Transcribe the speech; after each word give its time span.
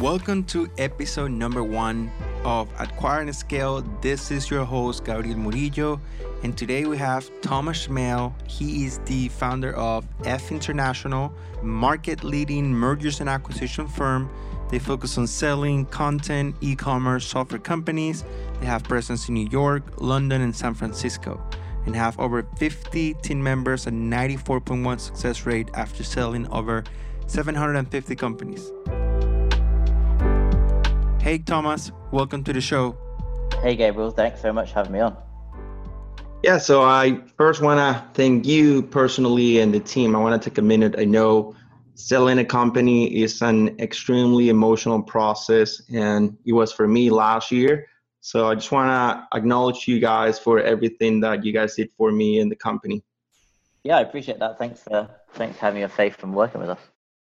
Welcome 0.00 0.44
to 0.44 0.68
episode 0.78 1.30
number 1.30 1.62
one 1.62 2.10
of 2.44 2.68
Acquire 2.78 3.20
and 3.20 3.34
Scale. 3.34 3.82
This 4.00 4.30
is 4.30 4.50
your 4.50 4.64
host, 4.64 5.04
Gabriel 5.04 5.38
Murillo, 5.38 6.00
and 6.42 6.56
today 6.58 6.86
we 6.86 6.98
have 6.98 7.30
Thomas 7.40 7.82
Smale. 7.82 8.34
He 8.48 8.84
is 8.84 8.98
the 9.06 9.28
founder 9.28 9.74
of 9.74 10.04
FE 10.24 10.54
International, 10.54 11.32
market 11.62 12.24
leading 12.24 12.72
mergers 12.72 13.20
and 13.20 13.28
acquisition 13.28 13.86
firm. 13.86 14.28
They 14.70 14.78
focus 14.78 15.18
on 15.18 15.26
selling 15.26 15.86
content, 15.86 16.56
e 16.60 16.74
commerce, 16.74 17.26
software 17.26 17.60
companies. 17.60 18.24
They 18.64 18.70
have 18.70 18.84
presence 18.84 19.28
in 19.28 19.34
New 19.34 19.46
York, 19.50 20.00
London, 20.00 20.40
and 20.40 20.56
San 20.56 20.72
Francisco, 20.72 21.38
and 21.84 21.94
have 21.94 22.18
over 22.18 22.46
50 22.56 23.12
team 23.12 23.42
members 23.42 23.86
and 23.86 24.10
94.1 24.10 25.00
success 25.00 25.44
rate 25.44 25.68
after 25.74 26.02
selling 26.02 26.50
over 26.50 26.82
750 27.26 28.16
companies. 28.16 28.72
Hey, 31.20 31.36
Thomas, 31.44 31.92
welcome 32.10 32.42
to 32.44 32.54
the 32.54 32.62
show. 32.62 32.96
Hey, 33.60 33.76
Gabriel, 33.76 34.10
thanks 34.10 34.40
very 34.40 34.54
much 34.54 34.70
for 34.70 34.76
having 34.76 34.92
me 34.92 35.00
on. 35.00 35.14
Yeah, 36.42 36.56
so 36.56 36.80
I 36.80 37.20
first 37.36 37.60
want 37.60 37.80
to 37.80 38.02
thank 38.14 38.46
you 38.46 38.80
personally 38.84 39.58
and 39.58 39.74
the 39.74 39.80
team. 39.80 40.16
I 40.16 40.20
want 40.20 40.42
to 40.42 40.48
take 40.48 40.56
a 40.56 40.62
minute. 40.62 40.94
I 40.96 41.04
know 41.04 41.54
selling 41.96 42.38
a 42.38 42.46
company 42.46 43.14
is 43.14 43.42
an 43.42 43.78
extremely 43.78 44.48
emotional 44.48 45.02
process, 45.02 45.82
and 45.92 46.34
it 46.46 46.54
was 46.54 46.72
for 46.72 46.88
me 46.88 47.10
last 47.10 47.52
year. 47.52 47.88
So 48.24 48.48
I 48.48 48.54
just 48.54 48.72
want 48.72 48.88
to 48.88 49.36
acknowledge 49.36 49.86
you 49.86 50.00
guys 50.00 50.38
for 50.38 50.58
everything 50.58 51.20
that 51.20 51.44
you 51.44 51.52
guys 51.52 51.74
did 51.74 51.90
for 51.98 52.10
me 52.10 52.40
and 52.40 52.50
the 52.50 52.56
company. 52.56 53.04
Yeah, 53.82 53.98
I 53.98 54.00
appreciate 54.00 54.38
that. 54.38 54.58
Thanks 54.58 54.82
for 54.82 55.10
thanks 55.34 55.58
for 55.58 55.60
having 55.66 55.80
your 55.80 55.90
faith 55.90 56.22
and 56.22 56.34
working 56.34 56.62
with 56.62 56.70
us. 56.70 56.78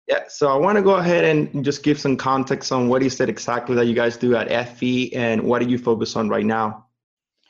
Yeah, 0.07 0.25
so 0.27 0.49
I 0.49 0.55
want 0.55 0.75
to 0.77 0.83
go 0.83 0.97
ahead 0.97 1.23
and 1.23 1.65
just 1.65 1.81
give 1.81 1.99
some 1.99 2.15
context 2.15 2.71
on 2.71 2.89
what 2.89 3.01
is 3.01 3.19
it 3.19 3.27
exactly 3.27 3.75
that 3.75 3.87
you 3.87 3.95
guys 3.95 4.17
do 4.17 4.35
at 4.35 4.67
FE 4.77 5.11
and 5.15 5.41
what 5.41 5.63
do 5.63 5.67
you 5.67 5.79
focus 5.79 6.15
on 6.15 6.29
right 6.29 6.45
now? 6.45 6.85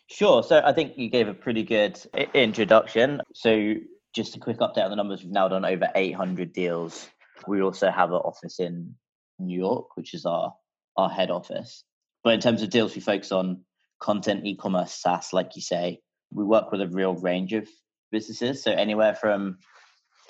Sure. 0.07 0.41
So 0.41 0.61
I 0.63 0.71
think 0.71 0.97
you 0.97 1.09
gave 1.09 1.27
a 1.27 1.33
pretty 1.33 1.63
good 1.63 1.99
introduction. 2.33 3.19
So 3.33 3.73
just 4.13 4.37
a 4.37 4.39
quick 4.39 4.59
update 4.59 4.85
on 4.85 4.89
the 4.89 4.95
numbers. 4.95 5.21
We've 5.21 5.33
now 5.33 5.49
done 5.49 5.65
over 5.65 5.89
800 5.93 6.53
deals. 6.53 7.09
We 7.45 7.61
also 7.61 7.91
have 7.91 8.11
an 8.11 8.21
office 8.23 8.61
in 8.61 8.95
New 9.37 9.59
York, 9.59 9.97
which 9.97 10.13
is 10.13 10.25
our 10.25 10.53
our 10.95 11.09
head 11.09 11.29
office. 11.29 11.83
But 12.23 12.33
in 12.33 12.39
terms 12.39 12.61
of 12.61 12.69
deals, 12.69 12.95
we 12.95 13.01
focus 13.01 13.31
on 13.31 13.63
content, 13.99 14.45
e-commerce, 14.45 14.93
SaaS, 14.93 15.33
like 15.33 15.55
you 15.55 15.61
say. 15.61 15.99
We 16.31 16.43
work 16.43 16.71
with 16.71 16.81
a 16.81 16.87
real 16.87 17.15
range 17.15 17.53
of 17.53 17.67
businesses. 18.11 18.63
So 18.63 18.71
anywhere 18.71 19.15
from 19.15 19.57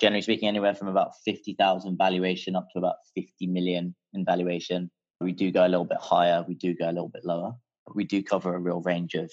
generally 0.00 0.22
speaking, 0.22 0.48
anywhere 0.48 0.74
from 0.74 0.88
about 0.88 1.12
50,000 1.24 1.96
valuation 1.96 2.56
up 2.56 2.66
to 2.72 2.78
about 2.78 2.96
50 3.14 3.46
million 3.46 3.94
in 4.12 4.24
valuation. 4.24 4.90
We 5.20 5.32
do 5.32 5.50
go 5.50 5.66
a 5.66 5.68
little 5.68 5.84
bit 5.84 5.98
higher, 6.00 6.44
we 6.46 6.54
do 6.54 6.74
go 6.74 6.86
a 6.86 6.92
little 6.92 7.08
bit 7.08 7.24
lower. 7.24 7.52
We 7.94 8.04
do 8.04 8.22
cover 8.22 8.54
a 8.54 8.58
real 8.58 8.80
range 8.80 9.14
of 9.14 9.30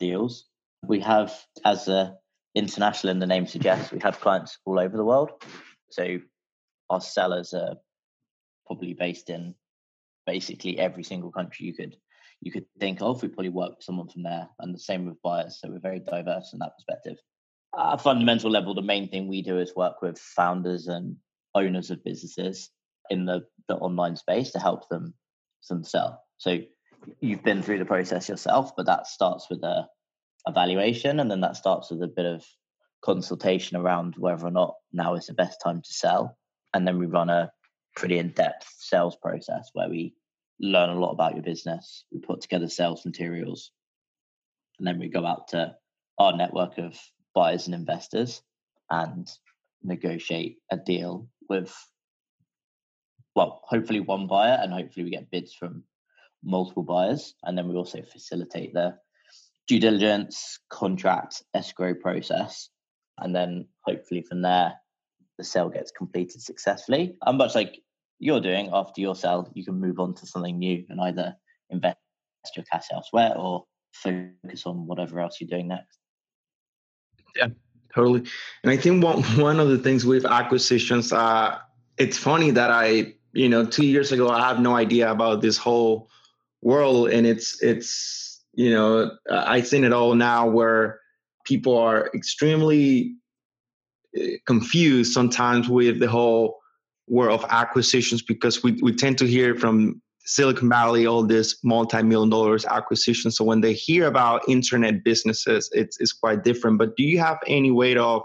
deals. 0.00 0.46
We 0.82 1.00
have, 1.00 1.34
as 1.64 1.84
the 1.84 2.16
international 2.54 3.10
in 3.10 3.18
the 3.18 3.26
name 3.26 3.46
suggests, 3.46 3.92
we 3.92 3.98
have 4.02 4.20
clients 4.20 4.58
all 4.64 4.78
over 4.78 4.96
the 4.96 5.04
world. 5.04 5.30
So 5.90 6.18
our 6.88 7.00
sellers 7.00 7.52
are 7.52 7.76
probably 8.66 8.94
based 8.94 9.28
in 9.30 9.54
basically 10.26 10.78
every 10.78 11.04
single 11.04 11.30
country 11.30 11.66
you 11.66 11.74
could 11.74 11.96
you 12.42 12.52
could 12.52 12.66
think 12.78 13.00
of. 13.00 13.22
We 13.22 13.28
probably 13.28 13.48
work 13.48 13.76
with 13.76 13.84
someone 13.84 14.08
from 14.08 14.22
there, 14.22 14.48
and 14.58 14.74
the 14.74 14.78
same 14.78 15.06
with 15.06 15.22
buyers. 15.22 15.58
So 15.60 15.70
we're 15.70 15.80
very 15.80 16.00
diverse 16.00 16.52
in 16.52 16.58
that 16.58 16.76
perspective 16.76 17.18
at 17.78 17.94
a 17.94 17.98
fundamental 17.98 18.50
level, 18.50 18.74
the 18.74 18.82
main 18.82 19.08
thing 19.08 19.28
we 19.28 19.42
do 19.42 19.58
is 19.58 19.76
work 19.76 20.00
with 20.02 20.18
founders 20.18 20.88
and 20.88 21.16
owners 21.54 21.90
of 21.90 22.04
businesses 22.04 22.70
in 23.10 23.26
the, 23.26 23.44
the 23.68 23.76
online 23.76 24.16
space 24.16 24.50
to 24.52 24.58
help 24.58 24.88
them, 24.88 25.14
them 25.68 25.84
sell. 25.84 26.22
So 26.38 26.58
you've 27.20 27.44
been 27.44 27.62
through 27.62 27.78
the 27.78 27.84
process 27.84 28.28
yourself, 28.28 28.74
but 28.76 28.86
that 28.86 29.06
starts 29.06 29.48
with 29.50 29.62
a 29.62 29.86
evaluation 30.46 31.20
and 31.20 31.30
then 31.30 31.40
that 31.40 31.56
starts 31.56 31.90
with 31.90 32.02
a 32.02 32.08
bit 32.08 32.24
of 32.24 32.44
consultation 33.04 33.76
around 33.76 34.14
whether 34.16 34.46
or 34.46 34.50
not 34.50 34.74
now 34.92 35.14
is 35.14 35.26
the 35.26 35.34
best 35.34 35.60
time 35.62 35.82
to 35.82 35.92
sell. 35.92 36.38
And 36.72 36.86
then 36.86 36.98
we 36.98 37.06
run 37.06 37.30
a 37.30 37.50
pretty 37.96 38.18
in-depth 38.18 38.66
sales 38.78 39.16
process 39.16 39.70
where 39.72 39.88
we 39.88 40.14
learn 40.60 40.90
a 40.90 40.98
lot 41.00 41.12
about 41.12 41.34
your 41.34 41.42
business. 41.42 42.04
We 42.12 42.20
put 42.20 42.42
together 42.42 42.68
sales 42.68 43.04
materials 43.04 43.72
and 44.78 44.86
then 44.86 44.98
we 44.98 45.08
go 45.08 45.26
out 45.26 45.48
to 45.48 45.74
our 46.18 46.36
network 46.36 46.78
of 46.78 46.98
buyers 47.34 47.66
and 47.66 47.74
investors 47.74 48.42
and 48.90 49.28
negotiate 49.82 50.58
a 50.70 50.76
deal 50.76 51.28
with 51.48 51.74
well 53.34 53.60
hopefully 53.64 54.00
one 54.00 54.26
buyer 54.26 54.58
and 54.60 54.72
hopefully 54.72 55.04
we 55.04 55.10
get 55.10 55.30
bids 55.30 55.52
from 55.52 55.84
multiple 56.42 56.82
buyers 56.82 57.34
and 57.44 57.56
then 57.56 57.68
we 57.68 57.74
also 57.74 58.02
facilitate 58.02 58.72
the 58.72 58.96
due 59.68 59.78
diligence 59.78 60.58
contract 60.70 61.42
escrow 61.54 61.94
process 61.94 62.70
and 63.18 63.34
then 63.34 63.66
hopefully 63.84 64.22
from 64.22 64.42
there 64.42 64.74
the 65.38 65.44
sale 65.44 65.68
gets 65.68 65.90
completed 65.90 66.40
successfully. 66.42 67.16
And 67.24 67.38
much 67.38 67.54
like 67.54 67.82
you're 68.18 68.40
doing 68.40 68.70
after 68.72 69.00
your 69.00 69.14
sale 69.14 69.50
you 69.54 69.64
can 69.64 69.78
move 69.78 70.00
on 70.00 70.14
to 70.14 70.26
something 70.26 70.58
new 70.58 70.84
and 70.88 71.00
either 71.00 71.36
invest 71.70 71.98
your 72.54 72.64
cash 72.70 72.86
elsewhere 72.92 73.34
or 73.36 73.64
focus 73.92 74.66
on 74.66 74.86
whatever 74.86 75.20
else 75.20 75.40
you're 75.40 75.48
doing 75.48 75.68
next. 75.68 75.98
Yeah, 77.34 77.48
totally. 77.94 78.24
And 78.62 78.70
I 78.70 78.76
think 78.76 79.02
one 79.02 79.22
one 79.38 79.60
of 79.60 79.68
the 79.68 79.78
things 79.78 80.04
with 80.04 80.24
acquisitions, 80.24 81.12
uh, 81.12 81.58
it's 81.98 82.16
funny 82.16 82.50
that 82.52 82.70
I, 82.70 83.14
you 83.32 83.48
know, 83.48 83.64
two 83.64 83.86
years 83.86 84.12
ago 84.12 84.28
I 84.28 84.46
have 84.46 84.60
no 84.60 84.74
idea 84.74 85.10
about 85.10 85.40
this 85.42 85.56
whole 85.56 86.10
world, 86.62 87.10
and 87.10 87.26
it's 87.26 87.62
it's 87.62 88.44
you 88.54 88.70
know 88.70 89.10
I've 89.30 89.66
seen 89.66 89.84
it 89.84 89.92
all 89.92 90.14
now 90.14 90.48
where 90.48 91.00
people 91.44 91.76
are 91.76 92.10
extremely 92.14 93.16
confused 94.46 95.12
sometimes 95.12 95.68
with 95.68 96.00
the 96.00 96.08
whole 96.08 96.58
world 97.08 97.40
of 97.40 97.46
acquisitions 97.50 98.22
because 98.22 98.62
we, 98.62 98.72
we 98.82 98.92
tend 98.92 99.18
to 99.18 99.26
hear 99.26 99.54
from 99.54 100.00
Silicon 100.24 100.68
Valley, 100.68 101.06
all 101.06 101.22
this 101.22 101.56
multi-million 101.62 102.30
dollars 102.30 102.64
acquisition. 102.64 103.30
So 103.30 103.44
when 103.44 103.60
they 103.60 103.72
hear 103.72 104.06
about 104.06 104.42
internet 104.48 105.04
businesses, 105.04 105.70
it's, 105.72 106.00
it's 106.00 106.12
quite 106.12 106.42
different. 106.42 106.78
But 106.78 106.96
do 106.96 107.04
you 107.04 107.20
have 107.20 107.38
any 107.46 107.70
way 107.70 107.96
of 107.96 108.22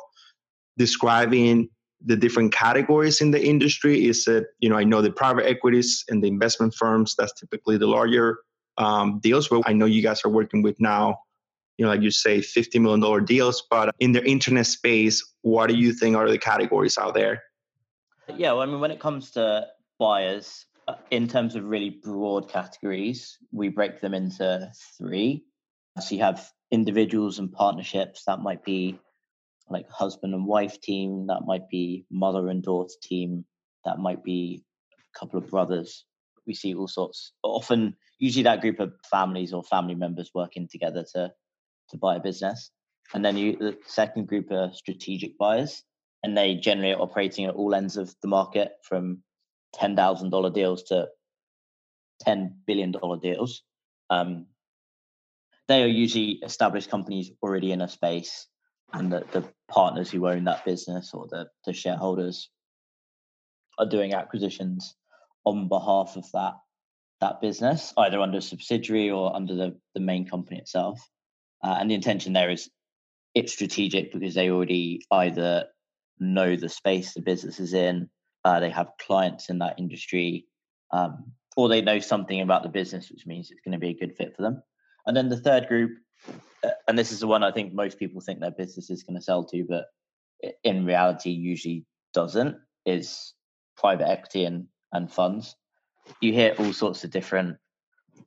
describing 0.78 1.69
the 2.03 2.16
different 2.16 2.52
categories 2.52 3.22
in 3.22 3.29
the 3.29 3.44
industry? 3.44 4.08
Is 4.08 4.28
it, 4.28 4.46
you 4.59 4.69
know, 4.69 4.78
I 4.78 4.84
know 4.84 5.03
the 5.03 5.12
private 5.12 5.47
equities 5.47 6.03
and 6.09 6.23
the 6.23 6.28
investment 6.28 6.73
firms, 6.73 7.13
that's 7.16 7.34
typically 7.40 7.78
the 7.78 7.85
larger 7.85 8.40
um, 8.79 9.19
deals, 9.19 9.47
but 9.47 9.62
I 9.68 9.73
know 9.73 9.85
you 9.85 10.02
guys 10.02 10.22
are 10.25 10.29
working 10.29 10.63
with 10.63 10.79
now, 10.79 11.19
you 11.78 11.86
know, 11.86 11.92
like 11.92 12.02
you 12.02 12.12
say, 12.12 12.40
$50 12.40 12.80
million 12.82 13.26
deals. 13.26 13.64
But 13.70 13.94
in 14.00 14.12
the 14.12 14.24
internet 14.24 14.68
space, 14.68 15.24
what 15.42 15.68
do 15.68 15.76
you 15.76 15.94
think 15.94 16.16
are 16.16 16.30
the 16.30 16.38
categories 16.38 16.98
out 16.98 17.14
there? 17.14 17.44
Yeah, 18.36 18.54
well, 18.54 18.62
I 18.62 18.66
mean, 18.66 18.80
when 18.80 18.92
it 18.92 19.00
comes 19.00 19.32
to 19.32 19.68
buyers, 20.00 20.66
uh, 20.88 20.96
in 21.09 21.28
terms 21.28 21.56
of 21.56 21.66
really 21.66 21.90
broad 21.90 22.50
categories, 22.50 23.38
we 23.52 23.70
break 23.70 24.02
them 24.02 24.14
into 24.14 24.72
three. 24.98 25.44
So 26.00 26.16
you 26.16 26.22
have 26.22 26.50
individuals 26.72 27.40
and 27.40 27.52
partnerships. 27.52 28.24
That 28.26 28.40
might 28.40 28.64
be 28.64 29.00
like 29.70 29.90
husband 29.90 30.34
and 30.34 30.46
wife 30.46 30.80
team. 30.82 31.28
That 31.28 31.42
might 31.46 31.70
be 31.70 32.06
mother 32.09 32.50
and 32.50 32.64
daughter 32.64 32.94
team. 33.02 33.46
That 33.86 34.00
might 34.00 34.24
be 34.24 34.64
a 34.94 35.20
couple 35.20 35.40
of 35.40 35.50
brothers. 35.50 36.06
We 36.48 36.53
see 36.53 36.74
all 36.74 36.88
sorts. 36.88 37.34
Often, 37.44 37.96
usually 38.20 38.44
that 38.44 38.62
group 38.62 38.80
of 38.80 38.94
families 39.09 39.53
or 39.53 39.64
family 39.64 39.96
members 39.96 40.32
working 40.34 40.68
together 40.72 41.06
to 41.14 41.32
to 41.91 41.97
buy 41.97 42.16
a 42.16 42.20
business. 42.20 42.72
And 43.14 43.23
then 43.23 43.38
you, 43.38 43.58
the 43.58 43.78
second 43.85 44.28
group 44.28 44.52
are 44.52 44.72
strategic 44.73 45.38
buyers, 45.38 45.84
and 46.23 46.38
they 46.38 46.55
generally 46.55 46.93
are 46.93 47.02
operating 47.02 47.46
at 47.46 47.55
all 47.55 47.76
ends 47.76 47.97
of 47.97 48.14
the 48.22 48.28
market 48.28 48.72
from 48.84 49.23
ten 49.73 49.96
thousand 49.96 50.29
dollar 50.29 50.49
deals 50.49 50.84
to 50.84 51.08
ten 52.22 52.58
billion 52.66 52.91
dollar 52.91 53.17
deals. 53.17 53.64
Um, 54.09 54.47
they 55.67 55.84
are 55.84 55.88
usually 55.88 56.40
established 56.43 56.90
companies 56.90 57.32
already 57.41 57.72
in 57.72 57.82
a 57.82 57.88
space, 57.88 58.47
and 58.93 59.11
the, 59.11 59.26
the 59.32 59.47
partners 59.70 60.09
who 60.11 60.28
own 60.28 60.46
that 60.46 60.66
business 60.66 61.11
or 61.14 61.28
the, 61.29 61.47
the 61.66 61.73
shareholders 61.73 62.49
are 63.78 63.85
doing 63.85 64.14
acquisitions 64.14 64.96
on 65.46 65.67
behalf 65.67 66.16
of 66.16 66.29
that 66.32 66.53
that 67.22 67.40
business, 67.40 67.93
either 67.97 68.20
under 68.20 68.40
a 68.40 68.41
subsidiary 68.41 69.11
or 69.11 69.35
under 69.35 69.55
the, 69.55 69.78
the 69.93 69.99
main 70.02 70.28
company 70.28 70.58
itself. 70.58 70.99
Uh, 71.63 71.78
and 71.79 71.90
the 71.90 71.96
intention 71.96 72.34
there 72.34 72.49
is 72.49 72.69
it's 73.34 73.53
strategic 73.53 74.11
because 74.11 74.34
they 74.34 74.49
already 74.49 75.02
either 75.11 75.66
know 76.19 76.55
the 76.55 76.69
space 76.69 77.13
the 77.13 77.22
business 77.22 77.59
is 77.59 77.73
in, 77.73 78.09
uh, 78.43 78.59
they 78.59 78.69
have 78.69 78.91
clients 78.99 79.49
in 79.49 79.59
that 79.59 79.79
industry, 79.79 80.46
um, 80.91 81.31
or 81.55 81.69
they 81.69 81.81
know 81.81 81.99
something 81.99 82.41
about 82.41 82.63
the 82.63 82.69
business, 82.69 83.09
which 83.09 83.25
means 83.25 83.52
it's 83.52 83.61
going 83.61 83.73
to 83.73 83.79
be 83.79 83.90
a 83.90 83.97
good 83.97 84.16
fit 84.17 84.35
for 84.35 84.41
them. 84.41 84.61
And 85.05 85.16
then 85.16 85.29
the 85.29 85.37
third 85.37 85.67
group 85.67 85.91
uh, 86.63 86.69
and 86.87 86.97
this 86.97 87.11
is 87.11 87.19
the 87.19 87.28
one 87.28 87.43
I 87.43 87.52
think 87.52 87.73
most 87.73 87.97
people 87.97 88.22
think 88.22 88.40
their 88.40 88.52
business 88.52 88.90
is 88.90 89.03
going 89.03 89.17
to 89.17 89.23
sell 89.23 89.43
to, 89.46 89.66
but 89.67 89.85
in 90.64 90.85
reality, 90.85 91.31
usually 91.31 91.85
doesn't, 92.14 92.57
is 92.85 93.34
private 93.78 94.07
equity 94.07 94.46
and, 94.46 94.67
and 94.91 95.11
funds. 95.11 95.55
You 96.19 96.34
hear 96.34 96.55
all 96.57 96.73
sorts 96.73 97.03
of 97.03 97.11
different 97.11 97.57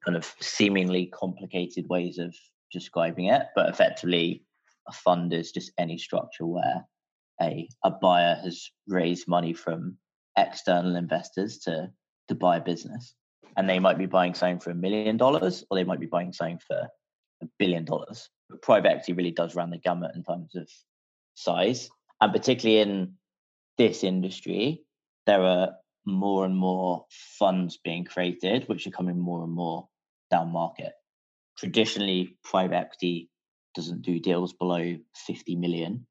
kind 0.04 0.16
of 0.16 0.32
seemingly 0.40 1.06
complicated 1.06 1.88
ways 1.88 2.19
of 2.19 2.34
describing 2.75 3.26
it, 3.26 3.43
but 3.55 3.71
effectively, 3.71 4.44
a 4.87 4.93
fund 4.93 5.32
is 5.32 5.53
just 5.53 5.73
any 5.79 5.97
structure 5.97 6.44
where 6.44 6.85
a, 7.41 7.67
a 7.82 7.91
buyer 7.91 8.38
has 8.43 8.71
raised 8.87 9.26
money 9.26 9.55
from 9.55 9.97
external 10.37 10.97
investors 10.97 11.59
to 11.61 11.91
to 12.29 12.35
buy 12.35 12.56
a 12.56 12.61
business. 12.61 13.15
And 13.56 13.69
they 13.69 13.79
might 13.79 13.99
be 13.99 14.06
buying 14.06 14.35
something 14.35 14.61
for 14.61 14.71
a 14.71 14.75
million 14.75 15.17
dollars 15.17 15.65
or 15.71 15.76
they 15.76 15.85
might 15.85 16.00
be 16.00 16.06
buying 16.06 16.32
something 16.32 16.59
for 16.67 16.88
a 17.43 17.47
billion 17.59 17.85
dollars. 17.85 18.29
Private 18.62 18.88
equity 18.88 19.12
really 19.12 19.31
does 19.31 19.55
run 19.55 19.71
the 19.71 19.79
gamut 19.79 20.12
in 20.15 20.25
terms 20.25 20.55
of 20.55 20.69
size. 21.35 21.88
And 22.21 22.32
particularly 22.32 22.81
in 22.81 23.15
this 23.79 24.05
industry 24.05 24.82
there 25.26 25.43
are 25.43 25.75
more 26.06 26.44
and 26.44 26.56
more 26.56 27.06
funds 27.38 27.79
being 27.82 28.05
created 28.05 28.69
which 28.69 28.87
are 28.87 28.91
coming 28.91 29.19
more 29.19 29.43
and 29.43 29.53
more 29.53 29.88
down 30.31 30.50
market 30.50 30.93
traditionally 31.58 32.36
private 32.44 32.76
equity 32.76 33.30
doesn't 33.74 34.02
do 34.02 34.20
deals 34.20 34.52
below 34.52 34.96
50 35.26 35.56
million 35.56 36.06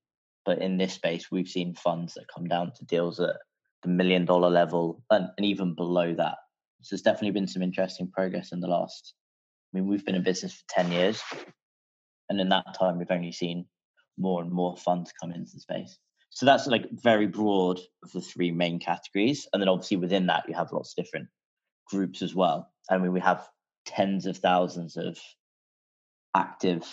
but 0.46 0.60
in 0.62 0.78
this 0.78 0.94
space 0.94 1.32
we've 1.32 1.48
seen 1.48 1.76
funds 1.76 2.14
that 2.14 2.28
come 2.34 2.48
down 2.48 2.72
to 2.76 2.86
deals 2.86 3.20
at 3.20 3.36
the 3.84 3.90
million 3.90 4.26
dollar 4.26 4.50
level 4.50 5.04
and, 5.12 5.30
and 5.38 5.46
even 5.46 5.76
below 5.76 6.14
that. 6.16 6.38
So 6.82 6.96
there's 6.96 7.02
definitely 7.02 7.32
been 7.32 7.48
some 7.48 7.62
interesting 7.62 8.10
progress 8.10 8.52
in 8.52 8.60
the 8.60 8.68
last. 8.68 9.14
I 9.74 9.78
mean, 9.78 9.88
we've 9.88 10.06
been 10.06 10.16
in 10.16 10.24
business 10.24 10.54
for 10.54 10.64
10 10.70 10.92
years. 10.92 11.22
And 12.30 12.40
in 12.40 12.50
that 12.50 12.76
time, 12.78 12.98
we've 12.98 13.12
only 13.12 13.32
seen 13.32 13.66
more 14.18 14.42
and 14.42 14.52
more 14.52 14.76
funds 14.78 15.12
come 15.20 15.32
into 15.32 15.52
the 15.54 15.60
space. 15.60 15.98
So 16.30 16.46
that's 16.46 16.68
like 16.68 16.90
very 16.92 17.28
broad 17.28 17.80
of 18.04 18.12
the 18.12 18.22
three 18.22 18.52
main 18.52 18.80
categories. 18.80 19.48
And 19.54 19.62
then 19.62 19.70
obviously 19.70 19.98
within 19.98 20.28
that, 20.28 20.46
you 20.48 20.56
have 20.56 20.72
lots 20.72 20.94
of 20.98 21.04
different 21.04 21.28
groups 21.88 22.22
as 22.22 22.34
well. 22.34 22.72
I 22.90 22.98
mean, 22.98 23.14
we 23.14 23.20
have 23.20 23.48
tens 23.86 24.26
of 24.26 24.38
thousands 24.38 24.98
of 24.98 25.20
active 26.36 26.84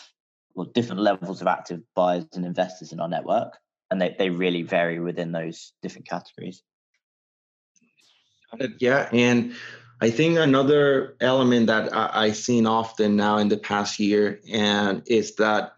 or 0.55 0.67
different 0.67 1.01
levels 1.01 1.41
of 1.41 1.47
active 1.47 1.81
buyers 1.95 2.27
and 2.35 2.45
investors 2.45 2.93
in 2.93 3.01
our 3.01 3.09
network. 3.09 3.57
And 3.91 4.01
they, 4.01 4.15
they 4.19 4.31
really 4.31 4.63
vary 4.63 5.01
within 5.01 5.33
those 5.33 5.73
different 5.83 6.09
categories. 6.09 6.63
Yeah, 8.79 9.09
and 9.13 9.55
I 10.01 10.11
think 10.11 10.39
another 10.39 11.17
element 11.21 11.67
that 11.69 11.95
I, 11.95 12.11
I 12.27 12.33
seen 12.33 12.67
often 12.67 13.17
now 13.17 13.39
in 13.39 13.49
the 13.49 13.59
past 13.59 14.01
year, 14.01 14.41
and 14.51 15.03
is 15.07 15.37
that 15.37 15.75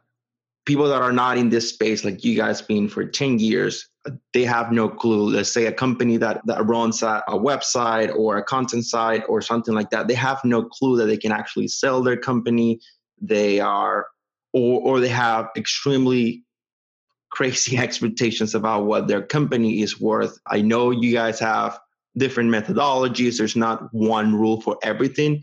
people 0.64 0.88
that 0.88 1.02
are 1.02 1.12
not 1.12 1.38
in 1.38 1.48
this 1.48 1.68
space, 1.68 2.04
like 2.04 2.24
you 2.24 2.36
guys 2.36 2.62
been 2.62 2.88
for 2.88 3.04
10 3.04 3.38
years, 3.38 3.88
they 4.32 4.44
have 4.44 4.72
no 4.72 4.88
clue. 4.88 5.30
Let's 5.30 5.52
say 5.52 5.66
a 5.66 5.72
company 5.72 6.16
that, 6.16 6.40
that 6.46 6.66
runs 6.66 7.02
a, 7.02 7.22
a, 7.28 7.38
website 7.38 8.14
or 8.16 8.36
a 8.36 8.42
content 8.42 8.84
site 8.84 9.22
or 9.28 9.40
something 9.40 9.74
like 9.74 9.90
that, 9.90 10.08
they 10.08 10.14
have 10.14 10.40
no 10.44 10.64
clue 10.64 10.96
that 10.96 11.06
they 11.06 11.16
can 11.16 11.32
actually 11.32 11.68
sell 11.68 12.02
their 12.02 12.16
company. 12.16 12.80
They 13.20 13.60
are, 13.60 14.06
or, 14.52 14.80
or 14.80 15.00
they 15.00 15.08
have 15.08 15.50
extremely 15.56 16.44
crazy 17.30 17.78
expectations 17.86 18.54
about 18.54 18.86
what 18.86 19.06
their 19.06 19.22
company 19.22 19.82
is 19.82 20.00
worth. 20.00 20.38
I 20.46 20.62
know 20.62 20.90
you 20.90 21.12
guys 21.12 21.38
have 21.38 21.78
different 22.16 22.50
methodologies. 22.50 23.38
There's 23.38 23.56
not 23.56 23.92
one 23.92 24.34
rule 24.34 24.60
for 24.60 24.78
everything. 24.82 25.42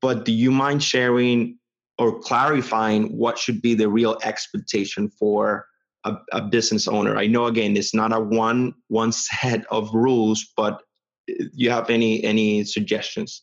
But 0.00 0.24
do 0.24 0.32
you 0.32 0.50
mind 0.50 0.82
sharing 0.82 1.58
or 1.98 2.20
clarifying 2.20 3.16
what 3.16 3.38
should 3.38 3.60
be 3.60 3.74
the 3.74 3.88
real 3.88 4.16
expectation 4.22 5.08
for 5.08 5.66
a, 6.10 6.22
a 6.32 6.40
business 6.40 6.88
owner? 6.88 7.16
I 7.16 7.26
know 7.26 7.46
again 7.46 7.76
it's 7.76 7.94
not 7.94 8.12
a 8.12 8.20
one 8.20 8.74
one 8.88 9.12
set 9.12 9.64
of 9.70 9.92
rules, 9.94 10.46
but 10.56 10.82
you 11.26 11.70
have 11.70 11.90
any 11.90 12.22
any 12.24 12.64
suggestions? 12.64 13.42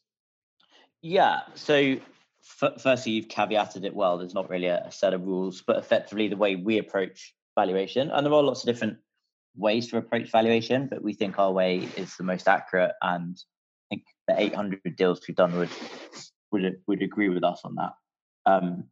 Yeah. 1.01 1.41
So 1.53 1.97
f- 2.61 2.81
firstly, 2.81 3.13
you've 3.13 3.27
caveated 3.27 3.85
it 3.85 3.95
well. 3.95 4.17
There's 4.17 4.33
not 4.33 4.49
really 4.49 4.67
a, 4.67 4.85
a 4.85 4.91
set 4.91 5.13
of 5.13 5.25
rules, 5.25 5.63
but 5.65 5.77
effectively 5.77 6.27
the 6.27 6.37
way 6.37 6.55
we 6.55 6.77
approach 6.77 7.33
valuation, 7.57 8.09
and 8.11 8.25
there 8.25 8.33
are 8.33 8.43
lots 8.43 8.63
of 8.63 8.67
different 8.67 8.97
ways 9.55 9.87
to 9.87 9.97
approach 9.97 10.31
valuation, 10.31 10.87
but 10.87 11.01
we 11.01 11.13
think 11.13 11.39
our 11.39 11.51
way 11.51 11.87
is 11.95 12.15
the 12.17 12.23
most 12.23 12.47
accurate. 12.47 12.91
And 13.01 13.37
I 13.91 13.95
think 13.95 14.03
the 14.27 14.41
800 14.41 14.81
deals 14.97 15.21
we've 15.27 15.37
done 15.37 15.57
would 15.57 15.69
would 16.51 16.77
would 16.87 17.01
agree 17.01 17.29
with 17.29 17.43
us 17.43 17.61
on 17.63 17.75
that. 17.75 17.93
Um, 18.45 18.85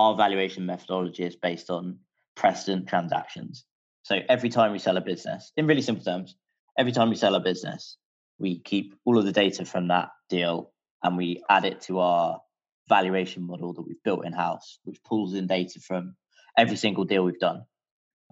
our 0.00 0.16
valuation 0.16 0.64
methodology 0.64 1.24
is 1.24 1.36
based 1.36 1.68
on 1.68 1.98
precedent 2.34 2.88
transactions. 2.88 3.66
So 4.02 4.20
every 4.30 4.48
time 4.48 4.72
we 4.72 4.78
sell 4.78 4.96
a 4.96 5.02
business, 5.02 5.52
in 5.58 5.66
really 5.66 5.82
simple 5.82 6.04
terms, 6.04 6.36
every 6.78 6.92
time 6.92 7.10
we 7.10 7.16
sell 7.16 7.34
a 7.34 7.40
business, 7.40 7.98
we 8.38 8.60
keep 8.60 8.94
all 9.04 9.18
of 9.18 9.26
the 9.26 9.32
data 9.32 9.66
from 9.66 9.88
that 9.88 10.08
deal 10.30 10.72
and 11.02 11.18
we 11.18 11.42
add 11.50 11.66
it 11.66 11.82
to 11.82 11.98
our 11.98 12.40
valuation 12.88 13.46
model 13.46 13.74
that 13.74 13.82
we've 13.82 14.02
built 14.02 14.24
in 14.24 14.32
house, 14.32 14.78
which 14.84 15.04
pulls 15.04 15.34
in 15.34 15.46
data 15.46 15.78
from 15.80 16.16
every 16.56 16.76
single 16.76 17.04
deal 17.04 17.22
we've 17.22 17.38
done. 17.38 17.64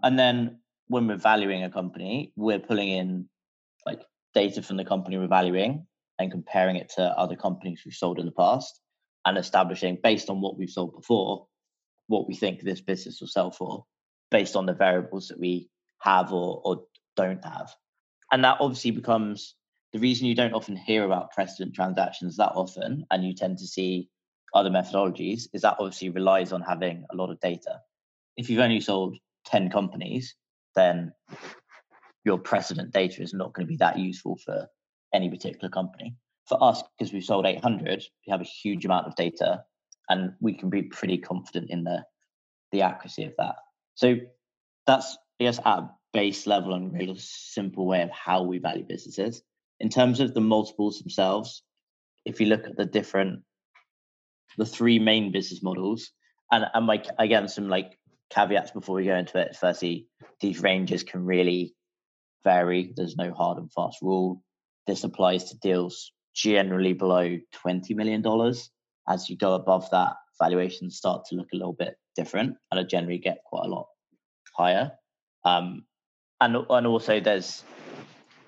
And 0.03 0.19
then 0.19 0.61
when 0.87 1.07
we're 1.07 1.17
valuing 1.17 1.65
a 1.65 1.71
company, 1.71 2.33
we're 2.35 2.61
pulling 2.61 2.89
in 2.89 3.29
like 3.85 4.01
data 4.33 4.63
from 4.63 4.79
the 4.79 4.87
company 4.87 5.19
we're 5.19 5.29
valuing 5.29 5.87
and 6.19 6.31
comparing 6.31 6.77
it 6.77 6.89
to 6.97 7.03
other 7.03 7.37
companies 7.37 7.83
we've 7.85 7.95
sold 7.95 8.19
in 8.19 8.25
the 8.25 8.33
past 8.33 8.81
and 9.27 9.37
establishing 9.37 9.99
based 10.03 10.31
on 10.31 10.41
what 10.41 10.57
we've 10.57 10.71
sold 10.71 10.95
before 10.95 11.47
what 12.09 12.27
we 12.27 12.35
think 12.35 12.61
this 12.61 12.81
business 12.81 13.21
will 13.21 13.29
sell 13.29 13.51
for 13.51 13.85
based 14.31 14.57
on 14.57 14.67
the 14.67 14.75
variables 14.75 15.29
that 15.29 15.39
we 15.39 15.71
have 16.01 16.33
or, 16.33 16.61
or 16.65 16.85
don't 17.17 17.45
have. 17.45 17.75
And 18.33 18.45
that 18.45 18.59
obviously 18.61 18.91
becomes 18.91 19.55
the 19.93 19.99
reason 19.99 20.27
you 20.27 20.35
don't 20.35 20.55
often 20.55 20.77
hear 20.77 21.05
about 21.05 21.33
precedent 21.33 21.75
transactions 21.75 22.37
that 22.37 22.53
often 22.55 23.07
and 23.11 23.25
you 23.25 23.35
tend 23.35 23.59
to 23.59 23.67
see 23.67 24.11
other 24.55 24.71
methodologies 24.71 25.49
is 25.53 25.63
that 25.63 25.77
obviously 25.79 26.11
relies 26.11 26.53
on 26.53 26.63
having 26.63 27.05
a 27.11 27.17
lot 27.17 27.31
of 27.31 27.41
data. 27.41 27.81
If 28.37 28.51
you've 28.51 28.61
only 28.61 28.81
sold 28.81 29.17
10 29.47 29.71
companies, 29.71 30.35
then 30.75 31.13
your 32.25 32.39
precedent 32.39 32.93
data 32.93 33.23
is 33.23 33.33
not 33.33 33.53
going 33.53 33.67
to 33.67 33.71
be 33.71 33.79
that 33.79 33.99
useful 33.99 34.39
for 34.45 34.69
any 35.15 35.31
particular 35.31 35.69
company. 35.69 36.17
For 36.47 36.63
us, 36.63 36.83
because 36.99 37.13
we've 37.13 37.25
sold 37.25 37.47
800, 37.47 38.05
we 38.27 38.31
have 38.31 38.41
a 38.41 38.45
huge 38.45 38.85
amount 38.85 39.07
of 39.07 39.17
data 39.17 39.65
and 40.09 40.33
we 40.41 40.55
can 40.55 40.71
be 40.71 40.83
pretty 40.83 41.19
confident 41.19 41.71
in 41.71 41.85
the, 41.85 42.05
the 42.73 42.83
accuracy 42.83 43.25
of 43.25 43.35
that. 43.39 43.57
So 43.95 44.17
that's, 44.87 45.17
I 45.41 45.45
guess, 45.45 45.59
at 45.59 45.67
a 45.67 45.91
base 46.13 46.47
level 46.47 46.75
and 46.75 46.93
real 46.93 47.17
simple 47.17 47.87
way 47.87 48.03
of 48.03 48.11
how 48.11 48.43
we 48.43 48.59
value 48.59 48.85
businesses. 48.89 49.43
In 49.81 49.89
terms 49.89 50.21
of 50.21 50.35
the 50.35 50.41
multiples 50.41 50.99
themselves, 50.99 51.63
if 52.25 52.41
you 52.41 52.47
look 52.47 52.67
at 52.67 52.77
the 52.77 52.85
different, 52.85 53.43
the 54.57 54.67
three 54.67 54.99
main 54.99 55.31
business 55.31 55.63
models, 55.63 56.11
and, 56.51 56.65
and 56.73 56.87
like 56.87 57.07
again, 57.19 57.49
some 57.49 57.69
like 57.69 57.99
caveats 58.31 58.71
before 58.71 58.97
we 58.97 59.05
go 59.05 59.17
into 59.17 59.39
it. 59.39 59.57
Firstly, 59.57 60.07
these 60.41 60.63
ranges 60.63 61.03
can 61.03 61.25
really 61.25 61.75
vary. 62.45 62.93
There's 62.97 63.17
no 63.17 63.33
hard 63.33 63.59
and 63.59 63.73
fast 63.73 63.99
rule. 64.03 64.43
This 64.87 65.05
applies 65.05 65.51
to 65.51 65.59
deals 65.59 66.13
generally 66.35 66.93
below 66.93 67.39
$20 67.65 67.95
million. 67.95 68.23
As 69.09 69.29
you 69.29 69.37
go 69.37 69.55
above 69.55 69.89
that, 69.91 70.15
valuations 70.41 70.97
start 70.97 71.25
to 71.27 71.37
look 71.37 71.49
a 71.53 71.57
little 71.57 71.73
bit 71.73 71.97
different 72.15 72.57
and 72.71 72.81
it 72.81 72.89
generally 72.89 73.19
get 73.19 73.39
quite 73.47 73.67
a 73.67 73.69
lot 73.69 73.87
higher. 74.57 74.93
Um, 75.45 75.85
and, 76.41 76.57
and 76.69 76.87
also 76.87 77.21
there's, 77.21 77.65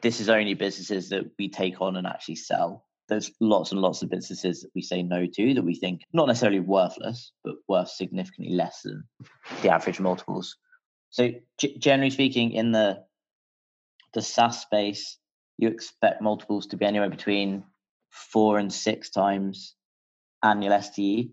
this 0.02 0.20
is 0.20 0.28
only 0.28 0.54
businesses 0.54 1.08
that 1.10 1.24
we 1.38 1.48
take 1.48 1.80
on 1.80 1.96
and 1.96 2.06
actually 2.06 2.36
sell 2.36 2.84
there's 3.10 3.30
lots 3.40 3.72
and 3.72 3.82
lots 3.82 4.02
of 4.02 4.08
businesses 4.08 4.62
that 4.62 4.70
we 4.74 4.80
say 4.80 5.02
no 5.02 5.26
to 5.26 5.54
that 5.54 5.64
we 5.64 5.74
think 5.74 6.02
not 6.14 6.28
necessarily 6.28 6.60
worthless, 6.60 7.32
but 7.44 7.56
worth 7.68 7.90
significantly 7.90 8.54
less 8.54 8.82
than 8.82 9.04
the 9.62 9.68
average 9.68 10.00
multiples. 10.00 10.56
So 11.10 11.30
g- 11.58 11.76
generally 11.78 12.10
speaking, 12.10 12.52
in 12.52 12.72
the 12.72 13.04
the 14.14 14.22
SaaS 14.22 14.62
space, 14.62 15.18
you 15.58 15.68
expect 15.68 16.22
multiples 16.22 16.68
to 16.68 16.76
be 16.76 16.86
anywhere 16.86 17.10
between 17.10 17.64
four 18.10 18.58
and 18.58 18.72
six 18.72 19.10
times 19.10 19.74
annual 20.42 20.80
STE. 20.80 21.30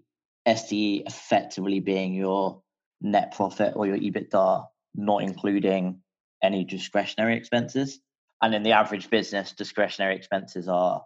SDE 0.47 1.05
effectively 1.05 1.81
being 1.81 2.13
your 2.13 2.61
net 3.01 3.33
profit 3.35 3.73
or 3.75 3.85
your 3.85 3.97
EBITDA, 3.97 4.65
not 4.95 5.21
including 5.21 5.99
any 6.41 6.63
discretionary 6.63 7.35
expenses. 7.35 7.99
And 8.41 8.55
in 8.55 8.63
the 8.63 8.71
average 8.71 9.09
business, 9.09 9.51
discretionary 9.51 10.15
expenses 10.15 10.69
are 10.69 11.03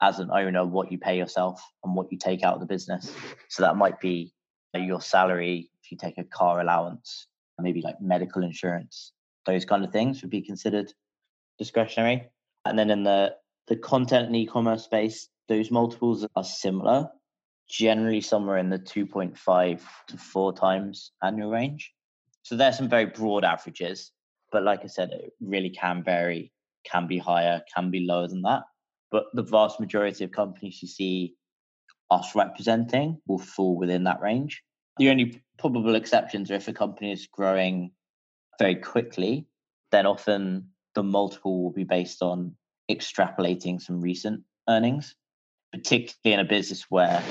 as 0.00 0.20
an 0.20 0.30
owner 0.32 0.64
what 0.64 0.90
you 0.90 0.98
pay 0.98 1.18
yourself 1.18 1.62
and 1.84 1.94
what 1.94 2.10
you 2.10 2.18
take 2.18 2.42
out 2.42 2.54
of 2.54 2.60
the 2.60 2.66
business. 2.66 3.12
So 3.48 3.62
that 3.62 3.76
might 3.76 4.00
be 4.00 4.32
your 4.74 5.00
salary, 5.00 5.70
if 5.82 5.90
you 5.90 5.98
take 5.98 6.18
a 6.18 6.24
car 6.24 6.60
allowance, 6.60 7.26
maybe 7.58 7.82
like 7.82 8.00
medical 8.00 8.42
insurance, 8.42 9.12
those 9.44 9.64
kind 9.64 9.84
of 9.84 9.92
things 9.92 10.22
would 10.22 10.30
be 10.30 10.42
considered 10.42 10.92
discretionary. 11.58 12.28
And 12.64 12.78
then 12.78 12.90
in 12.90 13.02
the 13.02 13.34
the 13.66 13.76
content 13.76 14.26
and 14.26 14.36
e-commerce 14.36 14.84
space, 14.84 15.28
those 15.48 15.70
multiples 15.70 16.26
are 16.34 16.44
similar. 16.44 17.10
Generally 17.68 18.20
somewhere 18.20 18.58
in 18.58 18.70
the 18.70 18.78
2.5 18.78 19.80
to 20.08 20.16
4 20.16 20.52
times 20.52 21.12
annual 21.22 21.50
range. 21.50 21.92
So 22.42 22.56
there's 22.56 22.76
some 22.76 22.88
very 22.88 23.06
broad 23.06 23.44
averages, 23.44 24.10
but 24.50 24.62
like 24.62 24.80
I 24.82 24.86
said, 24.86 25.10
it 25.10 25.32
really 25.40 25.70
can 25.70 26.02
vary, 26.02 26.52
can 26.84 27.06
be 27.06 27.18
higher, 27.18 27.62
can 27.74 27.90
be 27.90 28.00
lower 28.00 28.26
than 28.26 28.42
that. 28.42 28.62
But 29.10 29.24
the 29.34 29.42
vast 29.42 29.80
majority 29.80 30.24
of 30.24 30.30
companies 30.32 30.82
you 30.82 30.88
see 30.88 31.34
us 32.10 32.34
representing 32.34 33.20
will 33.26 33.38
fall 33.38 33.76
within 33.76 34.04
that 34.04 34.20
range. 34.20 34.62
The 34.96 35.10
only 35.10 35.42
probable 35.58 35.94
exceptions 35.94 36.50
are 36.50 36.54
if 36.54 36.68
a 36.68 36.72
company 36.72 37.12
is 37.12 37.26
growing 37.26 37.92
very 38.58 38.76
quickly, 38.76 39.46
then 39.92 40.06
often 40.06 40.70
the 40.94 41.02
multiple 41.02 41.62
will 41.62 41.72
be 41.72 41.84
based 41.84 42.22
on 42.22 42.56
extrapolating 42.90 43.80
some 43.80 44.00
recent 44.00 44.42
earnings, 44.68 45.14
particularly 45.72 46.34
in 46.34 46.40
a 46.40 46.48
business 46.48 46.86
where 46.88 47.22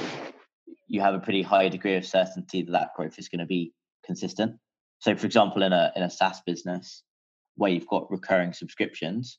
you 0.87 1.01
have 1.01 1.13
a 1.13 1.19
pretty 1.19 1.41
high 1.41 1.69
degree 1.69 1.95
of 1.95 2.05
certainty 2.05 2.63
that 2.63 2.71
that 2.71 2.93
growth 2.95 3.19
is 3.19 3.29
going 3.29 3.39
to 3.39 3.45
be 3.45 3.73
consistent. 4.05 4.57
So, 4.99 5.15
for 5.15 5.25
example, 5.25 5.61
in 5.63 5.73
a 5.73 5.91
in 5.95 6.03
a 6.03 6.09
SaaS 6.09 6.41
business 6.45 7.03
where 7.55 7.71
you've 7.71 7.87
got 7.87 8.09
recurring 8.11 8.53
subscriptions, 8.53 9.37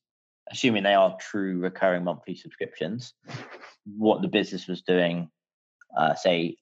assuming 0.51 0.83
they 0.83 0.95
are 0.95 1.17
true 1.21 1.59
recurring 1.59 2.05
monthly 2.05 2.37
subscriptions, 2.37 3.15
what 3.85 4.23
the 4.23 4.29
business 4.29 4.67
was 4.67 4.83
doing, 4.83 5.31
uh, 5.97 6.15
say, 6.15 6.57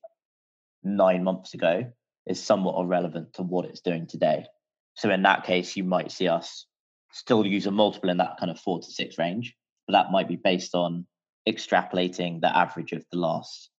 nine 0.83 1.25
months 1.25 1.55
ago, 1.55 1.93
is 2.27 2.43
somewhat 2.43 2.81
irrelevant 2.81 3.35
to 3.35 3.43
what 3.43 3.67
it's 3.67 3.81
doing 3.81 4.07
today. 4.07 4.47
So, 4.95 5.11
in 5.11 5.23
that 5.23 5.45
case, 5.45 5.77
you 5.77 5.85
might 5.85 6.13
see 6.13 6.29
us 6.29 6.67
still 7.13 7.45
use 7.45 7.67
a 7.67 7.71
multiple 7.71 8.11
in 8.11 8.19
that 8.19 8.37
kind 8.39 8.51
of 8.51 8.59
four 8.59 8.81
to 8.81 8.91
six 8.91 9.19
range, 9.19 9.55
but 9.87 9.93
that 9.93 10.13
might 10.13 10.29
be 10.29 10.37
based 10.37 10.75
on 10.75 11.07
extrapolating 11.49 12.41
the 12.41 12.57
average 12.57 12.93
of 12.93 13.05
the 13.13 13.19
last 13.19 13.71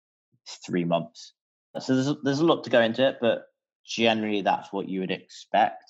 three 0.65 0.85
months. 0.85 1.33
So 1.79 1.95
there's 1.95 2.15
there's 2.23 2.39
a 2.39 2.45
lot 2.45 2.63
to 2.63 2.69
go 2.69 2.81
into 2.81 3.07
it, 3.07 3.17
but 3.21 3.45
generally 3.85 4.41
that's 4.41 4.71
what 4.73 4.89
you 4.89 5.01
would 5.01 5.11
expect. 5.11 5.83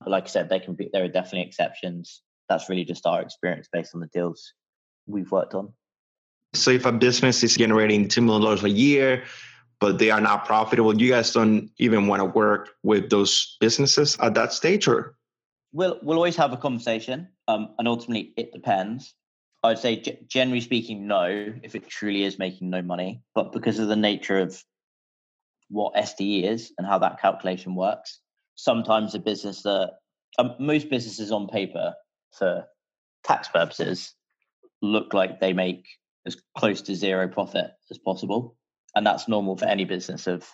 But 0.00 0.10
like 0.10 0.24
I 0.24 0.28
said, 0.28 0.48
they 0.48 0.60
can 0.60 0.74
be 0.74 0.90
there 0.92 1.04
are 1.04 1.08
definitely 1.08 1.42
exceptions. 1.42 2.22
That's 2.48 2.68
really 2.68 2.84
just 2.84 3.06
our 3.06 3.22
experience 3.22 3.68
based 3.72 3.94
on 3.94 4.00
the 4.00 4.08
deals 4.08 4.52
we've 5.06 5.30
worked 5.30 5.54
on. 5.54 5.72
So 6.54 6.70
if 6.70 6.86
a 6.86 6.92
business 6.92 7.42
is 7.42 7.56
generating 7.56 8.08
two 8.08 8.22
million 8.22 8.42
dollars 8.42 8.64
a 8.64 8.70
year, 8.70 9.24
but 9.80 9.98
they 9.98 10.10
are 10.10 10.20
not 10.20 10.46
profitable, 10.46 10.98
you 11.00 11.10
guys 11.10 11.32
don't 11.32 11.70
even 11.78 12.06
want 12.06 12.20
to 12.20 12.26
work 12.26 12.70
with 12.82 13.10
those 13.10 13.56
businesses 13.60 14.16
at 14.20 14.34
that 14.34 14.52
stage, 14.52 14.86
or 14.88 15.16
we'll 15.72 15.98
we'll 16.02 16.16
always 16.16 16.36
have 16.36 16.52
a 16.52 16.56
conversation, 16.56 17.28
um, 17.48 17.74
and 17.78 17.88
ultimately 17.88 18.32
it 18.36 18.52
depends. 18.52 19.14
I'd 19.64 19.78
say, 19.78 20.02
generally 20.28 20.60
speaking, 20.60 21.06
no, 21.06 21.54
if 21.62 21.74
it 21.74 21.88
truly 21.88 22.24
is 22.24 22.38
making 22.38 22.68
no 22.68 22.82
money. 22.82 23.22
But 23.34 23.50
because 23.50 23.78
of 23.78 23.88
the 23.88 23.96
nature 23.96 24.38
of 24.38 24.62
what 25.70 25.94
SDE 25.94 26.44
is 26.44 26.72
and 26.76 26.86
how 26.86 26.98
that 26.98 27.18
calculation 27.18 27.74
works, 27.74 28.20
sometimes 28.56 29.14
a 29.14 29.18
business 29.18 29.62
that 29.62 29.94
um, 30.38 30.54
most 30.60 30.90
businesses 30.90 31.32
on 31.32 31.48
paper 31.48 31.94
for 32.38 32.66
tax 33.24 33.48
purposes 33.48 34.12
look 34.82 35.14
like 35.14 35.40
they 35.40 35.54
make 35.54 35.86
as 36.26 36.36
close 36.58 36.82
to 36.82 36.94
zero 36.94 37.26
profit 37.26 37.70
as 37.90 37.96
possible. 37.96 38.58
And 38.94 39.06
that's 39.06 39.28
normal 39.28 39.56
for 39.56 39.64
any 39.64 39.86
business 39.86 40.26
of 40.26 40.46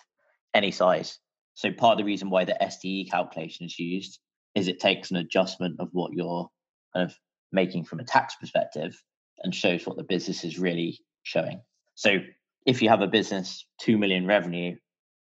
any 0.53 0.71
size. 0.71 1.19
So 1.55 1.69
part 1.73 1.93
of 1.93 1.97
the 1.97 2.05
reason 2.05 2.29
why 2.29 2.45
the 2.45 2.57
SDE 2.61 3.11
calculation 3.11 3.65
is 3.65 3.77
used 3.77 4.19
is 4.55 4.69
it 4.69 4.79
takes 4.79 5.11
an 5.11 5.17
adjustment 5.17 5.81
of 5.81 5.89
what 5.91 6.13
you're 6.13 6.49
kind 6.93 7.09
of 7.09 7.17
making 7.51 7.85
from 7.85 7.99
a 7.99 8.03
tax 8.03 8.35
perspective 8.35 9.01
and 9.43 9.53
shows 9.53 9.85
what 9.85 9.97
the 9.97 10.03
business 10.03 10.43
is 10.43 10.59
really 10.59 10.99
showing. 11.23 11.61
So 11.95 12.17
if 12.65 12.81
you 12.81 12.89
have 12.89 13.01
a 13.01 13.07
business, 13.07 13.65
2 13.81 13.97
million 13.97 14.25
revenue, 14.27 14.75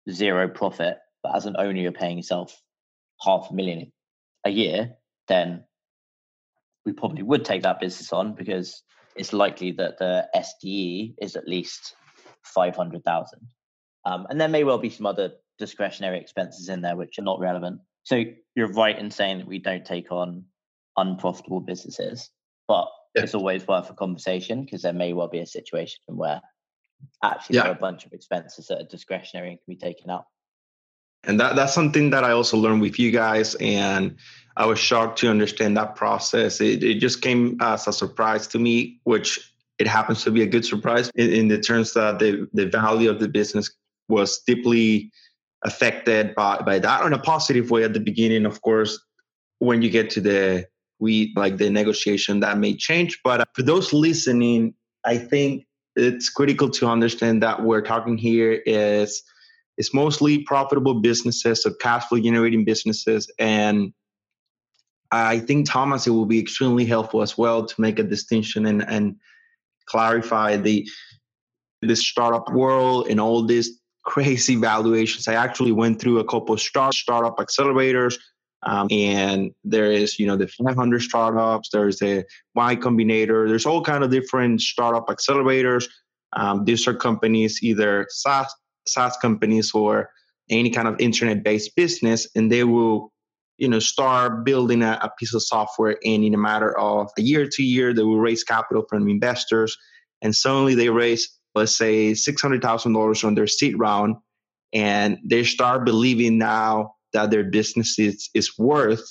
zero 0.10 0.48
profit, 0.48 0.98
but 1.24 1.36
as 1.36 1.46
an 1.46 1.56
owner, 1.58 1.80
you're 1.80 1.92
paying 1.92 2.18
yourself 2.18 2.56
half 3.22 3.50
a 3.50 3.54
million 3.54 3.92
a 4.46 4.50
year, 4.50 4.96
then 5.28 5.64
we 6.86 6.94
probably 6.94 7.24
would 7.24 7.44
take 7.44 7.64
that 7.64 7.80
business 7.80 8.14
on 8.14 8.36
because 8.36 8.84
it's 9.16 9.34
likely 9.34 9.72
that 9.72 9.98
the 9.98 10.28
SDE 10.36 11.16
is 11.20 11.36
at 11.36 11.48
least 11.48 11.96
500,000. 12.44 13.40
Um, 14.06 14.28
and 14.30 14.40
there 14.40 14.48
may 14.48 14.64
well 14.64 14.78
be 14.78 14.90
some 14.90 15.06
other 15.06 15.32
discretionary 15.58 16.20
expenses 16.20 16.70
in 16.70 16.82
there 16.82 16.96
which 16.96 17.18
are 17.18 17.24
not 17.24 17.40
relevant. 17.40 17.80
So 18.04 18.24
you're 18.56 18.72
right 18.72 18.98
in 18.98 19.10
saying 19.10 19.40
that 19.40 19.48
we 19.48 19.58
don't 19.58 19.86
take 19.86 20.12
on 20.12 20.46
unprofitable 20.98 21.62
businesses, 21.62 22.30
but 22.68 22.88
yeah. 23.16 23.24
it's 23.24 23.36
always 23.36 23.68
worth 23.68 23.90
a 23.90 23.94
conversation 23.94 24.64
because 24.64 24.82
there 24.82 24.94
may 24.94 25.14
well 25.14 25.28
be 25.28 25.40
a 25.40 25.46
situation 25.46 26.00
where 26.08 26.42
actually 27.24 27.58
yeah. 27.58 27.64
there 27.64 27.72
are 27.72 27.76
a 27.76 27.80
bunch 27.80 28.06
of 28.06 28.14
expenses 28.14 28.68
that 28.68 28.82
are 28.82 28.88
discretionary 28.88 29.50
and 29.50 29.58
can 29.60 29.74
be 29.74 29.76
taken 29.76 30.10
out. 30.10 30.26
And 31.24 31.40
that, 31.40 31.56
that's 31.56 31.74
something 31.74 32.12
that 32.12 32.24
I 32.24 32.32
also 32.32 32.58
learned 32.58 32.82
with 32.82 33.00
you 33.00 33.12
guys. 33.12 33.56
And 33.56 34.18
I 34.58 34.66
was 34.66 34.80
shocked 34.80 35.20
to 35.20 35.30
understand 35.30 35.76
that 35.78 35.96
process. 35.96 36.62
It, 36.62 36.84
it 36.84 37.00
just 37.00 37.22
came 37.22 37.58
as 37.62 37.88
a 37.88 37.94
surprise 37.94 38.48
to 38.48 38.60
me, 38.60 39.00
which 39.04 39.54
it 39.80 39.88
happens 39.88 40.24
to 40.24 40.32
be 40.32 40.44
a 40.44 40.48
good 40.48 40.66
surprise 40.66 41.10
in, 41.16 41.32
in 41.32 41.48
the 41.48 41.60
terms 41.60 41.94
that 41.94 42.20
the, 42.20 42.48
the 42.54 42.68
value 42.68 43.10
of 43.10 43.20
the 43.20 43.28
business 43.28 43.72
was 44.08 44.40
deeply 44.46 45.12
affected 45.64 46.36
by, 46.36 46.60
by 46.60 46.80
that 46.80 47.06
in 47.06 47.14
a 47.14 47.20
positive 47.20 47.72
way 47.72 47.84
at 47.84 47.94
the 47.94 48.00
beginning. 48.00 48.46
Of 48.46 48.62
course, 48.62 49.00
when 49.60 49.82
you 49.82 49.90
get 49.90 50.10
to 50.12 50.22
the 50.22 50.68
we 51.00 51.34
like 51.36 51.58
the 51.58 51.70
negotiation 51.70 52.40
that 52.40 52.58
may 52.58 52.76
change. 52.76 53.20
But 53.24 53.42
uh, 53.42 53.46
for 53.54 53.64
those 53.64 53.94
listening, 53.94 54.74
I 55.04 55.18
think 55.18 55.66
it's 55.96 56.30
critical 56.30 56.70
to 56.70 56.88
understand 56.88 57.44
that 57.44 57.64
we're 57.64 57.82
talking 57.82 58.18
here 58.18 58.62
is 58.66 59.24
it's 59.78 59.94
mostly 59.94 60.40
profitable 60.44 61.02
businesses, 61.02 61.64
so 61.64 61.74
cash 61.74 62.06
flow 62.06 62.20
generating 62.20 62.64
businesses. 62.66 63.32
And 63.40 63.94
I 65.12 65.40
think 65.40 65.70
Thomas, 65.70 66.08
it 66.08 66.12
will 66.12 66.26
be 66.26 66.40
extremely 66.40 66.86
helpful 66.86 67.22
as 67.22 67.38
well 67.38 67.66
to 67.66 67.82
make 67.82 68.00
a 68.00 68.04
distinction 68.04 68.66
and, 68.66 68.88
and 68.88 69.16
clarify 69.86 70.58
the 70.58 70.88
the 71.82 71.96
startup 71.96 72.52
world 72.52 73.08
and 73.10 73.20
all 73.20 73.46
these 73.46 73.80
crazy 74.06 74.56
valuations. 74.56 75.28
I 75.28 75.34
actually 75.34 75.72
went 75.72 76.00
through 76.00 76.20
a 76.20 76.26
couple 76.26 76.54
of 76.54 76.62
start, 76.62 76.94
startup 76.94 77.38
accelerators 77.38 78.18
um, 78.66 78.88
and 78.90 79.52
there 79.64 79.92
is, 79.92 80.18
you 80.18 80.26
know, 80.26 80.36
the 80.36 80.48
500 80.48 81.02
startups. 81.02 81.70
There's 81.72 82.00
the 82.00 82.26
Y 82.56 82.76
Combinator. 82.76 83.48
There's 83.48 83.66
all 83.66 83.82
kind 83.82 84.04
of 84.04 84.10
different 84.10 84.62
startup 84.62 85.08
accelerators. 85.08 85.86
Um, 86.34 86.66
these 86.66 86.88
are 86.88 86.94
companies, 86.94 87.60
either 87.62 88.08
SaaS, 88.10 88.54
SaaS 88.88 89.16
companies 89.18 89.72
or 89.74 90.10
any 90.50 90.70
kind 90.70 90.88
of 90.88 91.00
internet-based 91.00 91.76
business, 91.76 92.28
and 92.36 92.52
they 92.52 92.64
will, 92.64 93.14
you 93.58 93.68
know, 93.68 93.80
start 93.80 94.44
building 94.44 94.82
a, 94.82 95.00
a 95.02 95.12
piece 95.18 95.34
of 95.34 95.44
software, 95.44 95.98
and 96.04 96.24
in 96.24 96.34
a 96.34 96.38
matter 96.38 96.78
of 96.78 97.10
a 97.18 97.22
year, 97.22 97.48
two 97.48 97.64
year, 97.64 97.94
they 97.94 98.04
will 98.04 98.20
raise 98.20 98.44
capital 98.44 98.86
from 98.90 99.08
investors, 99.08 99.78
and 100.22 100.36
suddenly 100.36 100.76
they 100.76 100.90
raise, 100.90 101.30
let's 101.56 101.76
say, 101.76 102.14
six 102.14 102.42
hundred 102.42 102.62
thousand 102.62 102.94
dollars 102.94 103.24
on 103.24 103.34
their 103.36 103.48
seed 103.48 103.80
round, 103.80 104.16
and 104.74 105.18
they 105.24 105.44
start 105.44 105.86
believing 105.86 106.38
now 106.38 106.96
that 107.16 107.32
their 107.32 107.44
business 107.44 107.98
is, 107.98 108.30
is 108.34 108.58
worth 108.58 109.04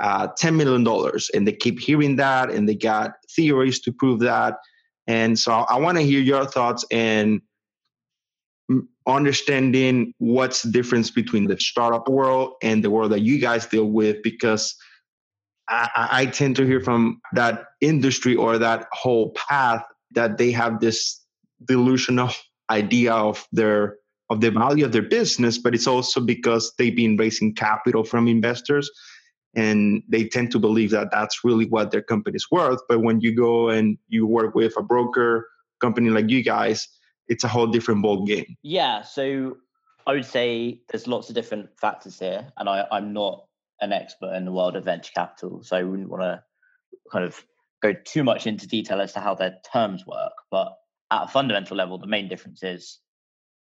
uh, 0.00 0.28
$10 0.40 0.56
million. 0.56 0.86
And 1.34 1.46
they 1.46 1.52
keep 1.52 1.78
hearing 1.78 2.16
that 2.16 2.50
and 2.50 2.68
they 2.68 2.74
got 2.74 3.12
theories 3.36 3.80
to 3.80 3.92
prove 3.92 4.20
that. 4.20 4.56
And 5.06 5.38
so 5.38 5.52
I 5.52 5.78
want 5.78 5.98
to 5.98 6.04
hear 6.04 6.20
your 6.20 6.46
thoughts 6.46 6.84
and 6.90 7.42
understanding 9.06 10.14
what's 10.18 10.62
the 10.62 10.70
difference 10.70 11.10
between 11.10 11.46
the 11.46 11.58
startup 11.58 12.08
world 12.08 12.54
and 12.62 12.82
the 12.82 12.90
world 12.90 13.12
that 13.12 13.20
you 13.20 13.38
guys 13.38 13.66
deal 13.66 13.86
with 13.86 14.22
because 14.22 14.74
I, 15.68 16.08
I 16.10 16.26
tend 16.26 16.56
to 16.56 16.66
hear 16.66 16.80
from 16.80 17.20
that 17.32 17.64
industry 17.80 18.36
or 18.36 18.58
that 18.58 18.86
whole 18.92 19.30
path 19.30 19.84
that 20.12 20.38
they 20.38 20.52
have 20.52 20.80
this 20.80 21.20
delusional 21.64 22.30
idea 22.70 23.12
of 23.12 23.46
their 23.52 23.96
of 24.32 24.40
the 24.40 24.50
value 24.50 24.84
of 24.84 24.92
their 24.92 25.02
business, 25.02 25.58
but 25.58 25.74
it's 25.74 25.86
also 25.86 26.20
because 26.20 26.72
they've 26.78 26.96
been 26.96 27.16
raising 27.16 27.54
capital 27.54 28.02
from 28.02 28.26
investors 28.26 28.90
and 29.54 30.02
they 30.08 30.24
tend 30.24 30.50
to 30.50 30.58
believe 30.58 30.90
that 30.90 31.10
that's 31.10 31.44
really 31.44 31.66
what 31.66 31.90
their 31.90 32.02
company 32.02 32.36
is 32.36 32.46
worth. 32.50 32.80
But 32.88 33.00
when 33.00 33.20
you 33.20 33.36
go 33.36 33.68
and 33.68 33.98
you 34.08 34.26
work 34.26 34.54
with 34.54 34.72
a 34.78 34.82
broker 34.82 35.48
company 35.80 36.08
like 36.08 36.30
you 36.30 36.42
guys, 36.42 36.88
it's 37.28 37.44
a 37.44 37.48
whole 37.48 37.66
different 37.66 38.02
ball 38.02 38.24
game. 38.24 38.56
Yeah. 38.62 39.02
So 39.02 39.58
I 40.06 40.12
would 40.12 40.24
say 40.24 40.80
there's 40.90 41.06
lots 41.06 41.28
of 41.28 41.34
different 41.34 41.68
factors 41.78 42.18
here, 42.18 42.46
and 42.56 42.68
I, 42.68 42.86
I'm 42.90 43.12
not 43.12 43.44
an 43.80 43.92
expert 43.92 44.34
in 44.34 44.44
the 44.44 44.52
world 44.52 44.76
of 44.76 44.84
venture 44.84 45.12
capital, 45.14 45.62
so 45.62 45.76
I 45.76 45.82
wouldn't 45.82 46.08
want 46.08 46.22
to 46.22 46.42
kind 47.10 47.24
of 47.24 47.44
go 47.82 47.92
too 47.92 48.24
much 48.24 48.46
into 48.46 48.66
detail 48.66 49.00
as 49.00 49.12
to 49.12 49.20
how 49.20 49.34
their 49.34 49.58
terms 49.70 50.06
work. 50.06 50.32
But 50.50 50.72
at 51.10 51.24
a 51.24 51.28
fundamental 51.28 51.76
level, 51.76 51.98
the 51.98 52.06
main 52.06 52.28
difference 52.28 52.62
is 52.62 53.00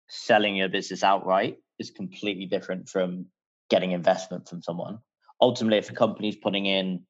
selling 0.08 0.56
your 0.56 0.68
business 0.68 1.02
outright 1.02 1.58
is 1.78 1.90
completely 1.90 2.46
different 2.46 2.88
from 2.88 3.26
getting 3.70 3.92
investment 3.92 4.48
from 4.48 4.62
someone. 4.62 4.98
Ultimately, 5.40 5.78
if 5.78 5.86
a 5.86 5.88
mm-hmm. 5.88 5.98
company 5.98 6.28
is 6.28 6.36
putting 6.36 6.66
in, 6.66 7.04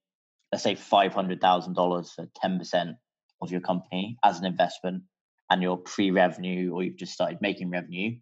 let's 0.52 0.64
say, 0.64 0.74
$500,000 0.74 2.14
for 2.14 2.28
10% 2.44 2.96
of 3.40 3.50
your 3.50 3.60
company 3.60 4.18
as 4.24 4.38
an 4.38 4.44
investment, 4.44 5.02
and 5.50 5.62
you're 5.62 5.76
pre-revenue 5.76 6.72
or 6.72 6.82
you've 6.82 6.96
just 6.96 7.12
started 7.12 7.38
making 7.40 7.70
revenue, 7.70 8.16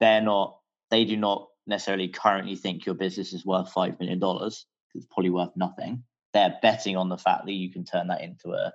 they're 0.00 0.22
not 0.22 0.56
they 0.90 1.04
do 1.04 1.16
not 1.16 1.46
necessarily 1.66 2.08
currently 2.08 2.56
think 2.56 2.84
your 2.84 2.94
business 2.94 3.32
is 3.32 3.46
worth 3.46 3.70
five 3.70 3.98
million 4.00 4.18
dollars. 4.18 4.66
It's 4.94 5.06
probably 5.06 5.30
worth 5.30 5.50
nothing. 5.56 6.02
They're 6.32 6.58
betting 6.62 6.96
on 6.96 7.08
the 7.08 7.18
fact 7.18 7.46
that 7.46 7.52
you 7.52 7.70
can 7.70 7.84
turn 7.84 8.08
that 8.08 8.22
into 8.22 8.52
a 8.52 8.72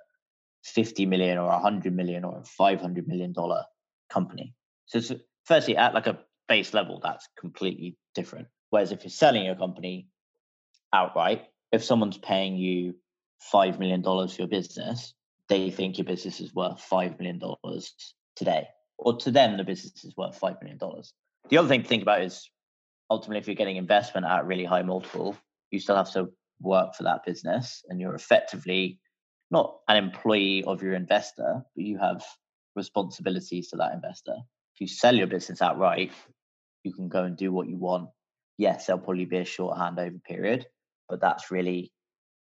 50 0.64 1.06
million 1.06 1.38
or 1.38 1.50
a 1.50 1.60
100 1.60 1.94
million 1.94 2.24
or 2.24 2.40
a 2.40 2.44
500 2.44 3.08
million 3.08 3.34
dollar 3.34 3.64
company. 4.10 4.54
So, 4.86 5.00
firstly, 5.46 5.78
at 5.78 5.94
like 5.94 6.08
a 6.08 6.20
base 6.48 6.74
level, 6.74 7.00
that's 7.02 7.28
completely 7.40 7.98
different. 8.14 8.48
Whereas 8.70 8.92
if 8.92 9.04
you're 9.04 9.12
selling 9.12 9.46
your 9.46 9.56
company 9.56 10.08
outright, 10.94 11.46
if 11.72 11.84
someone's 11.84 12.18
paying 12.18 12.56
you 12.56 12.96
$5 13.54 13.80
million 13.80 14.04
for 14.04 14.28
your 14.38 14.48
business, 14.48 15.14
they 15.50 15.70
think 15.70 15.98
your 15.98 16.06
business 16.06 16.40
is 16.40 16.54
worth 16.54 16.84
$5 16.90 17.20
million 17.20 17.40
today. 18.36 18.68
Or 18.98 19.18
to 19.18 19.32
them, 19.32 19.58
the 19.58 19.64
business 19.64 20.04
is 20.04 20.16
worth 20.18 20.40
$5 20.40 20.62
million. 20.62 20.80
The 21.50 21.58
other 21.58 21.68
thing 21.68 21.84
to 21.84 21.88
think 21.88 22.02
about 22.02 22.22
is 22.22 22.50
ultimately, 23.10 23.40
if 23.40 23.48
you're 23.48 23.56
getting 23.56 23.78
investment 23.78 24.26
at 24.26 24.42
a 24.42 24.46
really 24.46 24.66
high 24.66 24.82
multiple, 24.82 25.38
you 25.72 25.80
still 25.80 25.96
have 25.96 26.12
to 26.14 26.30
work 26.62 26.96
for 26.96 27.04
that 27.04 27.26
business 27.26 27.84
and 27.90 28.00
you're 28.00 28.16
effectively 28.16 29.00
not 29.52 29.78
an 29.88 29.98
employee 29.98 30.64
of 30.64 30.82
your 30.82 30.94
investor, 30.94 31.62
but 31.76 31.86
you 31.86 31.98
have 31.98 32.24
responsibilities 32.76 33.70
to 33.70 33.78
that 33.78 33.94
investor. 33.94 34.36
If 34.76 34.82
you 34.82 34.88
sell 34.88 35.16
your 35.16 35.28
business 35.28 35.62
outright, 35.62 36.12
you 36.84 36.94
can 36.94 37.08
go 37.08 37.24
and 37.24 37.38
do 37.38 37.52
what 37.52 37.68
you 37.68 37.78
want. 37.78 38.10
Yes, 38.58 38.86
there'll 38.86 39.02
probably 39.02 39.26
be 39.26 39.38
a 39.38 39.46
short 39.46 39.78
handover 39.78 40.22
period, 40.24 40.66
but 41.10 41.22
that's 41.22 41.52
really 41.52 41.92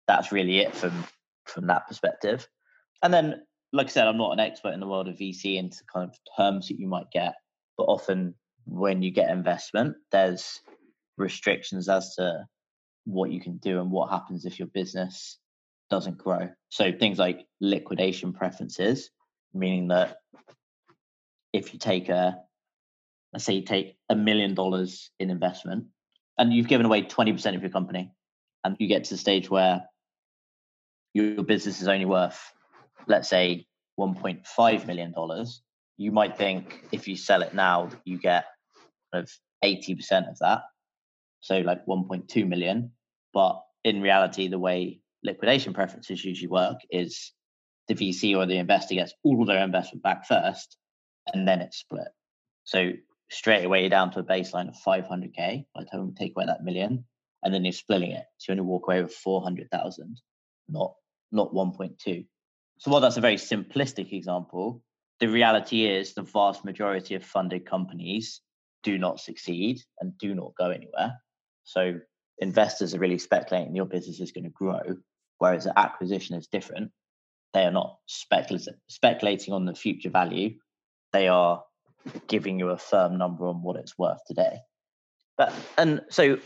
that's 0.08 0.32
really 0.32 0.60
it 0.60 0.76
from 0.76 1.06
from 1.46 1.68
that 1.68 1.88
perspective. 1.88 2.48
And 3.02 3.14
then, 3.14 3.42
like 3.74 3.88
I 3.88 3.90
said, 3.90 4.08
I'm 4.08 4.18
not 4.18 4.34
an 4.34 4.40
expert 4.40 4.74
in 4.74 4.80
the 4.80 4.88
world 4.88 5.08
of 5.08 5.16
VC 5.16 5.58
into 5.58 5.80
kind 5.92 6.10
of 6.10 6.16
terms 6.38 6.68
that 6.68 6.80
you 6.80 6.88
might 6.88 7.12
get, 7.12 7.34
but 7.78 7.86
often 7.86 8.36
when 8.66 9.02
you 9.02 9.12
get 9.12 9.30
investment, 9.30 9.96
there's 10.12 10.60
restrictions 11.18 11.90
as 11.90 12.16
to 12.16 12.46
what 13.06 13.32
you 13.32 13.42
can 13.42 13.58
do 13.58 13.82
and 13.82 13.92
what 13.92 14.12
happens 14.12 14.46
if 14.46 14.60
your 14.60 14.68
business 14.68 15.40
doesn't 15.90 16.18
grow. 16.18 16.50
So 16.70 16.92
things 16.92 17.18
like 17.18 17.46
liquidation 17.60 18.34
preferences, 18.34 19.10
meaning 19.54 19.88
that 19.88 20.18
if 21.54 21.74
you 21.74 21.80
take 21.80 22.10
a 22.10 22.40
let's 23.34 23.46
say 23.46 23.54
you 23.54 23.62
take 23.62 23.96
a 24.10 24.16
million 24.16 24.56
dollars 24.56 25.12
in 25.20 25.30
investment 25.30 25.86
and 26.38 26.54
you've 26.54 26.68
given 26.68 26.86
away 26.86 27.04
20% 27.04 27.56
of 27.56 27.62
your 27.62 27.70
company 27.70 28.12
and 28.64 28.76
you 28.80 28.88
get 28.88 29.04
to 29.04 29.12
the 29.12 29.18
stage 29.18 29.50
where 29.50 29.84
your 31.14 31.44
business 31.44 31.82
is 31.82 31.88
only 31.88 32.06
worth 32.06 32.40
let's 33.08 33.30
say 33.30 33.66
1.5 34.00 34.88
million 34.88 35.12
dollars 35.12 35.62
you 35.98 36.12
might 36.12 36.38
think 36.38 36.86
if 36.92 37.08
you 37.08 37.16
sell 37.16 37.42
it 37.42 37.54
now 37.54 37.90
you 38.06 38.18
get 38.18 38.46
kind 39.14 39.24
of 39.24 39.32
80% 39.64 40.30
of 40.30 40.40
that 40.40 40.64
so 41.42 41.60
like 41.60 41.86
1.2 41.86 42.48
million. 42.48 42.92
But 43.34 43.62
in 43.84 44.02
reality 44.02 44.48
the 44.48 44.60
way 44.60 45.02
liquidation 45.24 45.74
preferences 45.74 46.24
usually 46.24 46.48
work 46.48 46.80
is 46.90 47.32
the 47.88 47.96
vc 47.96 48.38
or 48.38 48.46
the 48.46 48.58
investor 48.58 48.96
gets 48.96 49.14
all 49.24 49.46
their 49.46 49.64
investment 49.64 50.04
back 50.04 50.26
first 50.28 50.78
and 51.34 51.48
then 51.48 51.62
it's 51.62 51.78
split. 51.78 52.10
So 52.64 52.92
straight 53.30 53.66
away 53.66 53.82
you're 53.82 53.90
down 53.90 54.12
to 54.12 54.20
a 54.20 54.24
baseline 54.24 54.70
of 54.70 54.76
500k 54.86 55.66
by 55.74 55.84
the 55.84 55.86
time 55.86 56.08
we 56.08 56.14
take 56.14 56.34
away 56.36 56.46
that 56.46 56.64
million 56.64 57.06
and 57.44 57.54
then 57.54 57.64
you're 57.64 57.72
splitting 57.72 58.12
it. 58.12 58.26
So 58.38 58.52
you 58.52 58.60
only 58.60 58.70
walk 58.70 58.88
away 58.88 59.02
with 59.02 59.14
400000 59.14 60.22
not 60.72 60.94
not 61.32 61.54
1.2 61.54 62.26
so 62.80 62.92
while 62.92 63.02
that's 63.02 63.18
a 63.18 63.22
very 63.22 63.36
simplistic 63.36 64.14
example 64.14 64.84
the 65.20 65.28
reality 65.28 65.86
is 65.86 66.14
the 66.14 66.22
vast 66.22 66.64
majority 66.64 67.16
of 67.16 67.26
funded 67.26 67.66
companies 67.66 68.42
do 68.84 68.98
not 68.98 69.20
succeed 69.20 69.82
and 70.00 70.18
do 70.18 70.34
not 70.34 70.54
go 70.58 70.70
anywhere. 70.70 71.20
So 71.66 72.00
investors 72.38 72.96
are 72.96 73.00
really 73.00 73.18
speculating 73.18 73.76
your 73.76 73.86
business 73.86 74.22
is 74.22 74.32
going 74.32 74.46
to 74.46 74.50
grow 74.50 74.80
whereas 75.40 75.66
the 75.66 75.78
acquisition 75.78 76.36
is 76.36 76.48
different. 76.48 76.92
They 77.54 77.64
are 77.64 77.72
not 77.72 77.98
speculating 78.06 78.76
speculating 78.88 79.54
on 79.54 79.66
the 79.66 79.76
future 79.76 80.10
value 80.10 80.56
they 81.14 81.28
are 81.28 81.64
giving 82.28 82.60
you 82.60 82.70
a 82.70 82.78
firm 82.78 83.18
number 83.18 83.48
on 83.48 83.62
what 83.62 83.76
it's 83.76 83.98
worth 83.98 84.20
today. 84.28 84.60
But 85.38 85.54
and 85.78 86.02
so 86.10 86.38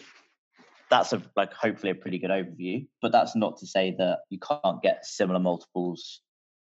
that's 0.90 1.14
a 1.14 1.22
like 1.36 1.54
hopefully 1.54 1.92
a 1.92 1.96
pretty 1.96 2.20
good 2.20 2.30
overview. 2.30 2.88
But 3.02 3.12
that's 3.12 3.36
not 3.36 3.58
to 3.58 3.68
say 3.68 3.96
that 3.98 4.20
you 4.30 4.40
can't 4.40 4.82
get 4.82 5.06
similar 5.06 5.40
multiples 5.40 6.22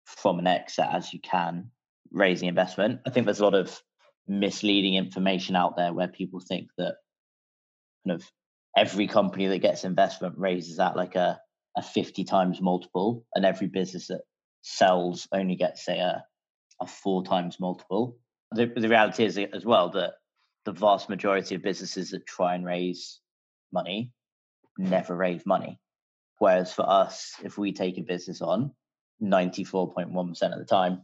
from 0.05 0.39
an 0.39 0.47
exit 0.47 0.85
as 0.91 1.13
you 1.13 1.19
can 1.19 1.71
raising 2.11 2.47
investment. 2.47 3.01
I 3.05 3.09
think 3.09 3.25
there's 3.25 3.39
a 3.39 3.45
lot 3.45 3.53
of 3.53 3.81
misleading 4.27 4.95
information 4.95 5.55
out 5.55 5.75
there 5.77 5.93
where 5.93 6.07
people 6.07 6.39
think 6.39 6.69
that 6.77 6.95
kind 8.05 8.19
of 8.19 8.29
every 8.75 9.07
company 9.07 9.47
that 9.47 9.59
gets 9.59 9.83
investment 9.83 10.35
raises 10.37 10.79
at 10.79 10.95
like 10.95 11.15
a, 11.15 11.39
a 11.75 11.81
50 11.81 12.23
times 12.23 12.61
multiple 12.61 13.25
and 13.33 13.45
every 13.45 13.67
business 13.67 14.07
that 14.07 14.21
sells 14.61 15.27
only 15.31 15.55
gets 15.55 15.85
say 15.85 15.99
a, 15.99 16.23
a 16.79 16.87
four 16.87 17.23
times 17.23 17.59
multiple 17.59 18.17
the, 18.51 18.67
the 18.67 18.89
reality 18.89 19.25
is 19.25 19.37
as 19.37 19.65
well 19.65 19.89
that 19.89 20.13
the 20.65 20.71
vast 20.71 21.09
majority 21.09 21.55
of 21.55 21.61
businesses 21.61 22.11
that 22.11 22.25
try 22.25 22.55
and 22.55 22.65
raise 22.65 23.19
money 23.71 24.11
never 24.77 25.15
raise 25.15 25.45
money. 25.45 25.79
Whereas 26.39 26.73
for 26.73 26.87
us, 26.87 27.33
if 27.43 27.57
we 27.57 27.73
take 27.73 27.97
a 27.97 28.01
business 28.01 28.41
on, 28.41 28.71
94.1% 29.21 30.53
of 30.53 30.59
the 30.59 30.65
time, 30.65 31.01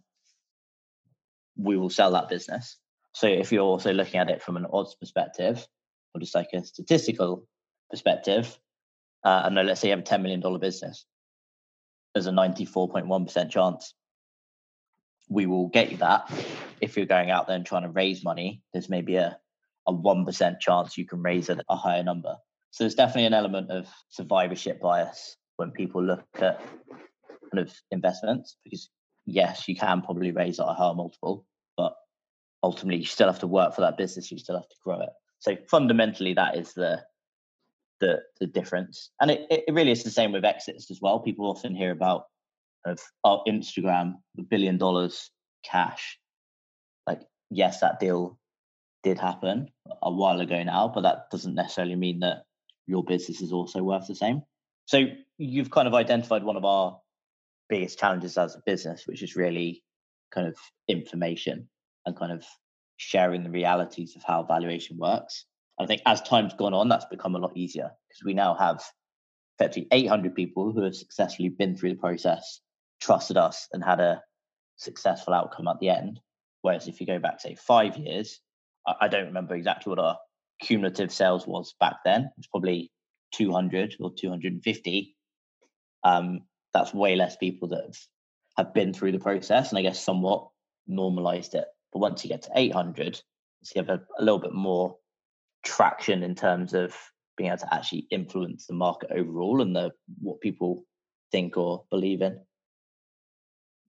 we 1.57 1.77
will 1.77 1.89
sell 1.89 2.11
that 2.11 2.29
business. 2.29 2.77
So 3.13 3.27
if 3.27 3.51
you're 3.51 3.61
also 3.61 3.93
looking 3.93 4.19
at 4.19 4.29
it 4.29 4.43
from 4.43 4.57
an 4.57 4.67
odds 4.71 4.95
perspective, 4.95 5.65
or 6.13 6.21
just 6.21 6.35
like 6.35 6.49
a 6.53 6.63
statistical 6.63 7.47
perspective, 7.89 8.57
uh, 9.23 9.43
and 9.45 9.55
let's 9.55 9.81
say 9.81 9.89
you 9.89 9.95
have 9.95 9.99
a 9.99 10.03
$10 10.03 10.21
million 10.21 10.59
business, 10.59 11.05
there's 12.13 12.27
a 12.27 12.31
94.1% 12.31 13.49
chance 13.49 13.95
we 15.29 15.45
will 15.45 15.67
get 15.67 15.91
you 15.91 15.97
that 15.97 16.31
if 16.81 16.97
you're 16.97 17.05
going 17.05 17.31
out 17.31 17.47
there 17.47 17.55
and 17.55 17.65
trying 17.65 17.83
to 17.83 17.89
raise 17.89 18.23
money, 18.23 18.61
there's 18.73 18.89
maybe 18.89 19.15
a, 19.15 19.37
a 19.87 19.93
1% 19.93 20.59
chance 20.59 20.97
you 20.97 21.05
can 21.05 21.21
raise 21.21 21.49
at 21.49 21.63
a 21.69 21.75
higher 21.75 22.03
number. 22.03 22.35
So 22.71 22.83
there's 22.83 22.95
definitely 22.95 23.25
an 23.25 23.33
element 23.33 23.71
of 23.71 23.87
survivorship 24.09 24.81
bias 24.81 25.37
when 25.57 25.71
people 25.71 26.03
look 26.03 26.25
at 26.35 26.59
kind 27.51 27.67
of 27.67 27.73
investments 27.91 28.57
because 28.63 28.89
yes, 29.25 29.67
you 29.67 29.75
can 29.75 30.01
probably 30.01 30.31
raise 30.31 30.59
at 30.59 30.67
a 30.67 30.73
higher 30.73 30.93
multiple, 30.93 31.45
but 31.77 31.93
ultimately 32.61 32.99
you 32.99 33.05
still 33.05 33.27
have 33.27 33.39
to 33.39 33.47
work 33.47 33.75
for 33.75 33.81
that 33.81 33.97
business, 33.97 34.31
you 34.31 34.37
still 34.37 34.55
have 34.57 34.69
to 34.69 34.75
grow 34.83 34.99
it. 35.01 35.09
So 35.39 35.57
fundamentally 35.69 36.33
that 36.33 36.57
is 36.57 36.73
the 36.73 37.03
the 37.99 38.21
the 38.39 38.47
difference. 38.47 39.11
And 39.21 39.31
it, 39.31 39.45
it 39.49 39.73
really 39.73 39.91
is 39.91 40.03
the 40.03 40.09
same 40.09 40.31
with 40.31 40.43
exits 40.43 40.89
as 40.91 40.99
well. 41.01 41.19
People 41.19 41.49
often 41.49 41.75
hear 41.75 41.91
about 41.91 42.25
of 42.85 42.99
oh, 43.23 43.41
Instagram, 43.47 44.15
a 44.37 44.43
billion 44.43 44.77
dollars 44.77 45.31
cash 45.63 46.19
like 47.07 47.21
yes 47.49 47.79
that 47.79 47.99
deal 47.99 48.37
did 49.01 49.17
happen 49.17 49.69
a 50.01 50.11
while 50.11 50.41
ago 50.41 50.61
now 50.63 50.91
but 50.93 51.01
that 51.01 51.29
doesn't 51.31 51.55
necessarily 51.55 51.95
mean 51.95 52.19
that 52.19 52.43
your 52.85 53.03
business 53.03 53.41
is 53.41 53.51
also 53.51 53.83
worth 53.83 54.07
the 54.07 54.15
same. 54.15 54.41
So 54.85 55.05
you've 55.37 55.71
kind 55.71 55.87
of 55.87 55.93
identified 55.93 56.43
one 56.43 56.57
of 56.57 56.65
our 56.65 56.99
biggest 57.69 57.97
challenges 57.97 58.37
as 58.37 58.55
a 58.55 58.61
business 58.65 59.03
which 59.07 59.23
is 59.23 59.35
really 59.35 59.83
kind 60.31 60.47
of 60.47 60.57
information 60.87 61.69
and 62.05 62.15
kind 62.15 62.31
of 62.31 62.43
sharing 62.97 63.43
the 63.43 63.49
realities 63.49 64.15
of 64.15 64.23
how 64.23 64.43
valuation 64.43 64.97
works. 64.97 65.45
I 65.79 65.85
think 65.85 66.01
as 66.05 66.21
time's 66.21 66.53
gone 66.53 66.73
on 66.73 66.89
that's 66.89 67.05
become 67.05 67.35
a 67.35 67.39
lot 67.39 67.55
easier 67.55 67.91
because 68.09 68.23
we 68.25 68.33
now 68.33 68.53
have 68.55 68.83
effectively 69.57 69.87
800 69.91 70.35
people 70.35 70.71
who 70.71 70.83
have 70.83 70.95
successfully 70.95 71.49
been 71.49 71.77
through 71.77 71.91
the 71.91 71.95
process 71.99 72.59
trusted 73.03 73.37
us 73.37 73.67
and 73.73 73.83
had 73.83 73.99
a 73.99 74.21
successful 74.77 75.33
outcome 75.33 75.67
at 75.67 75.79
the 75.79 75.89
end 75.89 76.19
Whereas 76.63 76.87
if 76.87 76.99
you 76.99 77.05
go 77.05 77.19
back, 77.19 77.41
say, 77.41 77.55
five 77.55 77.97
years, 77.97 78.39
I, 78.87 79.09
don't 79.09 79.25
remember 79.25 79.53
exactly 79.53 79.89
what 79.89 79.99
our 79.99 80.17
cumulative 80.61 81.11
sales 81.11 81.45
was 81.45 81.75
back 81.79 81.97
then. 82.05 82.31
It's 82.37 82.47
probably 82.47 82.89
200 83.33 83.97
or 83.99 84.13
250. 84.13 85.15
Um, 86.05 86.41
that's 86.73 86.93
way 86.93 87.15
less 87.17 87.35
people 87.35 87.67
that 87.69 87.83
have, 87.83 87.97
have 88.57 88.73
been 88.73 88.93
through 88.93 89.11
the 89.11 89.19
process 89.19 89.69
and 89.69 89.77
I 89.77 89.81
guess 89.81 90.01
somewhat 90.01 90.47
normalized 90.87 91.53
it. 91.53 91.65
But 91.91 91.99
once 91.99 92.23
you 92.23 92.29
get 92.29 92.43
to 92.43 92.51
800, 92.55 93.21
you 93.75 93.81
have 93.81 93.89
a, 93.89 94.01
a 94.17 94.23
little 94.23 94.39
bit 94.39 94.53
more 94.53 94.95
traction 95.65 96.23
in 96.23 96.35
terms 96.35 96.73
of 96.73 96.95
being 97.35 97.49
able 97.49 97.57
to 97.57 97.73
actually 97.73 98.07
influence 98.09 98.67
the 98.67 98.73
market 98.73 99.11
overall 99.11 99.61
and 99.61 99.75
the 99.75 99.91
what 100.21 100.39
people 100.39 100.85
think 101.29 101.57
or 101.57 101.83
believe 101.89 102.21
in. 102.21 102.39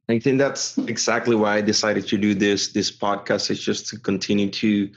I 0.08 0.18
think 0.18 0.38
that's 0.38 0.76
exactly 0.78 1.34
why 1.34 1.56
I 1.56 1.60
decided 1.62 2.06
to 2.08 2.18
do 2.18 2.34
this 2.34 2.72
this 2.72 2.90
podcast 2.90 3.50
is 3.50 3.60
just 3.60 3.88
to 3.88 3.98
continue 3.98 4.50
to 4.50 4.90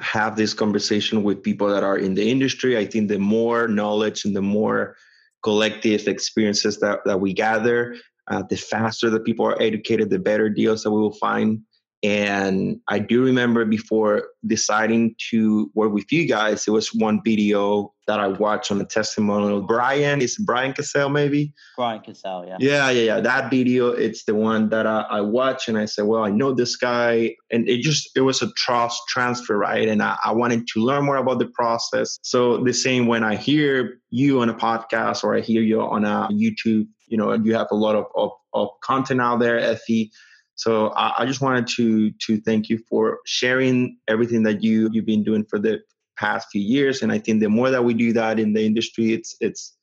have 0.00 0.36
this 0.36 0.54
conversation 0.54 1.22
with 1.22 1.42
people 1.42 1.68
that 1.68 1.84
are 1.84 1.98
in 1.98 2.14
the 2.14 2.28
industry. 2.28 2.76
I 2.76 2.86
think 2.86 3.08
the 3.08 3.18
more 3.18 3.68
knowledge 3.68 4.24
and 4.24 4.34
the 4.34 4.42
more 4.42 4.96
collective 5.42 6.08
experiences 6.08 6.78
that, 6.80 7.00
that 7.04 7.20
we 7.20 7.32
gather, 7.32 7.96
uh, 8.28 8.42
the 8.48 8.56
faster 8.56 9.10
the 9.10 9.20
people 9.20 9.46
are 9.46 9.60
educated, 9.60 10.10
the 10.10 10.18
better 10.18 10.48
deals 10.48 10.82
that 10.82 10.90
we 10.90 11.00
will 11.00 11.14
find. 11.14 11.60
And 12.02 12.80
I 12.88 12.98
do 12.98 13.22
remember 13.22 13.64
before 13.64 14.28
deciding 14.46 15.14
to 15.30 15.70
work 15.74 15.92
with 15.92 16.10
you 16.10 16.26
guys, 16.26 16.66
it 16.66 16.70
was 16.70 16.94
one 16.94 17.20
video 17.24 17.92
that 18.10 18.18
I 18.18 18.26
watched 18.26 18.72
on 18.72 18.78
the 18.78 18.84
testimonial. 18.84 19.62
Brian, 19.62 20.20
is 20.20 20.36
Brian 20.36 20.72
Cassell 20.72 21.10
maybe? 21.10 21.54
Brian 21.76 22.00
Cassell, 22.00 22.44
yeah. 22.44 22.56
Yeah, 22.58 22.90
yeah, 22.90 23.02
yeah. 23.02 23.20
That 23.20 23.50
video, 23.50 23.90
it's 23.90 24.24
the 24.24 24.34
one 24.34 24.68
that 24.70 24.84
I, 24.84 25.02
I 25.02 25.20
watched 25.20 25.68
and 25.68 25.78
I 25.78 25.84
said, 25.84 26.06
well, 26.06 26.24
I 26.24 26.30
know 26.30 26.52
this 26.52 26.74
guy. 26.74 27.36
And 27.52 27.68
it 27.68 27.82
just, 27.82 28.10
it 28.16 28.22
was 28.22 28.42
a 28.42 28.50
trust 28.56 29.00
transfer, 29.06 29.56
right? 29.56 29.86
And 29.86 30.02
I, 30.02 30.16
I 30.24 30.32
wanted 30.32 30.66
to 30.72 30.80
learn 30.80 31.04
more 31.04 31.18
about 31.18 31.38
the 31.38 31.46
process. 31.46 32.18
So 32.22 32.64
the 32.64 32.74
same 32.74 33.06
when 33.06 33.22
I 33.22 33.36
hear 33.36 34.00
you 34.10 34.40
on 34.40 34.48
a 34.48 34.54
podcast 34.54 35.22
or 35.22 35.36
I 35.36 35.40
hear 35.40 35.62
you 35.62 35.80
on 35.80 36.04
a 36.04 36.28
YouTube, 36.32 36.88
you 37.06 37.16
know, 37.16 37.32
you 37.34 37.54
have 37.54 37.68
a 37.70 37.76
lot 37.76 37.94
of, 37.94 38.06
of, 38.16 38.32
of 38.54 38.70
content 38.82 39.20
out 39.20 39.38
there, 39.38 39.76
FE 39.76 40.10
so 40.56 40.88
I, 40.88 41.22
I 41.22 41.26
just 41.26 41.40
wanted 41.40 41.66
to 41.76 42.10
to 42.26 42.38
thank 42.42 42.68
you 42.68 42.78
for 42.86 43.20
sharing 43.24 43.96
everything 44.08 44.42
that 44.42 44.62
you 44.62 44.90
you've 44.92 45.06
been 45.06 45.24
doing 45.24 45.46
for 45.48 45.58
the 45.58 45.80
past 46.20 46.48
few 46.52 46.60
years. 46.60 47.02
And 47.02 47.10
I 47.10 47.18
think 47.18 47.40
the 47.40 47.48
more 47.48 47.70
that 47.70 47.84
we 47.84 47.94
do 47.94 48.12
that 48.12 48.38
in 48.38 48.52
the 48.52 48.64
industry, 48.64 49.12
it's 49.12 49.34
it's 49.40 49.76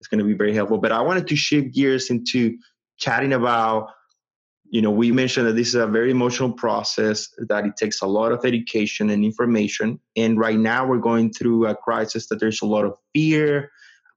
it's 0.00 0.08
going 0.08 0.18
to 0.18 0.24
be 0.24 0.34
very 0.34 0.54
helpful. 0.54 0.78
But 0.78 0.92
I 0.92 1.00
wanted 1.00 1.28
to 1.28 1.36
shift 1.36 1.72
gears 1.74 2.10
into 2.10 2.56
chatting 2.98 3.32
about 3.32 3.90
you 4.70 4.80
know 4.80 4.90
we 4.90 5.12
mentioned 5.12 5.46
that 5.46 5.56
this 5.56 5.68
is 5.68 5.74
a 5.74 5.86
very 5.86 6.10
emotional 6.10 6.52
process 6.52 7.28
that 7.48 7.66
it 7.66 7.76
takes 7.76 8.00
a 8.00 8.06
lot 8.06 8.32
of 8.32 8.44
education 8.44 9.10
and 9.10 9.24
information 9.24 10.00
and 10.16 10.38
right 10.38 10.58
now 10.58 10.86
we're 10.86 10.98
going 10.98 11.30
through 11.32 11.66
a 11.66 11.74
crisis 11.74 12.28
that 12.28 12.40
there's 12.40 12.62
a 12.62 12.66
lot 12.66 12.84
of 12.84 12.94
fear 13.12 13.70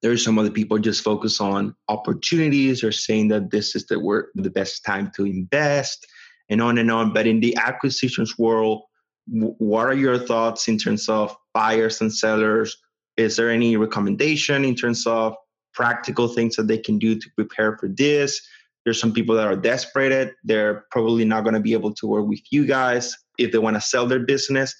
there's 0.05 0.23
some 0.23 0.37
other 0.37 0.51
people 0.51 0.77
just 0.77 1.03
focus 1.03 1.41
on 1.41 1.75
opportunities 1.87 2.83
or 2.83 2.91
saying 2.91 3.29
that 3.29 3.49
this 3.49 3.75
is 3.75 3.87
the 3.87 3.99
work, 3.99 4.29
the 4.35 4.51
best 4.51 4.85
time 4.85 5.11
to 5.15 5.25
invest 5.25 6.05
and 6.47 6.61
on 6.61 6.77
and 6.77 6.91
on. 6.91 7.11
But 7.11 7.25
in 7.25 7.39
the 7.39 7.57
acquisitions 7.57 8.37
world, 8.37 8.83
what 9.25 9.87
are 9.87 9.95
your 9.95 10.19
thoughts 10.19 10.67
in 10.67 10.77
terms 10.77 11.09
of 11.09 11.35
buyers 11.55 12.01
and 12.01 12.13
sellers? 12.13 12.77
Is 13.17 13.37
there 13.37 13.49
any 13.49 13.77
recommendation 13.77 14.65
in 14.65 14.75
terms 14.75 15.07
of 15.07 15.33
practical 15.73 16.27
things 16.27 16.55
that 16.57 16.67
they 16.67 16.77
can 16.77 16.99
do 16.99 17.17
to 17.17 17.27
prepare 17.35 17.77
for 17.77 17.87
this? 17.87 18.39
There's 18.83 18.99
some 18.99 19.13
people 19.13 19.35
that 19.35 19.47
are 19.47 19.55
desperate. 19.55 20.35
They're 20.43 20.85
probably 20.91 21.25
not 21.25 21.43
going 21.43 21.55
to 21.55 21.59
be 21.61 21.73
able 21.73 21.93
to 21.95 22.05
work 22.05 22.27
with 22.27 22.41
you 22.51 22.67
guys 22.67 23.15
if 23.39 23.51
they 23.51 23.57
want 23.57 23.77
to 23.77 23.81
sell 23.81 24.05
their 24.05 24.19
business. 24.19 24.75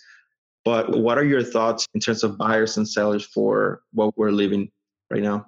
But 0.63 0.99
what 0.99 1.17
are 1.17 1.23
your 1.23 1.43
thoughts 1.43 1.87
in 1.93 2.01
terms 2.01 2.23
of 2.23 2.37
buyers 2.37 2.77
and 2.77 2.87
sellers 2.87 3.25
for 3.25 3.81
what 3.93 4.17
we're 4.17 4.31
living 4.31 4.69
right 5.09 5.23
now? 5.23 5.47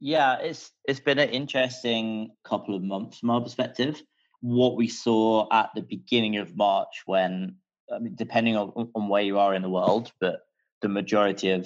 Yeah, 0.00 0.38
it's 0.38 0.70
it's 0.86 1.00
been 1.00 1.18
an 1.18 1.28
interesting 1.28 2.30
couple 2.44 2.74
of 2.74 2.82
months 2.82 3.18
from 3.18 3.30
our 3.30 3.40
perspective. 3.40 4.02
What 4.40 4.76
we 4.76 4.88
saw 4.88 5.46
at 5.52 5.70
the 5.74 5.82
beginning 5.82 6.38
of 6.38 6.56
March, 6.56 7.02
when 7.04 7.56
I 7.94 7.98
mean, 7.98 8.14
depending 8.14 8.56
on, 8.56 8.90
on 8.94 9.08
where 9.08 9.22
you 9.22 9.38
are 9.38 9.54
in 9.54 9.60
the 9.60 9.68
world, 9.68 10.12
but 10.20 10.40
the 10.82 10.88
majority 10.88 11.50
of 11.50 11.62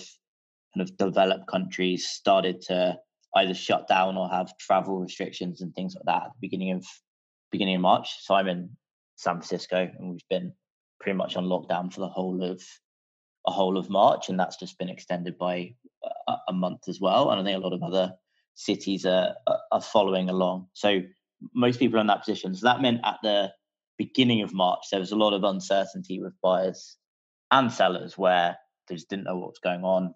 kind 0.75 0.89
of 0.89 0.97
developed 0.97 1.47
countries 1.47 2.07
started 2.07 2.61
to 2.63 2.99
either 3.37 3.55
shut 3.55 3.89
down 3.89 4.17
or 4.17 4.29
have 4.29 4.57
travel 4.59 5.01
restrictions 5.01 5.61
and 5.61 5.75
things 5.75 5.95
like 5.95 6.05
that 6.07 6.27
at 6.27 6.33
the 6.35 6.41
beginning 6.41 6.73
of 6.73 6.85
beginning 7.51 7.77
of 7.77 7.83
March. 7.83 8.17
So 8.23 8.35
I'm 8.35 8.49
in 8.49 8.71
San 9.17 9.35
Francisco 9.35 9.89
and 9.99 10.11
we've 10.11 10.29
been 10.29 10.53
pretty 11.01 11.17
much 11.17 11.37
on 11.37 11.45
lockdown 11.45 11.93
for 11.93 12.01
the 12.01 12.09
whole 12.09 12.43
of 12.43 12.63
a 13.47 13.51
whole 13.51 13.77
of 13.77 13.91
March, 13.91 14.31
and 14.31 14.41
that's 14.41 14.57
just 14.57 14.79
been 14.79 14.89
extended 14.89 15.37
by 15.37 15.75
a, 16.29 16.35
a 16.49 16.53
month 16.53 16.89
as 16.89 16.99
well. 16.99 17.31
And 17.31 17.41
I 17.41 17.45
think 17.45 17.57
a 17.57 17.67
lot 17.67 17.75
of 17.75 17.83
other 17.83 18.15
cities 18.55 19.05
are 19.05 19.35
are 19.71 19.83
following 19.83 20.31
along. 20.31 20.69
So 20.73 21.03
most 21.55 21.79
people 21.79 21.99
are 21.99 22.01
in 22.01 22.07
that 22.07 22.21
position. 22.21 22.55
So 22.55 22.67
that 22.67 22.81
meant 22.81 23.01
at 23.05 23.19
the 23.23 23.53
beginning 23.99 24.43
of 24.43 24.53
March 24.53 24.87
there 24.91 25.01
was 25.01 25.13
a 25.13 25.17
lot 25.17 25.35
of 25.35 25.45
uncertainty 25.45 26.21
with 26.21 26.33
buyers 26.43 26.97
and 27.51 27.71
sellers 27.71 28.19
where 28.19 28.57
just 28.91 29.09
didn't 29.09 29.25
know 29.25 29.37
what 29.37 29.49
was 29.51 29.61
going 29.63 29.85
on. 29.85 30.15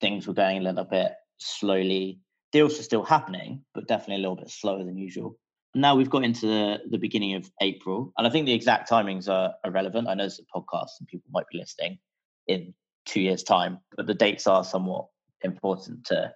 Things 0.00 0.26
were 0.26 0.34
going 0.34 0.58
a 0.58 0.62
little 0.62 0.84
bit 0.84 1.12
slowly. 1.38 2.20
Deals 2.52 2.76
were 2.76 2.82
still 2.82 3.04
happening, 3.04 3.64
but 3.74 3.88
definitely 3.88 4.16
a 4.16 4.18
little 4.18 4.36
bit 4.36 4.50
slower 4.50 4.84
than 4.84 4.96
usual. 4.96 5.38
Now 5.74 5.94
we've 5.94 6.10
got 6.10 6.24
into 6.24 6.46
the, 6.46 6.78
the 6.90 6.98
beginning 6.98 7.34
of 7.34 7.50
April, 7.60 8.12
and 8.16 8.26
I 8.26 8.30
think 8.30 8.46
the 8.46 8.54
exact 8.54 8.90
timings 8.90 9.28
are 9.28 9.54
irrelevant. 9.64 10.08
I 10.08 10.14
know 10.14 10.24
it's 10.24 10.40
a 10.40 10.58
podcast 10.58 10.90
and 10.98 11.08
people 11.08 11.30
might 11.30 11.48
be 11.52 11.58
listening, 11.58 11.98
in 12.46 12.74
two 13.04 13.20
years' 13.20 13.42
time. 13.42 13.78
But 13.96 14.06
the 14.06 14.14
dates 14.14 14.46
are 14.46 14.64
somewhat 14.64 15.06
important 15.42 16.06
to 16.06 16.32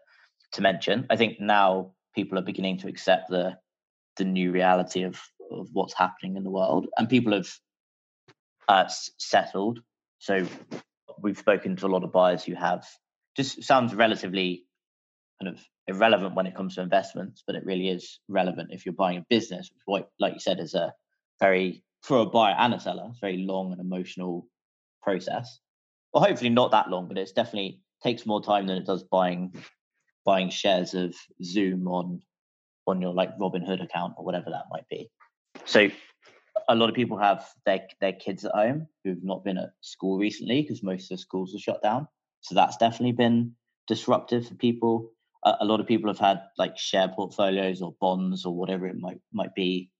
to 0.52 0.60
mention. 0.60 1.06
I 1.10 1.16
think 1.16 1.40
now 1.40 1.94
people 2.14 2.38
are 2.38 2.42
beginning 2.42 2.78
to 2.78 2.88
accept 2.88 3.30
the 3.30 3.56
the 4.16 4.24
new 4.24 4.52
reality 4.52 5.02
of 5.02 5.20
of 5.50 5.68
what's 5.72 5.94
happening 5.94 6.36
in 6.36 6.44
the 6.44 6.50
world, 6.50 6.86
and 6.96 7.08
people 7.08 7.32
have 7.32 7.50
uh, 8.68 8.88
settled. 9.18 9.80
So 10.18 10.46
we've 11.20 11.38
spoken 11.38 11.76
to 11.76 11.86
a 11.86 11.88
lot 11.88 12.04
of 12.04 12.12
buyers 12.12 12.44
who 12.44 12.54
have 12.54 12.86
just 13.36 13.62
sounds 13.62 13.94
relatively 13.94 14.64
kind 15.40 15.54
of 15.54 15.60
irrelevant 15.86 16.34
when 16.34 16.46
it 16.46 16.54
comes 16.54 16.76
to 16.76 16.82
investments, 16.82 17.42
but 17.46 17.56
it 17.56 17.64
really 17.64 17.88
is 17.88 18.20
relevant 18.28 18.70
if 18.72 18.86
you're 18.86 18.94
buying 18.94 19.18
a 19.18 19.26
business, 19.28 19.70
which, 19.86 20.04
like 20.18 20.34
you 20.34 20.40
said, 20.40 20.60
is 20.60 20.74
a 20.74 20.92
very 21.40 21.82
for 22.02 22.18
a 22.18 22.26
buyer 22.26 22.54
and 22.58 22.74
a 22.74 22.80
seller, 22.80 23.04
it's 23.08 23.18
a 23.18 23.20
very 23.20 23.38
long 23.38 23.72
and 23.72 23.80
emotional 23.80 24.46
process 25.02 25.60
well, 26.12 26.24
hopefully 26.24 26.50
not 26.50 26.70
that 26.72 26.90
long, 26.90 27.08
but 27.08 27.18
it's 27.18 27.32
definitely 27.32 27.80
takes 28.02 28.26
more 28.26 28.42
time 28.42 28.66
than 28.66 28.76
it 28.76 28.86
does 28.86 29.02
buying 29.02 29.54
buying 30.24 30.50
shares 30.50 30.94
of 30.94 31.14
Zoom 31.42 31.88
on 31.88 32.20
on 32.86 33.00
your 33.00 33.14
like 33.14 33.36
Robinhood 33.38 33.82
account 33.82 34.14
or 34.16 34.24
whatever 34.24 34.50
that 34.50 34.64
might 34.70 34.88
be. 34.88 35.10
So 35.64 35.88
a 36.68 36.74
lot 36.74 36.88
of 36.88 36.94
people 36.94 37.18
have 37.18 37.46
their 37.66 37.86
their 38.00 38.12
kids 38.12 38.44
at 38.44 38.52
home 38.52 38.86
who've 39.04 39.22
not 39.22 39.44
been 39.44 39.58
at 39.58 39.70
school 39.80 40.18
recently 40.18 40.62
because 40.62 40.82
most 40.82 41.04
of 41.04 41.16
the 41.16 41.22
schools 41.22 41.54
are 41.54 41.58
shut 41.58 41.82
down. 41.82 42.08
So 42.40 42.54
that's 42.54 42.76
definitely 42.76 43.12
been 43.12 43.54
disruptive 43.86 44.48
for 44.48 44.54
people. 44.54 45.12
A, 45.44 45.56
a 45.60 45.64
lot 45.64 45.80
of 45.80 45.86
people 45.86 46.10
have 46.10 46.18
had 46.18 46.42
like 46.58 46.78
share 46.78 47.08
portfolios 47.08 47.82
or 47.82 47.94
bonds 48.00 48.44
or 48.44 48.54
whatever 48.54 48.86
it 48.86 48.98
might 48.98 49.20
might 49.32 49.54
be. 49.54 49.90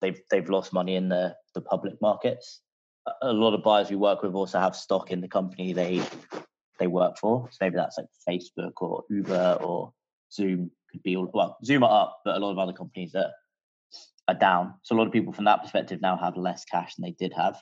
They've 0.00 0.20
they've 0.30 0.48
lost 0.48 0.72
money 0.72 0.96
in 0.96 1.08
the 1.08 1.36
the 1.54 1.60
public 1.60 2.00
markets 2.00 2.60
a 3.20 3.32
lot 3.32 3.54
of 3.54 3.62
buyers 3.62 3.90
we 3.90 3.96
work 3.96 4.22
with 4.22 4.34
also 4.34 4.58
have 4.58 4.76
stock 4.76 5.10
in 5.10 5.20
the 5.20 5.28
company 5.28 5.72
they 5.72 6.02
they 6.78 6.86
work 6.86 7.18
for. 7.18 7.48
So 7.50 7.58
maybe 7.60 7.76
that's 7.76 7.98
like 7.98 8.06
Facebook 8.28 8.72
or 8.80 9.04
Uber 9.10 9.58
or 9.60 9.92
Zoom 10.32 10.70
could 10.90 11.02
be 11.02 11.16
all 11.16 11.30
well, 11.32 11.56
Zoom 11.64 11.84
are 11.84 12.02
up, 12.02 12.20
but 12.24 12.36
a 12.36 12.38
lot 12.38 12.52
of 12.52 12.58
other 12.58 12.72
companies 12.72 13.14
are 13.14 13.30
are 14.28 14.34
down. 14.34 14.74
So 14.82 14.94
a 14.94 14.96
lot 14.96 15.06
of 15.06 15.12
people 15.12 15.32
from 15.32 15.46
that 15.46 15.62
perspective 15.62 16.00
now 16.00 16.16
have 16.16 16.36
less 16.36 16.64
cash 16.64 16.94
than 16.94 17.04
they 17.04 17.16
did 17.18 17.32
have. 17.34 17.60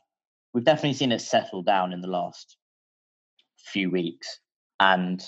We've 0.53 0.65
definitely 0.65 0.95
seen 0.95 1.13
it 1.13 1.21
settle 1.21 1.63
down 1.63 1.93
in 1.93 2.01
the 2.01 2.09
last 2.09 2.57
few 3.59 3.91
weeks. 3.91 4.41
And 4.79 5.23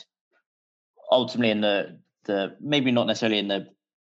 ultimately 1.11 1.51
in 1.51 1.61
the 1.61 1.99
the 2.25 2.57
maybe 2.61 2.93
not 2.93 3.07
necessarily 3.07 3.39
in 3.39 3.49
the 3.49 3.67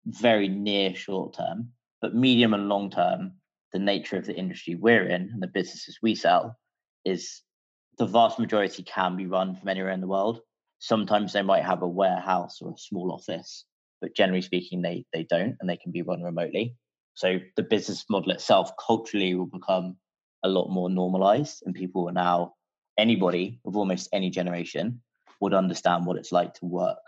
very 0.07 0.49
near 0.49 0.94
short 0.94 1.35
term, 1.37 1.70
but 2.01 2.14
medium 2.14 2.55
and 2.55 2.68
long 2.68 2.90
term, 2.90 3.33
the 3.72 3.79
nature 3.79 4.16
of 4.16 4.27
the 4.27 4.37
industry 4.37 4.75
we're 4.75 5.07
in 5.07 5.31
and 5.33 5.42
the 5.42 5.49
businesses 5.49 5.99
we 6.03 6.14
sell 6.14 6.57
is 7.05 7.42
the 7.99 8.07
vast 8.07 8.38
majority 8.38 8.83
can 8.83 9.16
be 9.16 9.27
run 9.27 9.57
from 9.57 9.68
anywhere 9.68 9.90
in 9.90 10.01
the 10.01 10.07
world. 10.07 10.40
Sometimes 10.79 11.33
they 11.33 11.42
might 11.42 11.64
have 11.64 11.83
a 11.83 11.88
warehouse 11.88 12.59
or 12.61 12.72
a 12.72 12.79
small 12.79 13.12
office, 13.12 13.64
but 14.01 14.15
generally 14.15 14.43
speaking, 14.43 14.83
they 14.83 15.05
they 15.13 15.25
don't, 15.25 15.57
and 15.61 15.69
they 15.69 15.77
can 15.77 15.93
be 15.93 16.03
run 16.03 16.23
remotely. 16.23 16.77
So 17.15 17.39
the 17.57 17.63
business 17.63 18.05
model 18.11 18.33
itself 18.33 18.73
culturally 18.85 19.35
will 19.35 19.47
become 19.47 19.97
a 20.43 20.49
lot 20.49 20.69
more 20.71 20.91
normalized, 20.91 21.63
and 21.65 21.75
people 21.75 22.09
are 22.09 22.13
now 22.13 22.55
anybody 22.99 23.61
of 23.65 23.77
almost 23.77 24.09
any 24.13 24.31
generation 24.31 25.01
would 25.41 25.55
understand 25.55 26.07
what 26.07 26.17
it's 26.17 26.33
like 26.33 26.55
to 26.55 26.67
work 26.67 26.99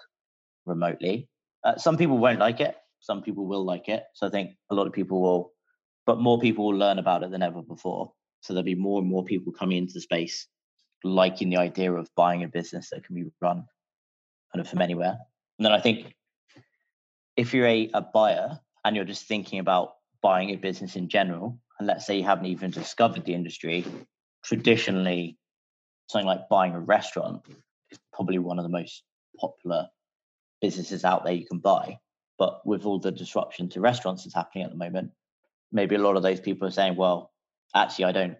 remotely. 0.66 1.28
Uh, 1.64 1.76
some 1.76 1.96
people 1.96 2.18
won't 2.18 2.38
like 2.38 2.60
it. 2.60 2.76
Some 3.00 3.22
people 3.22 3.46
will 3.46 3.64
like 3.64 3.88
it. 3.88 4.04
So 4.14 4.26
I 4.26 4.30
think 4.30 4.52
a 4.70 4.74
lot 4.74 4.86
of 4.86 4.92
people 4.92 5.20
will 5.22 5.52
but 6.06 6.20
more 6.20 6.40
people 6.40 6.64
will 6.64 6.78
learn 6.78 6.98
about 6.98 7.22
it 7.22 7.30
than 7.30 7.42
ever 7.42 7.60
before. 7.60 8.10
So 8.40 8.54
there'll 8.54 8.64
be 8.64 8.74
more 8.74 9.00
and 9.00 9.10
more 9.10 9.24
people 9.24 9.52
coming 9.52 9.76
into 9.76 9.92
the 9.92 10.00
space 10.00 10.46
liking 11.04 11.50
the 11.50 11.58
idea 11.58 11.92
of 11.92 12.08
buying 12.16 12.42
a 12.42 12.48
business 12.48 12.90
that 12.90 13.04
can 13.04 13.14
be 13.14 13.24
run 13.40 13.64
kind 14.52 14.60
of 14.60 14.68
from 14.68 14.80
anywhere. 14.80 15.18
And 15.58 15.66
then 15.66 15.72
I 15.72 15.80
think 15.80 16.14
if 17.38 17.54
you're 17.54 17.66
a, 17.68 17.88
a 17.94 18.02
buyer 18.02 18.58
and 18.84 18.96
you're 18.96 19.04
just 19.04 19.26
thinking 19.26 19.60
about 19.60 19.92
buying 20.20 20.50
a 20.50 20.56
business 20.56 20.96
in 20.96 21.08
general, 21.08 21.60
and 21.78 21.86
let's 21.86 22.04
say 22.04 22.18
you 22.18 22.24
haven't 22.24 22.46
even 22.46 22.72
discovered 22.72 23.24
the 23.24 23.32
industry, 23.32 23.86
traditionally 24.44 25.38
something 26.08 26.26
like 26.26 26.48
buying 26.50 26.74
a 26.74 26.80
restaurant 26.80 27.42
is 27.92 27.98
probably 28.12 28.38
one 28.38 28.58
of 28.58 28.64
the 28.64 28.68
most 28.68 29.04
popular 29.38 29.86
businesses 30.60 31.04
out 31.04 31.24
there 31.24 31.32
you 31.32 31.46
can 31.46 31.60
buy. 31.60 31.98
But 32.38 32.66
with 32.66 32.84
all 32.84 32.98
the 32.98 33.12
disruption 33.12 33.68
to 33.70 33.80
restaurants 33.80 34.24
that's 34.24 34.34
happening 34.34 34.64
at 34.64 34.70
the 34.70 34.76
moment, 34.76 35.12
maybe 35.70 35.94
a 35.94 36.00
lot 36.00 36.16
of 36.16 36.24
those 36.24 36.40
people 36.40 36.66
are 36.66 36.72
saying, 36.72 36.96
well, 36.96 37.30
actually, 37.72 38.06
I 38.06 38.12
don't, 38.12 38.36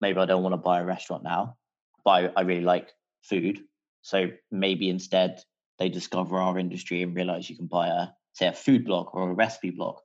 maybe 0.00 0.20
I 0.20 0.24
don't 0.24 0.42
want 0.42 0.54
to 0.54 0.58
buy 0.58 0.80
a 0.80 0.86
restaurant 0.86 1.22
now, 1.22 1.56
but 2.02 2.10
I, 2.10 2.30
I 2.34 2.40
really 2.42 2.62
like 2.62 2.88
food. 3.22 3.60
So 4.00 4.30
maybe 4.50 4.88
instead 4.88 5.42
they 5.78 5.90
discover 5.90 6.38
our 6.38 6.58
industry 6.58 7.02
and 7.02 7.14
realize 7.14 7.50
you 7.50 7.56
can 7.56 7.66
buy 7.66 7.88
a, 7.88 8.06
say, 8.38 8.46
a 8.46 8.52
food 8.52 8.84
blog 8.84 9.08
or 9.12 9.30
a 9.30 9.34
recipe 9.34 9.70
blog, 9.70 9.96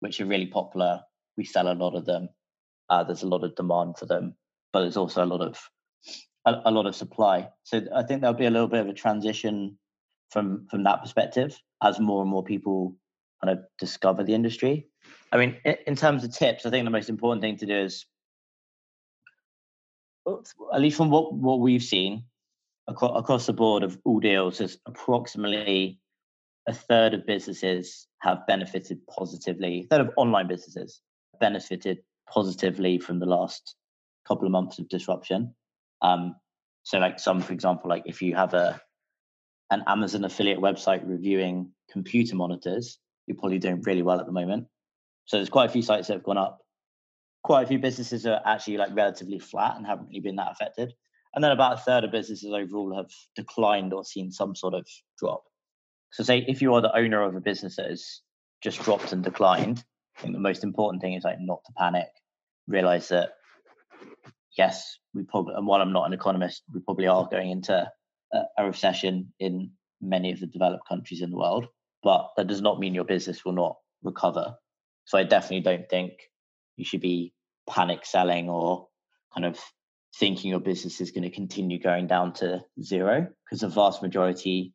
which 0.00 0.20
are 0.20 0.26
really 0.26 0.46
popular. 0.46 1.00
We 1.36 1.44
sell 1.44 1.70
a 1.70 1.74
lot 1.74 1.94
of 1.94 2.04
them. 2.04 2.28
Uh, 2.88 3.04
there's 3.04 3.22
a 3.22 3.28
lot 3.28 3.44
of 3.44 3.54
demand 3.54 3.96
for 3.98 4.06
them, 4.06 4.34
but 4.72 4.80
there's 4.80 4.96
also 4.96 5.24
a 5.24 5.26
lot 5.26 5.40
of 5.40 5.58
a, 6.46 6.54
a 6.66 6.70
lot 6.70 6.86
of 6.86 6.94
supply. 6.94 7.48
So 7.64 7.82
I 7.94 8.02
think 8.02 8.20
there'll 8.20 8.34
be 8.34 8.46
a 8.46 8.50
little 8.50 8.68
bit 8.68 8.80
of 8.80 8.88
a 8.88 8.94
transition 8.94 9.78
from 10.30 10.66
from 10.70 10.84
that 10.84 11.02
perspective 11.02 11.58
as 11.82 11.98
more 11.98 12.22
and 12.22 12.30
more 12.30 12.44
people 12.44 12.96
kind 13.42 13.58
of 13.58 13.64
discover 13.78 14.22
the 14.22 14.34
industry. 14.34 14.86
I 15.32 15.38
mean, 15.38 15.56
in, 15.86 15.96
terms 15.96 16.24
of 16.24 16.36
tips, 16.36 16.66
I 16.66 16.70
think 16.70 16.84
the 16.84 16.90
most 16.90 17.08
important 17.08 17.40
thing 17.40 17.56
to 17.58 17.66
do 17.66 17.74
is, 17.74 18.04
at 20.26 20.80
least 20.80 20.96
from 20.96 21.10
what 21.10 21.32
what 21.32 21.60
we've 21.60 21.82
seen 21.82 22.24
across, 22.88 23.18
across 23.18 23.46
the 23.46 23.52
board 23.52 23.82
of 23.82 23.98
all 24.04 24.20
deals, 24.20 24.60
is 24.60 24.78
approximately 24.86 25.99
a 26.68 26.74
third 26.74 27.14
of 27.14 27.26
businesses 27.26 28.06
have 28.20 28.46
benefited 28.46 29.00
positively. 29.06 29.86
A 29.90 29.94
third 29.94 30.06
of 30.06 30.12
online 30.16 30.48
businesses 30.48 31.00
benefited 31.40 31.98
positively 32.28 32.98
from 32.98 33.18
the 33.18 33.26
last 33.26 33.76
couple 34.26 34.46
of 34.46 34.52
months 34.52 34.78
of 34.78 34.88
disruption. 34.88 35.54
Um, 36.02 36.36
so, 36.82 36.98
like 36.98 37.18
some, 37.18 37.40
for 37.40 37.52
example, 37.52 37.90
like 37.90 38.04
if 38.06 38.22
you 38.22 38.34
have 38.34 38.54
a 38.54 38.80
an 39.70 39.84
Amazon 39.86 40.24
affiliate 40.24 40.58
website 40.58 41.00
reviewing 41.04 41.70
computer 41.90 42.34
monitors, 42.34 42.98
you're 43.26 43.36
probably 43.36 43.58
doing 43.58 43.80
really 43.82 44.02
well 44.02 44.18
at 44.18 44.26
the 44.26 44.32
moment. 44.32 44.66
So 45.26 45.36
there's 45.36 45.48
quite 45.48 45.66
a 45.66 45.72
few 45.72 45.82
sites 45.82 46.08
that 46.08 46.14
have 46.14 46.24
gone 46.24 46.38
up. 46.38 46.58
Quite 47.44 47.64
a 47.64 47.66
few 47.68 47.78
businesses 47.78 48.26
are 48.26 48.40
actually 48.44 48.78
like 48.78 48.94
relatively 48.94 49.38
flat 49.38 49.76
and 49.76 49.86
haven't 49.86 50.08
really 50.08 50.20
been 50.20 50.36
that 50.36 50.50
affected. 50.50 50.92
And 51.34 51.44
then 51.44 51.52
about 51.52 51.74
a 51.74 51.76
third 51.76 52.02
of 52.02 52.10
businesses 52.10 52.52
overall 52.52 52.96
have 52.96 53.10
declined 53.36 53.92
or 53.92 54.04
seen 54.04 54.32
some 54.32 54.56
sort 54.56 54.74
of 54.74 54.86
drop. 55.18 55.44
So 56.12 56.24
say 56.24 56.44
if 56.46 56.62
you 56.62 56.74
are 56.74 56.80
the 56.80 56.96
owner 56.96 57.22
of 57.22 57.34
a 57.36 57.40
business 57.40 57.76
that 57.76 57.90
has 57.90 58.20
just 58.62 58.82
dropped 58.82 59.12
and 59.12 59.22
declined, 59.22 59.82
I 60.18 60.22
think 60.22 60.34
the 60.34 60.40
most 60.40 60.64
important 60.64 61.02
thing 61.02 61.14
is 61.14 61.24
like 61.24 61.38
not 61.40 61.60
to 61.66 61.72
panic. 61.76 62.08
Realize 62.66 63.08
that 63.08 63.30
yes, 64.56 64.98
we 65.14 65.22
probably 65.22 65.54
and 65.54 65.66
while 65.66 65.80
I'm 65.80 65.92
not 65.92 66.06
an 66.06 66.12
economist, 66.12 66.62
we 66.72 66.80
probably 66.80 67.06
are 67.06 67.28
going 67.30 67.50
into 67.50 67.90
a, 68.32 68.42
a 68.58 68.66
recession 68.66 69.32
in 69.38 69.70
many 70.00 70.32
of 70.32 70.40
the 70.40 70.46
developed 70.46 70.88
countries 70.88 71.22
in 71.22 71.30
the 71.30 71.36
world. 71.36 71.66
But 72.02 72.30
that 72.36 72.46
does 72.46 72.62
not 72.62 72.80
mean 72.80 72.94
your 72.94 73.04
business 73.04 73.44
will 73.44 73.52
not 73.52 73.76
recover. 74.02 74.54
So 75.04 75.18
I 75.18 75.24
definitely 75.24 75.60
don't 75.60 75.88
think 75.88 76.12
you 76.76 76.84
should 76.84 77.00
be 77.00 77.34
panic 77.68 78.04
selling 78.04 78.48
or 78.48 78.88
kind 79.34 79.44
of 79.44 79.58
thinking 80.16 80.50
your 80.50 80.60
business 80.60 81.00
is 81.00 81.10
going 81.10 81.22
to 81.22 81.30
continue 81.30 81.78
going 81.78 82.06
down 82.06 82.32
to 82.34 82.62
zero 82.82 83.28
because 83.44 83.60
the 83.60 83.68
vast 83.68 84.02
majority 84.02 84.72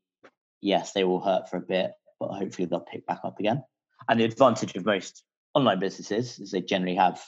yes, 0.61 0.93
they 0.93 1.03
will 1.03 1.21
hurt 1.21 1.49
for 1.49 1.57
a 1.57 1.61
bit, 1.61 1.91
but 2.19 2.29
hopefully 2.29 2.65
they'll 2.65 2.79
pick 2.79 3.05
back 3.05 3.19
up 3.23 3.39
again. 3.39 3.63
And 4.07 4.19
the 4.19 4.25
advantage 4.25 4.75
of 4.75 4.85
most 4.85 5.23
online 5.53 5.79
businesses 5.79 6.39
is 6.39 6.51
they 6.51 6.61
generally 6.61 6.95
have 6.95 7.21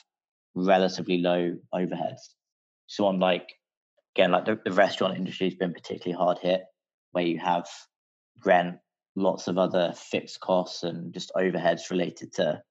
relatively 0.56 1.20
low 1.20 1.56
overheads. 1.74 2.22
So 2.88 3.08
unlike 3.10 3.50
again, 4.16 4.32
like 4.32 4.46
the, 4.46 4.60
the 4.64 4.72
restaurant 4.72 5.18
industry 5.18 5.48
has 5.48 5.56
been 5.56 5.74
particularly 5.74 6.18
hard 6.18 6.40
hit, 6.40 6.64
where 7.12 7.24
you 7.24 7.40
have 7.40 7.68
rent, 8.46 8.78
lots 9.16 9.48
of 9.48 9.58
other 9.58 9.94
fixed 9.96 10.40
costs 10.40 10.84
and 10.84 11.14
just 11.14 11.32
overheads 11.36 11.90
related 11.90 12.34
to 12.34 12.62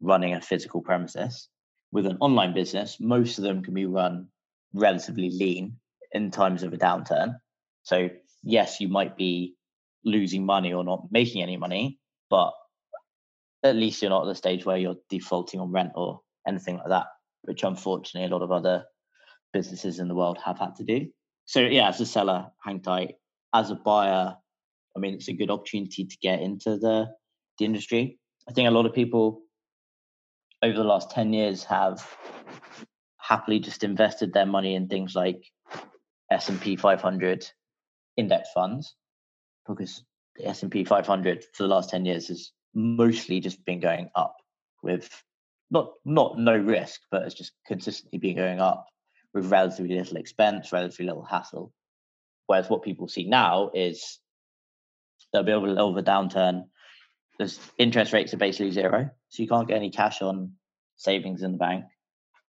running 0.00 0.34
a 0.34 0.40
physical 0.40 0.82
premises. 0.82 1.48
With 1.92 2.06
an 2.06 2.18
online 2.20 2.54
business, 2.54 2.98
most 3.00 3.38
of 3.38 3.44
them 3.44 3.62
can 3.62 3.74
be 3.74 3.86
run 3.86 4.28
relatively 4.72 5.30
lean 5.30 5.76
in 6.12 6.30
times 6.30 6.62
of 6.62 6.72
a 6.72 6.76
downturn. 6.76 7.36
So 7.84 8.10
yes, 8.42 8.80
you 8.80 8.88
might 8.88 9.16
be 9.16 9.54
losing 10.04 10.44
money 10.44 10.72
or 10.72 10.84
not 10.84 11.06
making 11.10 11.42
any 11.42 11.56
money, 11.56 11.98
but 12.30 12.52
at 13.62 13.76
least 13.76 14.02
you're 14.02 14.10
not 14.10 14.22
at 14.22 14.28
the 14.28 14.34
stage 14.34 14.64
where 14.64 14.76
you're 14.76 14.96
defaulting 15.08 15.60
on 15.60 15.72
rent 15.72 15.92
or 15.94 16.20
anything 16.46 16.76
like 16.76 16.88
that, 16.88 17.06
which 17.42 17.64
unfortunately 17.64 18.28
a 18.28 18.32
lot 18.32 18.42
of 18.42 18.52
other 18.52 18.84
businesses 19.52 19.98
in 19.98 20.08
the 20.08 20.14
world 20.14 20.38
have 20.44 20.58
had 20.58 20.74
to 20.76 20.84
do. 20.84 21.08
So 21.46 21.60
yeah, 21.60 21.88
as 21.88 22.00
a 22.00 22.06
seller, 22.06 22.46
hang 22.62 22.80
tight. 22.80 23.14
As 23.54 23.70
a 23.70 23.74
buyer, 23.76 24.36
I 24.96 24.98
mean 24.98 25.14
it's 25.14 25.28
a 25.28 25.32
good 25.32 25.50
opportunity 25.50 26.04
to 26.04 26.16
get 26.20 26.40
into 26.40 26.76
the 26.76 27.08
the 27.58 27.64
industry. 27.64 28.18
I 28.48 28.52
think 28.52 28.68
a 28.68 28.72
lot 28.72 28.86
of 28.86 28.92
people 28.92 29.42
over 30.62 30.76
the 30.76 30.84
last 30.84 31.10
10 31.10 31.32
years 31.32 31.64
have 31.64 32.06
happily 33.18 33.60
just 33.60 33.84
invested 33.84 34.32
their 34.32 34.46
money 34.46 34.74
in 34.74 34.88
things 34.88 35.14
like 35.14 35.44
S&P 36.30 36.76
500 36.76 37.46
index 38.16 38.48
funds 38.54 38.94
because 39.66 40.04
the 40.36 40.46
S&P 40.46 40.84
500 40.84 41.44
for 41.52 41.62
the 41.62 41.68
last 41.68 41.90
10 41.90 42.04
years 42.04 42.28
has 42.28 42.52
mostly 42.74 43.40
just 43.40 43.64
been 43.64 43.80
going 43.80 44.10
up 44.14 44.36
with 44.82 45.08
not 45.70 45.92
not 46.04 46.38
no 46.38 46.56
risk, 46.56 47.00
but 47.10 47.22
it's 47.22 47.34
just 47.34 47.52
consistently 47.66 48.18
been 48.18 48.36
going 48.36 48.60
up 48.60 48.86
with 49.32 49.50
relatively 49.50 49.96
little 49.96 50.16
expense, 50.16 50.72
relatively 50.72 51.06
little 51.06 51.24
hassle. 51.24 51.72
Whereas 52.46 52.68
what 52.68 52.82
people 52.82 53.08
see 53.08 53.24
now 53.24 53.70
is 53.74 54.18
there'll 55.32 55.46
be 55.46 55.52
a 55.52 55.58
little 55.58 55.90
of 55.90 55.96
a 55.96 56.02
downturn. 56.02 56.64
There's 57.38 57.58
interest 57.78 58.12
rates 58.12 58.34
are 58.34 58.38
basically 58.38 58.70
zero, 58.70 59.10
so 59.28 59.42
you 59.42 59.48
can't 59.48 59.66
get 59.66 59.76
any 59.76 59.90
cash 59.90 60.22
on 60.22 60.52
savings 60.96 61.42
in 61.42 61.52
the 61.52 61.58
bank. 61.58 61.86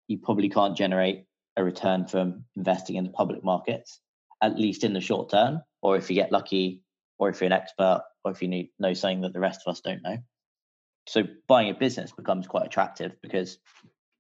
You 0.08 0.18
probably 0.18 0.50
can't 0.50 0.76
generate 0.76 1.26
a 1.56 1.64
return 1.64 2.06
from 2.06 2.46
investing 2.56 2.98
in 2.98 3.06
the 3.06 3.12
public 3.12 3.44
markets, 3.44 4.00
at 4.42 4.60
least 4.60 4.84
in 4.84 4.94
the 4.94 5.02
short 5.02 5.30
term. 5.30 5.62
Or 5.82 5.96
if 5.96 6.10
you 6.10 6.16
get 6.16 6.32
lucky, 6.32 6.82
or 7.18 7.30
if 7.30 7.40
you're 7.40 7.48
an 7.48 7.54
expert, 7.54 8.02
or 8.24 8.32
if 8.32 8.42
you 8.42 8.48
need, 8.48 8.70
know 8.80 8.94
something 8.94 9.22
that 9.22 9.34
the 9.34 9.40
rest 9.40 9.62
of 9.66 9.72
us 9.72 9.82
don't 9.82 10.04
know. 10.04 10.18
So 11.08 11.24
buying 11.48 11.70
a 11.70 11.74
business 11.74 12.12
becomes 12.12 12.48
quite 12.48 12.66
attractive 12.66 13.14
because, 13.22 13.58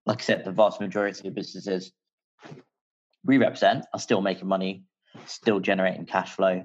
like 0.05 0.19
I 0.19 0.23
said, 0.23 0.45
the 0.45 0.51
vast 0.51 0.79
majority 0.79 1.27
of 1.27 1.35
businesses 1.35 1.91
we 3.25 3.37
represent 3.37 3.85
are 3.93 3.99
still 3.99 4.21
making 4.21 4.47
money, 4.47 4.85
still 5.25 5.59
generating 5.59 6.05
cash 6.05 6.35
flow. 6.35 6.63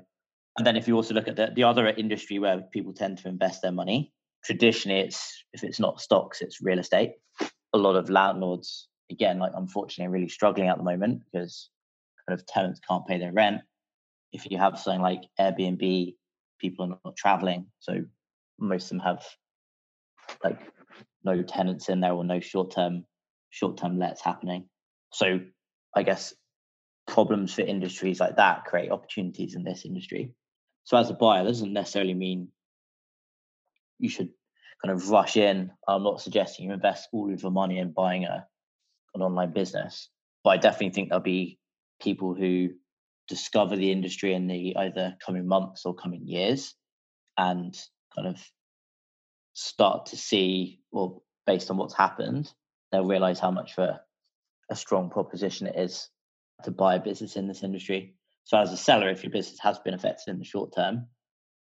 And 0.59 0.67
then 0.67 0.77
if 0.77 0.87
you 0.87 0.97
also 0.97 1.15
look 1.15 1.29
at 1.29 1.37
the, 1.37 1.51
the 1.55 1.65
other 1.65 1.87
industry 1.87 2.39
where 2.39 2.61
people 2.61 2.93
tend 2.93 3.19
to 3.19 3.29
invest 3.29 3.63
their 3.63 3.73
money, 3.73 4.13
traditionally 4.45 5.01
it's 5.01 5.43
if 5.53 5.65
it's 5.65 5.81
not 5.81 6.01
stocks, 6.01 6.43
it's 6.43 6.61
real 6.61 6.79
estate. 6.79 7.13
A 7.73 7.79
lot 7.79 7.97
of 7.97 8.11
landlords, 8.11 8.89
again, 9.11 9.39
like 9.39 9.53
unfortunately 9.55 10.09
are 10.09 10.15
really 10.15 10.29
struggling 10.29 10.69
at 10.69 10.77
the 10.77 10.85
moment 10.85 11.23
because 11.25 11.71
kind 12.29 12.39
of 12.39 12.47
tenants 12.47 12.81
can't 12.87 13.07
pay 13.07 13.19
their 13.19 13.33
rent. 13.33 13.63
If 14.33 14.51
you 14.51 14.59
have 14.59 14.79
something 14.79 15.01
like 15.01 15.23
Airbnb 15.39 16.15
people 16.61 16.85
are 16.85 16.99
not 17.05 17.17
traveling. 17.17 17.67
So 17.81 18.05
most 18.59 18.85
of 18.85 18.89
them 18.91 19.01
have 19.01 19.25
like 20.45 20.61
no 21.25 21.43
tenants 21.43 21.89
in 21.89 22.01
there 22.01 22.13
or 22.13 22.25
no 22.25 22.41
short 22.41 22.73
term 22.73 23.05
short 23.51 23.79
term 23.79 23.99
lets 23.99 24.23
happening. 24.23 24.69
So 25.13 25.41
I 25.95 26.03
guess 26.03 26.35
problems 27.09 27.55
for 27.55 27.63
industries 27.63 28.21
like 28.21 28.37
that 28.37 28.65
create 28.65 28.91
opportunities 28.91 29.57
in 29.57 29.65
this 29.65 29.85
industry. 29.85 30.33
So 30.85 30.97
as 30.97 31.11
a 31.11 31.15
buyer, 31.15 31.45
doesn't 31.45 31.73
necessarily 31.73 32.15
mean 32.15 32.49
you 33.99 34.09
should 34.09 34.31
kind 34.85 34.95
of 34.95 35.11
rush 35.11 35.37
in. 35.37 35.73
I'm 35.87 36.03
not 36.03 36.21
suggesting 36.21 36.67
you 36.67 36.73
invest 36.73 37.09
all 37.13 37.33
of 37.33 37.43
your 37.43 37.51
money 37.51 37.79
in 37.79 37.93
buying 37.93 38.25
a 38.25 38.47
an 39.15 39.23
online 39.23 39.53
business, 39.53 40.09
but 40.45 40.51
I 40.51 40.57
definitely 40.57 40.91
think 40.91 41.09
there'll 41.09 41.23
be 41.23 41.59
people 42.01 42.35
who 42.35 42.71
discover 43.31 43.77
the 43.77 43.93
industry 43.93 44.35
in 44.35 44.49
the 44.49 44.77
either 44.77 45.17
coming 45.25 45.47
months 45.47 45.87
or 45.87 45.95
coming 45.95 46.27
years 46.27 46.75
and 47.39 47.79
kind 48.15 48.27
of 48.27 48.37
start 49.55 50.07
to 50.07 50.17
see 50.17 50.81
well 50.91 51.23
based 51.47 51.71
on 51.71 51.77
what's 51.77 51.95
happened 51.95 52.53
they'll 52.91 53.07
realize 53.07 53.39
how 53.39 53.53
much 53.53 53.79
of 53.79 53.85
a, 53.85 54.01
a 54.71 54.77
strong 54.77 55.11
proposition 55.11 55.69
it 55.69 55.77
is 55.77 56.09
to 56.65 56.73
buy 56.73 56.97
a 56.97 57.01
business 57.01 57.37
in 57.37 57.47
this 57.47 57.63
industry. 57.63 58.15
So 58.45 58.59
as 58.59 58.73
a 58.73 58.77
seller 58.77 59.09
if 59.09 59.23
your 59.23 59.31
business 59.31 59.61
has 59.61 59.79
been 59.79 59.95
affected 59.95 60.31
in 60.31 60.39
the 60.39 60.45
short 60.45 60.75
term 60.75 61.07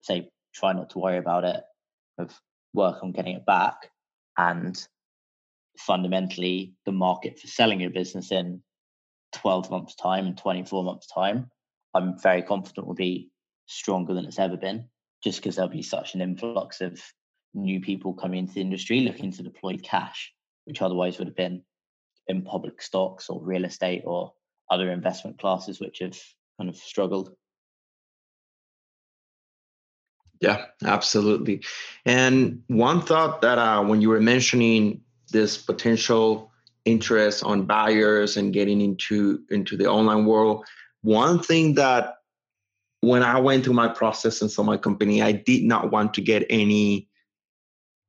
say 0.01 0.29
try 0.53 0.71
not 0.71 0.89
to 0.91 0.99
worry 0.99 1.17
about 1.17 1.43
it. 1.43 1.61
Of 2.17 2.39
work 2.73 3.03
on 3.03 3.11
getting 3.11 3.35
it 3.35 3.45
back 3.45 3.91
and 4.37 4.75
fundamentally 5.77 6.73
the 6.85 6.91
market 6.91 7.39
for 7.39 7.47
selling 7.47 7.81
your 7.81 7.91
business 7.91 8.31
in 8.31 8.61
12 9.33 9.69
months 9.69 9.95
time 9.95 10.25
and 10.25 10.37
24 10.37 10.83
months 10.83 11.07
time 11.07 11.51
I'm 11.93 12.19
very 12.19 12.41
confident 12.41 12.87
will 12.87 12.93
be 12.93 13.29
stronger 13.65 14.13
than 14.13 14.25
it's 14.25 14.39
ever 14.39 14.57
been, 14.57 14.89
just 15.23 15.39
because 15.39 15.55
there'll 15.55 15.71
be 15.71 15.81
such 15.81 16.15
an 16.15 16.21
influx 16.21 16.81
of 16.81 17.01
new 17.53 17.81
people 17.81 18.13
coming 18.13 18.39
into 18.39 18.53
the 18.53 18.61
industry 18.61 19.01
looking 19.01 19.31
to 19.31 19.43
deploy 19.43 19.77
cash, 19.77 20.33
which 20.65 20.81
otherwise 20.81 21.17
would 21.17 21.27
have 21.27 21.35
been 21.35 21.63
in 22.27 22.43
public 22.43 22.81
stocks 22.81 23.29
or 23.29 23.43
real 23.43 23.65
estate 23.65 24.03
or 24.05 24.33
other 24.69 24.91
investment 24.91 25.39
classes 25.39 25.79
which 25.79 25.99
have 25.99 26.17
kind 26.57 26.69
of 26.69 26.75
struggled. 26.75 27.33
Yeah, 30.39 30.65
absolutely. 30.83 31.63
And 32.05 32.63
one 32.67 33.01
thought 33.01 33.41
that 33.41 33.57
uh, 33.57 33.83
when 33.83 34.01
you 34.01 34.09
were 34.09 34.21
mentioning 34.21 35.01
this 35.31 35.57
potential 35.57 36.51
interest 36.85 37.43
on 37.43 37.65
buyers 37.65 38.37
and 38.37 38.53
getting 38.53 38.79
into 38.81 39.43
into 39.49 39.75
the 39.75 39.87
online 39.87 40.25
world, 40.25 40.65
one 41.07 41.39
thing 41.39 41.75
that 41.75 42.15
when 42.99 43.23
I 43.23 43.39
went 43.39 43.63
through 43.63 43.75
my 43.75 43.87
process 43.87 44.41
and 44.41 44.51
saw 44.51 44.63
my 44.63 44.75
company, 44.75 45.21
I 45.21 45.31
did 45.31 45.63
not 45.63 45.89
want 45.89 46.13
to 46.15 46.21
get 46.21 46.45
any 46.49 47.07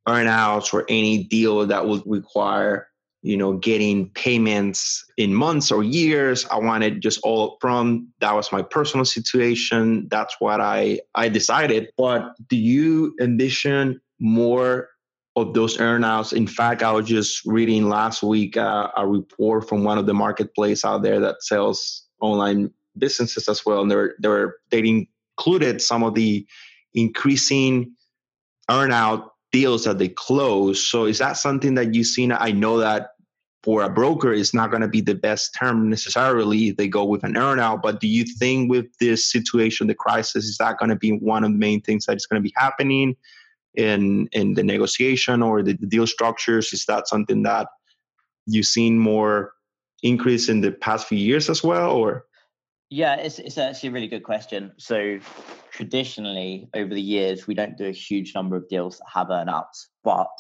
earnouts 0.09 0.75
or 0.75 0.85
any 0.89 1.23
deal 1.23 1.65
that 1.67 1.87
would 1.87 2.03
require 2.07 2.89
you 3.23 3.37
know, 3.37 3.55
getting 3.55 4.11
payments 4.11 5.05
in 5.17 5.35
months 5.35 5.73
or 5.73 5.83
years. 5.83 6.47
I 6.47 6.59
wanted 6.59 7.01
just 7.01 7.21
all 7.25 7.59
from 7.61 8.09
that 8.21 8.35
was 8.35 8.53
my 8.53 8.63
personal 8.63 9.05
situation. 9.05 10.07
That's 10.09 10.37
what 10.39 10.61
I 10.61 11.01
I 11.15 11.29
decided. 11.29 11.89
But 11.97 12.35
do 12.49 12.57
you 12.57 13.15
envision 13.21 14.01
more 14.21 14.89
of 15.35 15.53
those 15.53 15.79
earnouts? 15.79 16.33
In 16.33 16.47
fact, 16.47 16.83
I 16.83 16.93
was 16.93 17.09
just 17.09 17.45
reading 17.45 17.89
last 17.89 18.23
week 18.23 18.57
uh, 18.57 18.89
a 18.97 19.07
report 19.07 19.69
from 19.69 19.83
one 19.83 19.99
of 19.99 20.07
the 20.07 20.15
marketplace 20.15 20.85
out 20.85 21.03
there 21.03 21.19
that 21.21 21.43
sells 21.43 22.07
online 22.21 22.71
businesses 22.97 23.49
as 23.49 23.65
well, 23.67 23.83
and 23.83 23.91
they're 23.91 24.15
they're 24.19 24.57
they 24.71 25.07
included 25.39 25.83
some 25.83 26.03
of 26.03 26.15
the 26.15 26.47
increasing 26.95 27.93
earnout 28.71 29.29
deals 29.53 29.85
that 29.85 29.99
they 29.99 30.09
close. 30.09 30.87
So 30.87 31.05
is 31.07 31.19
that 31.19 31.37
something 31.37 31.75
that 31.75 31.95
you've 31.95 32.07
seen? 32.07 32.33
I 32.33 32.53
know 32.53 32.79
that 32.79 33.11
for 33.63 33.83
a 33.83 33.89
broker, 33.89 34.33
it's 34.33 34.55
not 34.55 34.71
going 34.71 34.83
to 34.83 34.89
be 34.89 35.01
the 35.01 35.15
best 35.15 35.55
term 35.59 35.91
necessarily. 35.91 36.69
if 36.69 36.77
They 36.77 36.89
go 36.89 37.05
with 37.05 37.25
an 37.25 37.35
earnout, 37.35 37.83
but 37.83 38.01
do 38.01 38.07
you 38.07 38.25
think 38.25 38.71
with 38.71 38.87
this 39.01 39.31
situation, 39.31 39.87
the 39.87 39.95
crisis, 39.95 40.45
is 40.45 40.59
that 40.59 40.79
going 40.79 40.91
to 40.91 40.97
be 40.97 41.11
one 41.11 41.45
of 41.45 41.53
the 41.53 41.59
main 41.59 41.81
things 41.81 42.07
that 42.07 42.17
is 42.17 42.27
going 42.27 42.43
to 42.43 42.47
be 42.47 42.55
happening 42.57 43.17
in 43.75 44.29
in 44.33 44.55
the 44.55 44.63
negotiation 44.63 45.43
or 45.43 45.63
the, 45.63 45.75
the 45.75 45.87
deal 45.87 46.07
structures? 46.07 46.73
Is 46.73 46.85
that 46.87 47.09
something 47.09 47.43
that 47.43 47.69
you've 48.47 48.67
seen 48.67 48.99
more 48.99 49.53
increase 50.03 50.49
in 50.49 50.61
the 50.61 50.71
past 50.71 51.07
few 51.07 51.19
years 51.19 51.51
as 51.51 51.63
well, 51.63 51.91
or? 51.91 52.25
Yeah, 52.91 53.17
it's 53.17 53.39
it's 53.39 53.59
actually 53.59 53.91
a 53.91 53.93
really 53.93 54.09
good 54.09 54.23
question. 54.23 54.73
So 54.79 55.19
traditionally, 55.71 56.71
over 56.75 56.95
the 56.95 57.03
years, 57.03 57.47
we 57.47 57.55
don't 57.55 57.77
do 57.77 57.85
a 57.85 57.93
huge 57.93 58.35
number 58.35 58.57
of 58.57 58.69
deals 58.69 58.99
that 58.99 59.09
have 59.13 59.29
earnouts. 59.29 59.89
But 60.03 60.31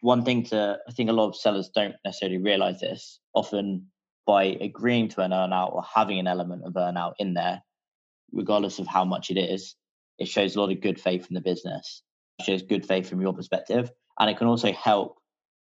one 0.00 0.24
thing 0.24 0.42
to 0.44 0.78
I 0.88 0.92
think 0.92 1.08
a 1.08 1.12
lot 1.12 1.28
of 1.28 1.36
sellers 1.36 1.70
don't 1.72 1.94
necessarily 2.04 2.38
realize 2.38 2.80
this. 2.80 3.20
Often 3.32 3.86
by 4.26 4.56
agreeing 4.60 5.08
to 5.10 5.20
an 5.20 5.30
earnout 5.30 5.72
or 5.72 5.84
having 5.84 6.18
an 6.18 6.26
element 6.26 6.64
of 6.64 6.72
earnout 6.72 7.14
in 7.20 7.34
there, 7.34 7.62
regardless 8.32 8.80
of 8.80 8.88
how 8.88 9.04
much 9.04 9.30
it 9.30 9.38
is, 9.38 9.76
it 10.18 10.26
shows 10.26 10.56
a 10.56 10.60
lot 10.60 10.72
of 10.72 10.80
good 10.80 11.00
faith 11.00 11.28
in 11.30 11.34
the 11.34 11.40
business. 11.40 12.02
It 12.40 12.46
shows 12.46 12.62
good 12.62 12.84
faith 12.84 13.08
from 13.08 13.20
your 13.20 13.32
perspective. 13.32 13.92
And 14.18 14.28
it 14.28 14.36
can 14.36 14.48
also 14.48 14.72
help 14.72 15.18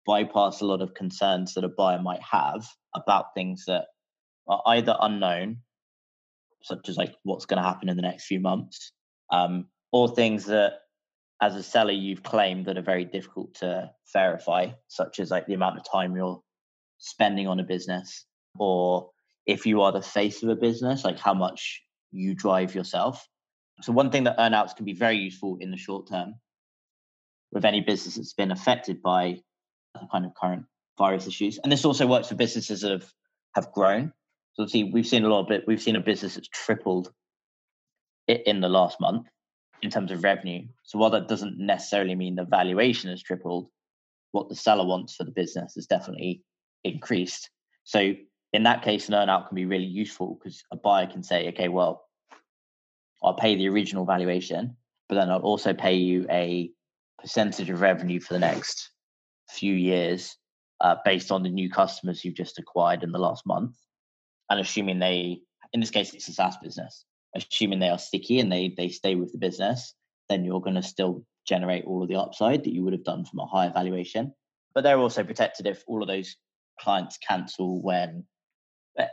bypass 0.05 0.61
a 0.61 0.65
lot 0.65 0.81
of 0.81 0.93
concerns 0.93 1.55
that 1.55 1.65
a 1.65 1.69
buyer 1.69 2.01
might 2.01 2.21
have 2.21 2.65
about 2.95 3.33
things 3.35 3.65
that 3.67 3.87
are 4.47 4.61
either 4.67 4.95
unknown 5.01 5.57
such 6.63 6.89
as 6.89 6.97
like 6.97 7.15
what's 7.23 7.45
going 7.45 7.61
to 7.61 7.67
happen 7.67 7.89
in 7.89 7.95
the 7.95 8.01
next 8.01 8.25
few 8.25 8.39
months, 8.39 8.91
um, 9.31 9.67
or 9.91 10.07
things 10.07 10.45
that 10.45 10.79
as 11.41 11.55
a 11.55 11.63
seller 11.63 11.91
you've 11.91 12.23
claimed 12.23 12.65
that 12.65 12.77
are 12.77 12.83
very 12.83 13.05
difficult 13.05 13.53
to 13.55 13.91
verify, 14.13 14.67
such 14.87 15.19
as 15.19 15.29
like 15.29 15.45
the 15.45 15.53
amount 15.53 15.77
of 15.77 15.83
time 15.89 16.15
you're 16.15 16.41
spending 16.97 17.47
on 17.47 17.59
a 17.59 17.63
business, 17.63 18.25
or 18.57 19.09
if 19.45 19.65
you 19.65 19.81
are 19.81 19.91
the 19.91 20.01
face 20.01 20.41
of 20.41 20.49
a 20.49 20.55
business, 20.55 21.03
like 21.03 21.19
how 21.19 21.33
much 21.33 21.83
you 22.11 22.33
drive 22.33 22.73
yourself. 22.73 23.27
So 23.81 23.91
one 23.91 24.11
thing 24.11 24.23
that 24.23 24.37
earnouts 24.37 24.75
can 24.75 24.85
be 24.85 24.93
very 24.93 25.17
useful 25.17 25.57
in 25.59 25.71
the 25.71 25.77
short 25.77 26.07
term 26.07 26.35
with 27.51 27.65
any 27.65 27.81
business 27.81 28.15
that's 28.15 28.33
been 28.33 28.51
affected 28.51 29.01
by 29.01 29.39
the 29.93 30.07
kind 30.11 30.25
of 30.25 30.33
current 30.35 30.63
virus 30.97 31.27
issues. 31.27 31.59
And 31.61 31.71
this 31.71 31.85
also 31.85 32.07
works 32.07 32.29
for 32.29 32.35
businesses 32.35 32.81
that 32.81 32.91
have, 32.91 33.11
have 33.55 33.71
grown. 33.71 34.13
So 34.53 34.65
see, 34.67 34.83
we've 34.83 35.07
seen 35.07 35.25
a 35.25 35.29
lot 35.29 35.51
of. 35.51 35.61
We've 35.65 35.81
seen 35.81 35.95
a 35.95 36.01
business 36.01 36.35
that's 36.35 36.47
tripled 36.47 37.11
in 38.27 38.61
the 38.61 38.69
last 38.69 38.99
month 39.01 39.27
in 39.81 39.89
terms 39.89 40.11
of 40.11 40.23
revenue. 40.23 40.67
So 40.83 40.97
while 40.97 41.09
that 41.11 41.27
doesn't 41.27 41.57
necessarily 41.57 42.15
mean 42.15 42.35
the 42.35 42.45
valuation 42.45 43.09
has 43.09 43.21
tripled, 43.21 43.69
what 44.31 44.49
the 44.49 44.55
seller 44.55 44.85
wants 44.85 45.15
for 45.15 45.25
the 45.25 45.31
business 45.31 45.75
has 45.75 45.87
definitely 45.87 46.41
increased. 46.83 47.49
So 47.83 48.13
in 48.53 48.63
that 48.63 48.83
case, 48.83 49.09
an 49.09 49.15
earnout 49.15 49.47
can 49.47 49.55
be 49.55 49.65
really 49.65 49.85
useful 49.85 50.37
because 50.39 50.63
a 50.71 50.77
buyer 50.77 51.07
can 51.07 51.23
say, 51.23 51.49
okay, 51.49 51.67
well, 51.67 52.05
I'll 53.21 53.33
pay 53.33 53.55
the 53.55 53.69
original 53.69 54.05
valuation, 54.05 54.77
but 55.09 55.15
then 55.15 55.29
I'll 55.29 55.39
also 55.39 55.73
pay 55.73 55.95
you 55.95 56.25
a 56.29 56.71
percentage 57.19 57.69
of 57.69 57.81
revenue 57.81 58.19
for 58.19 58.33
the 58.33 58.39
next 58.39 58.89
few 59.49 59.73
years 59.73 60.37
uh, 60.81 60.95
based 61.03 61.31
on 61.31 61.43
the 61.43 61.49
new 61.49 61.69
customers 61.69 62.23
you've 62.23 62.35
just 62.35 62.59
acquired 62.59 63.03
in 63.03 63.11
the 63.11 63.19
last 63.19 63.45
month 63.45 63.75
and 64.49 64.59
assuming 64.59 64.99
they, 64.99 65.41
in 65.73 65.79
this 65.79 65.91
case, 65.91 66.13
it's 66.13 66.27
a 66.27 66.33
SaaS 66.33 66.57
business, 66.61 67.05
assuming 67.35 67.79
they 67.79 67.89
are 67.89 67.99
sticky 67.99 68.39
and 68.39 68.51
they 68.51 68.73
they 68.75 68.89
stay 68.89 69.15
with 69.15 69.31
the 69.31 69.37
business, 69.37 69.93
then 70.29 70.45
you're 70.45 70.61
going 70.61 70.75
to 70.75 70.83
still 70.83 71.25
generate 71.45 71.85
all 71.85 72.03
of 72.03 72.09
the 72.09 72.15
upside 72.15 72.63
that 72.63 72.73
you 72.73 72.83
would 72.83 72.93
have 72.93 73.03
done 73.03 73.25
from 73.25 73.39
a 73.39 73.45
higher 73.45 73.71
valuation. 73.71 74.33
But 74.73 74.83
they're 74.83 74.99
also 74.99 75.23
protected 75.23 75.67
if 75.67 75.83
all 75.87 76.01
of 76.01 76.07
those 76.07 76.35
clients 76.79 77.17
cancel 77.17 77.81
when 77.81 78.25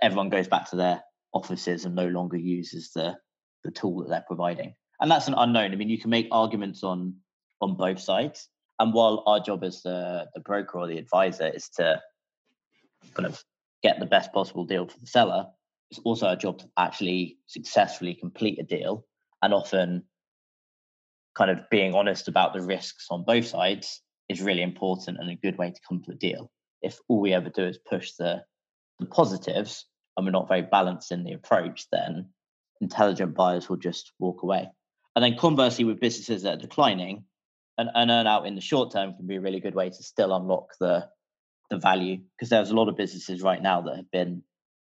everyone 0.03 0.31
goes 0.31 0.49
back 0.49 0.71
to 0.71 0.77
their 0.77 1.03
offices 1.33 1.85
and 1.85 1.95
no 1.95 2.09
longer 2.09 2.37
uses 2.37 2.93
the 2.93 3.16
the 3.64 3.71
tool 3.71 4.03
that 4.03 4.09
they're 4.09 4.25
providing. 4.27 4.75
And 5.01 5.11
that's 5.11 5.29
an 5.29 5.35
unknown. 5.37 5.73
I 5.73 5.77
mean, 5.77 5.88
you 5.88 5.99
can 5.99 6.11
make 6.11 6.29
arguments 6.31 6.83
on 6.83 7.16
on 7.61 7.77
both 7.77 8.01
sides. 8.01 8.49
And 8.79 8.95
while 8.95 9.23
our 9.27 9.40
job 9.40 9.64
as 9.64 9.83
the 9.83 10.29
the 10.35 10.40
broker 10.40 10.79
or 10.79 10.87
the 10.87 10.99
advisor 10.99 11.49
is 11.49 11.69
to 11.77 12.01
kind 13.14 13.27
of 13.27 13.43
get 13.83 13.99
the 13.99 14.07
best 14.07 14.33
possible 14.33 14.64
deal 14.64 14.87
for 14.87 14.99
the 14.99 15.07
seller. 15.07 15.47
It's 15.90 16.01
also 16.05 16.27
our 16.27 16.37
job 16.37 16.59
to 16.59 16.69
actually 16.77 17.38
successfully 17.47 18.14
complete 18.14 18.59
a 18.59 18.62
deal 18.62 19.05
and 19.43 19.53
often 19.55 20.05
kind 21.35 21.51
of 21.51 21.69
being 21.71 21.95
honest 21.95 22.29
about 22.29 22.53
the 22.53 22.62
risks 22.62 23.07
on 23.11 23.25
both 23.25 23.47
sides 23.47 24.03
is 24.29 24.43
really 24.43 24.62
important 24.62 25.19
and 25.19 25.31
a 25.31 25.35
good 25.37 25.59
way 25.59 25.71
to 25.71 25.81
come 25.88 26.03
to 26.03 26.12
a 26.12 26.16
deal. 26.16 26.51
If 26.83 26.99
all 27.09 27.21
we 27.21 27.33
ever 27.33 27.51
do 27.51 27.64
is 27.64 27.79
push 27.79 28.12
the, 28.12 28.43
the 28.99 29.07
positives 29.07 29.87
and 30.16 30.27
we're 30.27 30.33
not 30.33 30.49
very 30.49 30.62
balanced 30.62 31.12
in 31.12 31.25
the 31.25 31.33
approach, 31.33 31.87
then 31.90 32.31
intelligent 32.81 33.35
buyers 33.35 33.69
will 33.69 33.77
just 33.77 34.12
walk 34.19 34.43
away. 34.43 34.69
And 35.16 35.25
then 35.25 35.37
conversely, 35.37 35.85
with 35.85 36.01
businesses 36.01 36.43
that 36.43 36.55
are 36.59 36.61
declining, 36.61 37.25
an, 37.79 37.90
an 37.95 38.11
earn 38.11 38.27
out 38.27 38.47
in 38.47 38.55
the 38.55 38.61
short 38.61 38.93
term 38.93 39.14
can 39.14 39.27
be 39.27 39.37
a 39.37 39.40
really 39.40 39.61
good 39.61 39.75
way 39.75 39.90
to 39.90 40.03
still 40.03 40.35
unlock 40.35 40.69
the 40.79 41.09
the 41.70 41.78
value 41.78 42.18
because 42.37 42.50
there's 42.50 42.70
a 42.70 42.76
lot 42.76 42.88
of 42.88 42.96
businesses 42.96 43.42
right 43.42 43.62
now 43.62 43.80
that 43.83 43.96
have 43.96 44.11
been 44.11 44.42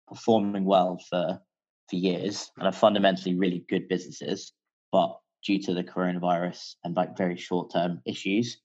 performing 0.08 0.65
well 0.65 1.00
for 1.10 1.41
for 1.89 1.95
years 1.95 2.52
and 2.58 2.67
are 2.67 2.71
fundamentally 2.71 3.36
really 3.36 3.63
good 3.69 3.88
businesses, 3.88 4.54
but 4.91 5.19
due 5.45 5.62
to 5.62 5.74
the 5.74 5.84
coronavirus 5.84 6.76
and 6.84 6.95
like 6.95 7.17
very 7.17 7.38
short 7.38 7.71
term 7.71 8.02
issues, 8.06 8.58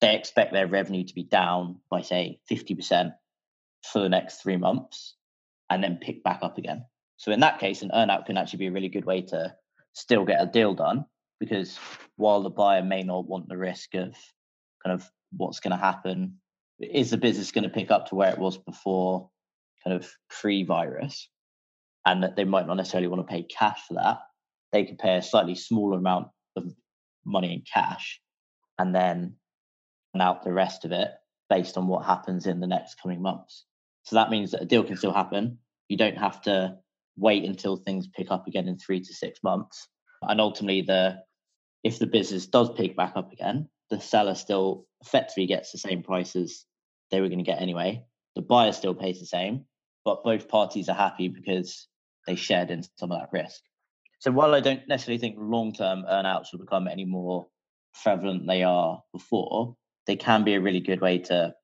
they 0.00 0.14
expect 0.14 0.52
their 0.52 0.66
revenue 0.66 1.04
to 1.04 1.14
be 1.14 1.22
down 1.22 1.80
by 1.90 2.02
say 2.02 2.38
50% 2.50 3.12
for 3.92 4.00
the 4.00 4.08
next 4.08 4.42
three 4.42 4.56
months 4.56 5.14
and 5.70 5.82
then 5.82 5.98
pick 6.00 6.22
back 6.22 6.40
up 6.42 6.58
again. 6.58 6.84
So 7.16 7.32
in 7.32 7.40
that 7.40 7.58
case, 7.58 7.82
an 7.82 7.90
earnout 7.94 8.26
can 8.26 8.36
actually 8.36 8.58
be 8.58 8.66
a 8.66 8.72
really 8.72 8.88
good 8.88 9.06
way 9.06 9.22
to 9.22 9.54
still 9.94 10.24
get 10.24 10.42
a 10.42 10.46
deal 10.46 10.74
done 10.74 11.06
because 11.40 11.78
while 12.16 12.42
the 12.42 12.50
buyer 12.50 12.82
may 12.82 13.02
not 13.02 13.26
want 13.26 13.48
the 13.48 13.56
risk 13.56 13.94
of 13.94 14.14
kind 14.84 14.94
of 14.94 15.10
what's 15.32 15.60
going 15.60 15.70
to 15.70 15.82
happen 15.82 16.36
is 16.80 17.10
the 17.10 17.16
business 17.16 17.52
going 17.52 17.64
to 17.64 17.70
pick 17.70 17.90
up 17.90 18.08
to 18.08 18.14
where 18.14 18.30
it 18.30 18.38
was 18.38 18.58
before 18.58 19.30
kind 19.84 19.96
of 19.96 20.10
pre-virus? 20.28 21.28
And 22.04 22.22
that 22.22 22.36
they 22.36 22.44
might 22.44 22.68
not 22.68 22.76
necessarily 22.76 23.08
want 23.08 23.26
to 23.26 23.32
pay 23.32 23.42
cash 23.42 23.80
for 23.88 23.94
that. 23.94 24.18
They 24.72 24.84
could 24.84 24.98
pay 24.98 25.16
a 25.16 25.22
slightly 25.22 25.56
smaller 25.56 25.98
amount 25.98 26.28
of 26.54 26.72
money 27.24 27.52
in 27.52 27.62
cash 27.72 28.20
and 28.78 28.94
then 28.94 29.36
out 30.20 30.44
the 30.44 30.52
rest 30.52 30.84
of 30.84 30.92
it 30.92 31.10
based 31.50 31.76
on 31.76 31.88
what 31.88 32.04
happens 32.04 32.46
in 32.46 32.60
the 32.60 32.66
next 32.66 33.00
coming 33.00 33.20
months. 33.20 33.64
So 34.04 34.16
that 34.16 34.30
means 34.30 34.52
that 34.52 34.62
a 34.62 34.66
deal 34.66 34.84
can 34.84 34.96
still 34.96 35.12
happen. 35.12 35.58
You 35.88 35.96
don't 35.96 36.16
have 36.16 36.40
to 36.42 36.76
wait 37.16 37.44
until 37.44 37.76
things 37.76 38.08
pick 38.08 38.30
up 38.30 38.46
again 38.46 38.68
in 38.68 38.78
three 38.78 39.00
to 39.00 39.14
six 39.14 39.40
months. 39.42 39.88
And 40.22 40.40
ultimately 40.40 40.82
the 40.82 41.18
if 41.84 41.98
the 41.98 42.06
business 42.06 42.46
does 42.46 42.70
pick 42.70 42.96
back 42.96 43.12
up 43.16 43.32
again 43.32 43.68
the 43.90 44.00
seller 44.00 44.34
still 44.34 44.86
effectively 45.02 45.46
gets 45.46 45.72
the 45.72 45.78
same 45.78 46.02
prices 46.02 46.64
they 47.10 47.20
were 47.20 47.28
going 47.28 47.38
to 47.38 47.44
get 47.44 47.62
anyway. 47.62 48.04
The 48.34 48.42
buyer 48.42 48.72
still 48.72 48.94
pays 48.94 49.20
the 49.20 49.26
same, 49.26 49.64
but 50.04 50.24
both 50.24 50.48
parties 50.48 50.88
are 50.88 50.96
happy 50.96 51.28
because 51.28 51.88
they 52.26 52.34
shared 52.34 52.70
in 52.70 52.82
some 52.98 53.12
of 53.12 53.20
that 53.20 53.30
risk. 53.32 53.60
So 54.18 54.30
while 54.32 54.54
I 54.54 54.60
don't 54.60 54.88
necessarily 54.88 55.18
think 55.18 55.36
long-term 55.38 56.04
earnouts 56.10 56.46
will 56.52 56.60
become 56.60 56.88
any 56.88 57.04
more 57.04 57.46
prevalent 58.02 58.40
than 58.40 58.46
they 58.46 58.62
are 58.62 59.02
before, 59.12 59.76
they 60.06 60.16
can 60.16 60.44
be 60.44 60.54
a 60.54 60.60
really 60.60 60.80
good 60.80 61.00
way 61.00 61.18
to 61.18 61.54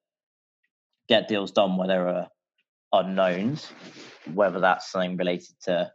get 1.08 1.28
deals 1.28 1.52
done 1.52 1.76
where 1.76 1.88
there 1.88 2.08
are 2.08 2.28
unknowns, 2.92 3.70
whether 4.32 4.60
that's 4.60 4.90
something 4.90 5.16
related 5.16 5.54
to 5.64 5.90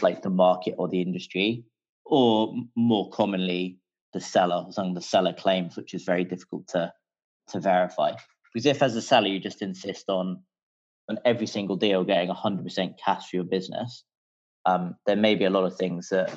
like 0.00 0.22
the 0.22 0.30
market 0.30 0.74
or 0.78 0.88
the 0.88 1.02
industry, 1.02 1.64
or 2.04 2.54
more 2.76 3.10
commonly 3.10 3.78
the 4.12 4.20
seller, 4.20 4.66
something 4.70 4.94
the 4.94 5.00
seller 5.00 5.32
claims, 5.32 5.76
which 5.76 5.94
is 5.94 6.04
very 6.04 6.24
difficult 6.24 6.68
to 6.68 6.92
to 7.48 7.60
verify. 7.60 8.12
Because 8.52 8.66
if 8.66 8.82
as 8.82 8.94
a 8.96 9.02
seller 9.02 9.28
you 9.28 9.40
just 9.40 9.62
insist 9.62 10.08
on 10.08 10.42
on 11.08 11.18
every 11.24 11.46
single 11.46 11.76
deal 11.76 12.04
getting 12.04 12.30
100% 12.30 12.94
cash 13.04 13.28
for 13.28 13.36
your 13.36 13.44
business, 13.44 14.04
um, 14.64 14.94
there 15.04 15.16
may 15.16 15.34
be 15.34 15.44
a 15.44 15.50
lot 15.50 15.64
of 15.64 15.76
things 15.76 16.10
that 16.10 16.32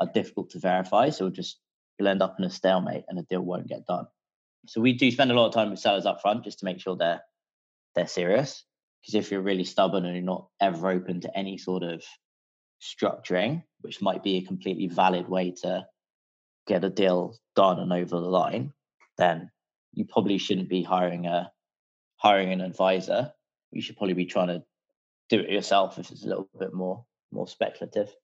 are 0.00 0.08
difficult 0.12 0.50
to 0.50 0.58
verify. 0.58 1.10
So 1.10 1.30
just 1.30 1.58
you'll 1.98 2.08
end 2.08 2.22
up 2.22 2.36
in 2.38 2.44
a 2.44 2.50
stalemate 2.50 3.04
and 3.08 3.18
a 3.18 3.22
deal 3.22 3.40
won't 3.40 3.68
get 3.68 3.86
done. 3.86 4.06
So 4.66 4.80
we 4.80 4.94
do 4.94 5.10
spend 5.10 5.30
a 5.30 5.34
lot 5.34 5.46
of 5.46 5.54
time 5.54 5.70
with 5.70 5.78
sellers 5.78 6.06
up 6.06 6.22
front 6.22 6.44
just 6.44 6.60
to 6.60 6.64
make 6.64 6.80
sure 6.80 6.96
they're 6.96 7.22
they're 7.94 8.08
serious. 8.08 8.64
Because 9.00 9.14
if 9.14 9.30
you're 9.30 9.42
really 9.42 9.64
stubborn 9.64 10.06
and 10.06 10.14
you're 10.14 10.24
not 10.24 10.48
ever 10.60 10.88
open 10.90 11.20
to 11.20 11.38
any 11.38 11.58
sort 11.58 11.82
of 11.82 12.02
structuring, 12.82 13.62
which 13.82 14.00
might 14.00 14.22
be 14.22 14.36
a 14.36 14.46
completely 14.46 14.88
valid 14.88 15.28
way 15.28 15.52
to 15.62 15.86
get 16.66 16.84
a 16.84 16.90
deal 16.90 17.36
done 17.56 17.78
and 17.78 17.92
over 17.92 18.20
the 18.20 18.28
line, 18.28 18.72
then 19.18 19.50
you 19.92 20.04
probably 20.04 20.38
shouldn't 20.38 20.68
be 20.68 20.82
hiring 20.82 21.26
a 21.26 21.52
hiring 22.16 22.52
an 22.52 22.60
advisor. 22.60 23.32
You 23.70 23.82
should 23.82 23.96
probably 23.96 24.14
be 24.14 24.26
trying 24.26 24.48
to 24.48 24.62
do 25.28 25.40
it 25.40 25.50
yourself 25.50 25.98
if 25.98 26.10
it's 26.10 26.24
a 26.24 26.28
little 26.28 26.48
bit 26.58 26.72
more 26.72 27.04
more 27.32 27.48
speculative. 27.48 28.14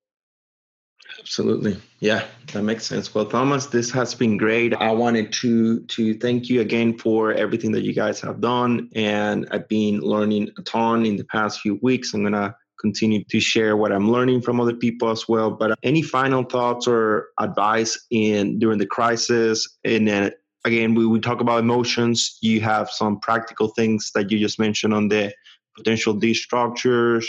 Absolutely. 1.18 1.76
Yeah, 1.98 2.24
that 2.52 2.62
makes 2.62 2.86
sense. 2.86 3.14
Well, 3.14 3.26
Thomas, 3.26 3.66
this 3.66 3.90
has 3.90 4.14
been 4.14 4.36
great. 4.36 4.74
I 4.74 4.92
wanted 4.92 5.32
to 5.34 5.80
to 5.80 6.14
thank 6.14 6.48
you 6.48 6.60
again 6.60 6.98
for 6.98 7.32
everything 7.32 7.72
that 7.72 7.82
you 7.82 7.94
guys 7.94 8.20
have 8.20 8.40
done 8.40 8.90
and 8.94 9.46
I've 9.50 9.68
been 9.68 10.00
learning 10.00 10.50
a 10.58 10.62
ton 10.62 11.06
in 11.06 11.16
the 11.16 11.24
past 11.24 11.60
few 11.60 11.78
weeks. 11.82 12.14
I'm 12.14 12.22
going 12.22 12.34
to 12.34 12.54
continue 12.80 13.24
to 13.24 13.40
share 13.40 13.76
what 13.76 13.92
I'm 13.92 14.10
learning 14.10 14.42
from 14.42 14.60
other 14.60 14.74
people 14.74 15.10
as 15.10 15.28
well, 15.28 15.50
but 15.50 15.72
uh, 15.72 15.76
any 15.82 16.02
final 16.02 16.42
thoughts 16.42 16.86
or 16.86 17.28
advice 17.38 18.06
in 18.10 18.58
during 18.58 18.78
the 18.78 18.86
crisis? 18.86 19.78
And 19.84 20.08
then 20.08 20.32
again 20.64 20.94
we, 20.94 21.06
we 21.06 21.20
talk 21.20 21.40
about 21.40 21.60
emotions. 21.60 22.38
You 22.40 22.60
have 22.62 22.90
some 22.90 23.20
practical 23.20 23.68
things 23.68 24.10
that 24.14 24.30
you 24.30 24.38
just 24.38 24.58
mentioned 24.58 24.94
on 24.94 25.08
the 25.08 25.32
potential 25.76 26.14
destructures 26.14 27.26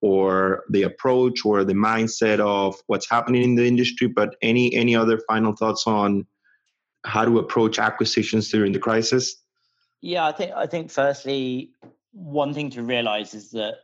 or 0.00 0.64
the 0.70 0.82
approach 0.82 1.44
or 1.44 1.64
the 1.64 1.74
mindset 1.74 2.40
of 2.40 2.76
what's 2.86 3.08
happening 3.08 3.42
in 3.42 3.54
the 3.54 3.66
industry. 3.66 4.08
But 4.08 4.36
any 4.42 4.74
any 4.74 4.96
other 4.96 5.18
final 5.28 5.54
thoughts 5.54 5.86
on 5.86 6.26
how 7.04 7.24
to 7.24 7.38
approach 7.38 7.78
acquisitions 7.78 8.50
during 8.50 8.72
the 8.72 8.78
crisis? 8.78 9.36
Yeah 10.00 10.26
i 10.26 10.32
think 10.32 10.52
i 10.52 10.66
think 10.66 10.90
firstly 10.90 11.70
one 12.12 12.52
thing 12.52 12.70
to 12.70 12.82
realize 12.82 13.34
is 13.34 13.50
that 13.52 13.74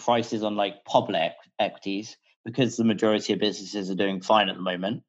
prices 0.00 0.42
on 0.42 0.56
like 0.56 0.84
public 0.84 1.32
equities 1.58 2.16
because 2.44 2.76
the 2.76 2.84
majority 2.84 3.32
of 3.32 3.38
businesses 3.38 3.90
are 3.90 3.94
doing 3.94 4.20
fine 4.20 4.48
at 4.48 4.56
the 4.56 4.62
moment 4.62 5.02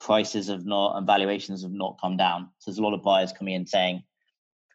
prices 0.00 0.48
have 0.48 0.64
not 0.64 0.96
and 0.96 1.06
valuations 1.06 1.62
have 1.62 1.72
not 1.72 1.98
come 2.00 2.16
down 2.16 2.48
so 2.58 2.70
there's 2.70 2.78
a 2.78 2.82
lot 2.82 2.94
of 2.94 3.02
buyers 3.02 3.32
coming 3.32 3.54
in 3.54 3.66
saying 3.66 4.02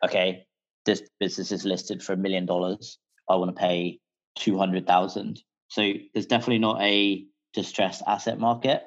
okay 0.04 0.46
this 0.86 1.02
business 1.20 1.52
is 1.52 1.66
listed 1.66 2.04
for 2.04 2.14
a 2.14 2.18
million 2.18 2.46
dollars 2.46 3.00
i 3.30 3.36
want 3.36 3.54
to 3.54 3.60
pay 3.60 4.00
200,000. 4.36 5.42
So 5.68 5.94
there's 6.14 6.26
definitely 6.26 6.60
not 6.60 6.82
a 6.82 7.26
distressed 7.54 8.04
asset 8.08 8.40
market. 8.40 8.84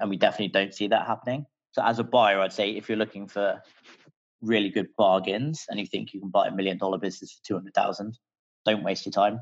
And 0.00 0.10
we 0.10 0.16
definitely 0.16 0.48
don't 0.48 0.74
see 0.74 0.88
that 0.88 1.06
happening. 1.06 1.46
So 1.72 1.82
as 1.84 1.98
a 1.98 2.04
buyer, 2.04 2.40
I'd 2.40 2.52
say 2.52 2.70
if 2.70 2.88
you're 2.88 2.98
looking 2.98 3.28
for 3.28 3.62
really 4.40 4.70
good 4.70 4.88
bargains 4.96 5.66
and 5.68 5.78
you 5.78 5.86
think 5.86 6.14
you 6.14 6.20
can 6.20 6.30
buy 6.30 6.48
a 6.48 6.54
million 6.54 6.78
dollar 6.78 6.98
business 6.98 7.32
for 7.32 7.46
200,000, 7.46 8.18
don't 8.64 8.82
waste 8.82 9.04
your 9.04 9.12
time. 9.12 9.40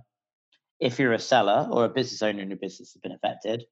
If 0.80 0.98
you're 0.98 1.12
a 1.12 1.18
seller 1.18 1.68
or 1.70 1.84
a 1.84 1.88
business 1.88 2.22
owner 2.22 2.40
and 2.40 2.50
your 2.50 2.58
business 2.58 2.92
has 2.92 3.00
been 3.00 3.12
affected, 3.12 3.64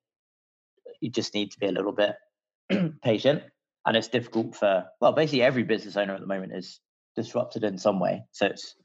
you 1.00 1.10
just 1.10 1.34
need 1.34 1.50
to 1.52 1.58
be 1.58 1.66
a 1.66 1.72
little 1.72 1.92
bit 1.92 2.16
patient. 3.02 3.42
And 3.84 3.96
it's 3.96 4.08
difficult 4.08 4.54
for, 4.54 4.86
well, 5.00 5.12
basically 5.12 5.42
every 5.42 5.64
business 5.64 5.96
owner 5.96 6.14
at 6.14 6.20
the 6.20 6.26
moment 6.26 6.52
is 6.54 6.80
disrupted 7.16 7.64
in 7.64 7.78
some 7.78 7.98
way. 7.98 8.24
So 8.30 8.46
it's 8.46 8.76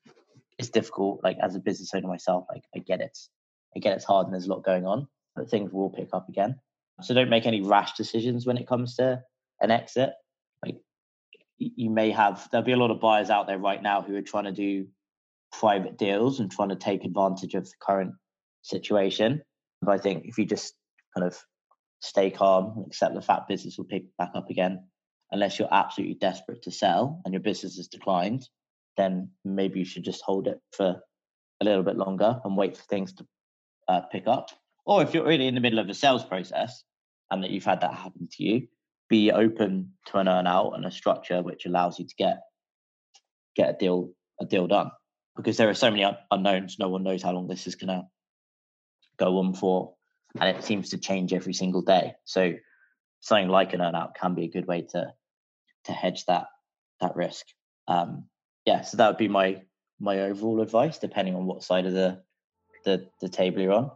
it's 0.57 0.69
difficult. 0.69 1.23
Like 1.23 1.37
as 1.41 1.55
a 1.55 1.59
business 1.59 1.93
owner 1.93 2.07
myself, 2.07 2.45
like 2.49 2.63
I 2.75 2.79
get 2.79 3.01
it. 3.01 3.17
I 3.75 3.79
get 3.79 3.95
it's 3.95 4.05
hard 4.05 4.25
and 4.25 4.33
there's 4.33 4.47
a 4.47 4.49
lot 4.49 4.63
going 4.63 4.85
on, 4.85 5.07
but 5.35 5.49
things 5.49 5.71
will 5.71 5.91
pick 5.91 6.09
up 6.13 6.29
again. 6.29 6.59
So 7.01 7.13
don't 7.13 7.29
make 7.29 7.45
any 7.45 7.61
rash 7.61 7.93
decisions 7.93 8.47
when 8.47 8.57
it 8.57 8.67
comes 8.67 8.95
to 8.95 9.21
an 9.61 9.69
exit. 9.69 10.13
Like 10.65 10.77
you 11.59 11.91
may 11.91 12.09
have 12.11 12.47
there'll 12.51 12.65
be 12.65 12.71
a 12.71 12.77
lot 12.77 12.91
of 12.91 12.99
buyers 12.99 13.29
out 13.29 13.45
there 13.45 13.59
right 13.59 13.81
now 13.81 14.01
who 14.01 14.15
are 14.15 14.21
trying 14.21 14.45
to 14.45 14.51
do 14.51 14.87
private 15.51 15.97
deals 15.97 16.39
and 16.39 16.51
trying 16.51 16.69
to 16.69 16.75
take 16.75 17.03
advantage 17.03 17.53
of 17.53 17.65
the 17.65 17.75
current 17.81 18.13
situation. 18.61 19.41
But 19.81 19.91
I 19.91 19.97
think 19.97 20.25
if 20.25 20.37
you 20.37 20.45
just 20.45 20.73
kind 21.15 21.25
of 21.25 21.37
stay 21.99 22.29
calm 22.29 22.73
and 22.75 22.87
accept 22.87 23.15
the 23.15 23.21
fact 23.21 23.47
business 23.47 23.77
will 23.77 23.85
pick 23.85 24.03
back 24.17 24.31
up 24.35 24.49
again, 24.49 24.87
unless 25.31 25.59
you're 25.59 25.73
absolutely 25.73 26.15
desperate 26.15 26.63
to 26.63 26.71
sell 26.71 27.21
and 27.25 27.33
your 27.33 27.41
business 27.41 27.77
has 27.77 27.87
declined, 27.87 28.47
then 28.97 29.29
maybe 29.43 29.79
you 29.79 29.85
should 29.85 30.03
just 30.03 30.23
hold 30.23 30.47
it 30.47 30.59
for 30.75 31.01
a 31.61 31.65
little 31.65 31.83
bit 31.83 31.97
longer 31.97 32.39
and 32.43 32.57
wait 32.57 32.77
for 32.77 32.83
things 32.83 33.13
to 33.13 33.25
uh, 33.87 34.01
pick 34.11 34.27
up. 34.27 34.49
Or 34.85 35.01
if 35.01 35.13
you're 35.13 35.25
really 35.25 35.47
in 35.47 35.55
the 35.55 35.61
middle 35.61 35.79
of 35.79 35.89
a 35.89 35.93
sales 35.93 36.23
process 36.23 36.83
and 37.29 37.43
that 37.43 37.51
you've 37.51 37.65
had 37.65 37.81
that 37.81 37.93
happen 37.93 38.27
to 38.31 38.43
you, 38.43 38.67
be 39.09 39.31
open 39.31 39.93
to 40.07 40.17
an 40.17 40.27
earn 40.27 40.47
out 40.47 40.73
and 40.75 40.85
a 40.85 40.91
structure 40.91 41.41
which 41.41 41.65
allows 41.65 41.99
you 41.99 42.05
to 42.05 42.15
get 42.17 42.39
get 43.55 43.69
a 43.69 43.77
deal 43.77 44.11
a 44.39 44.45
deal 44.45 44.67
done. 44.67 44.91
Because 45.37 45.57
there 45.57 45.69
are 45.69 45.75
so 45.75 45.89
many 45.89 46.03
un- 46.03 46.17
unknowns, 46.31 46.77
no 46.79 46.89
one 46.89 47.03
knows 47.03 47.23
how 47.23 47.31
long 47.31 47.47
this 47.47 47.67
is 47.67 47.75
going 47.75 47.89
to 47.89 48.07
go 49.17 49.37
on 49.37 49.53
for, 49.53 49.93
and 50.39 50.55
it 50.55 50.63
seems 50.63 50.89
to 50.89 50.97
change 50.97 51.33
every 51.33 51.53
single 51.53 51.81
day. 51.81 52.13
So 52.25 52.53
something 53.21 53.47
like 53.49 53.73
an 53.73 53.81
earn 53.81 53.95
out 53.95 54.15
can 54.15 54.33
be 54.33 54.45
a 54.45 54.51
good 54.51 54.67
way 54.67 54.81
to 54.91 55.13
to 55.85 55.91
hedge 55.91 56.25
that 56.25 56.47
that 56.99 57.15
risk. 57.15 57.45
Um, 57.87 58.25
yeah, 58.65 58.81
so 58.81 58.97
that 58.97 59.07
would 59.07 59.17
be 59.17 59.27
my 59.27 59.61
my 59.99 60.21
overall 60.21 60.61
advice, 60.61 60.97
depending 60.97 61.35
on 61.35 61.45
what 61.45 61.63
side 61.63 61.85
of 61.85 61.93
the 61.93 62.21
the, 62.85 63.07
the 63.21 63.29
table 63.29 63.61
you're 63.61 63.73
on. 63.73 63.91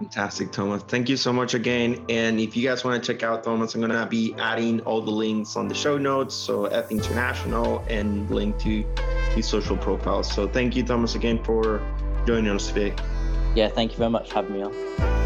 Fantastic, 0.00 0.50
Thomas. 0.50 0.82
Thank 0.84 1.10
you 1.10 1.18
so 1.18 1.30
much 1.30 1.52
again. 1.52 2.06
And 2.08 2.40
if 2.40 2.56
you 2.56 2.66
guys 2.66 2.82
want 2.84 3.04
to 3.04 3.12
check 3.12 3.22
out 3.22 3.44
Thomas, 3.44 3.74
I'm 3.74 3.82
going 3.82 3.92
to 3.92 4.06
be 4.06 4.34
adding 4.38 4.80
all 4.80 5.02
the 5.02 5.10
links 5.10 5.56
on 5.56 5.68
the 5.68 5.74
show 5.74 5.98
notes. 5.98 6.34
So, 6.34 6.70
FE 6.70 6.94
International 6.94 7.84
and 7.86 8.28
link 8.30 8.58
to 8.60 8.82
his 9.34 9.46
social 9.46 9.76
profiles. 9.76 10.32
So, 10.32 10.48
thank 10.48 10.74
you, 10.74 10.84
Thomas, 10.84 11.16
again 11.16 11.44
for 11.44 11.82
joining 12.26 12.50
us 12.50 12.68
today. 12.68 12.94
Yeah, 13.54 13.68
thank 13.68 13.92
you 13.92 13.98
very 13.98 14.10
much 14.10 14.30
for 14.30 14.36
having 14.36 14.54
me 14.54 14.62
on. 14.62 15.19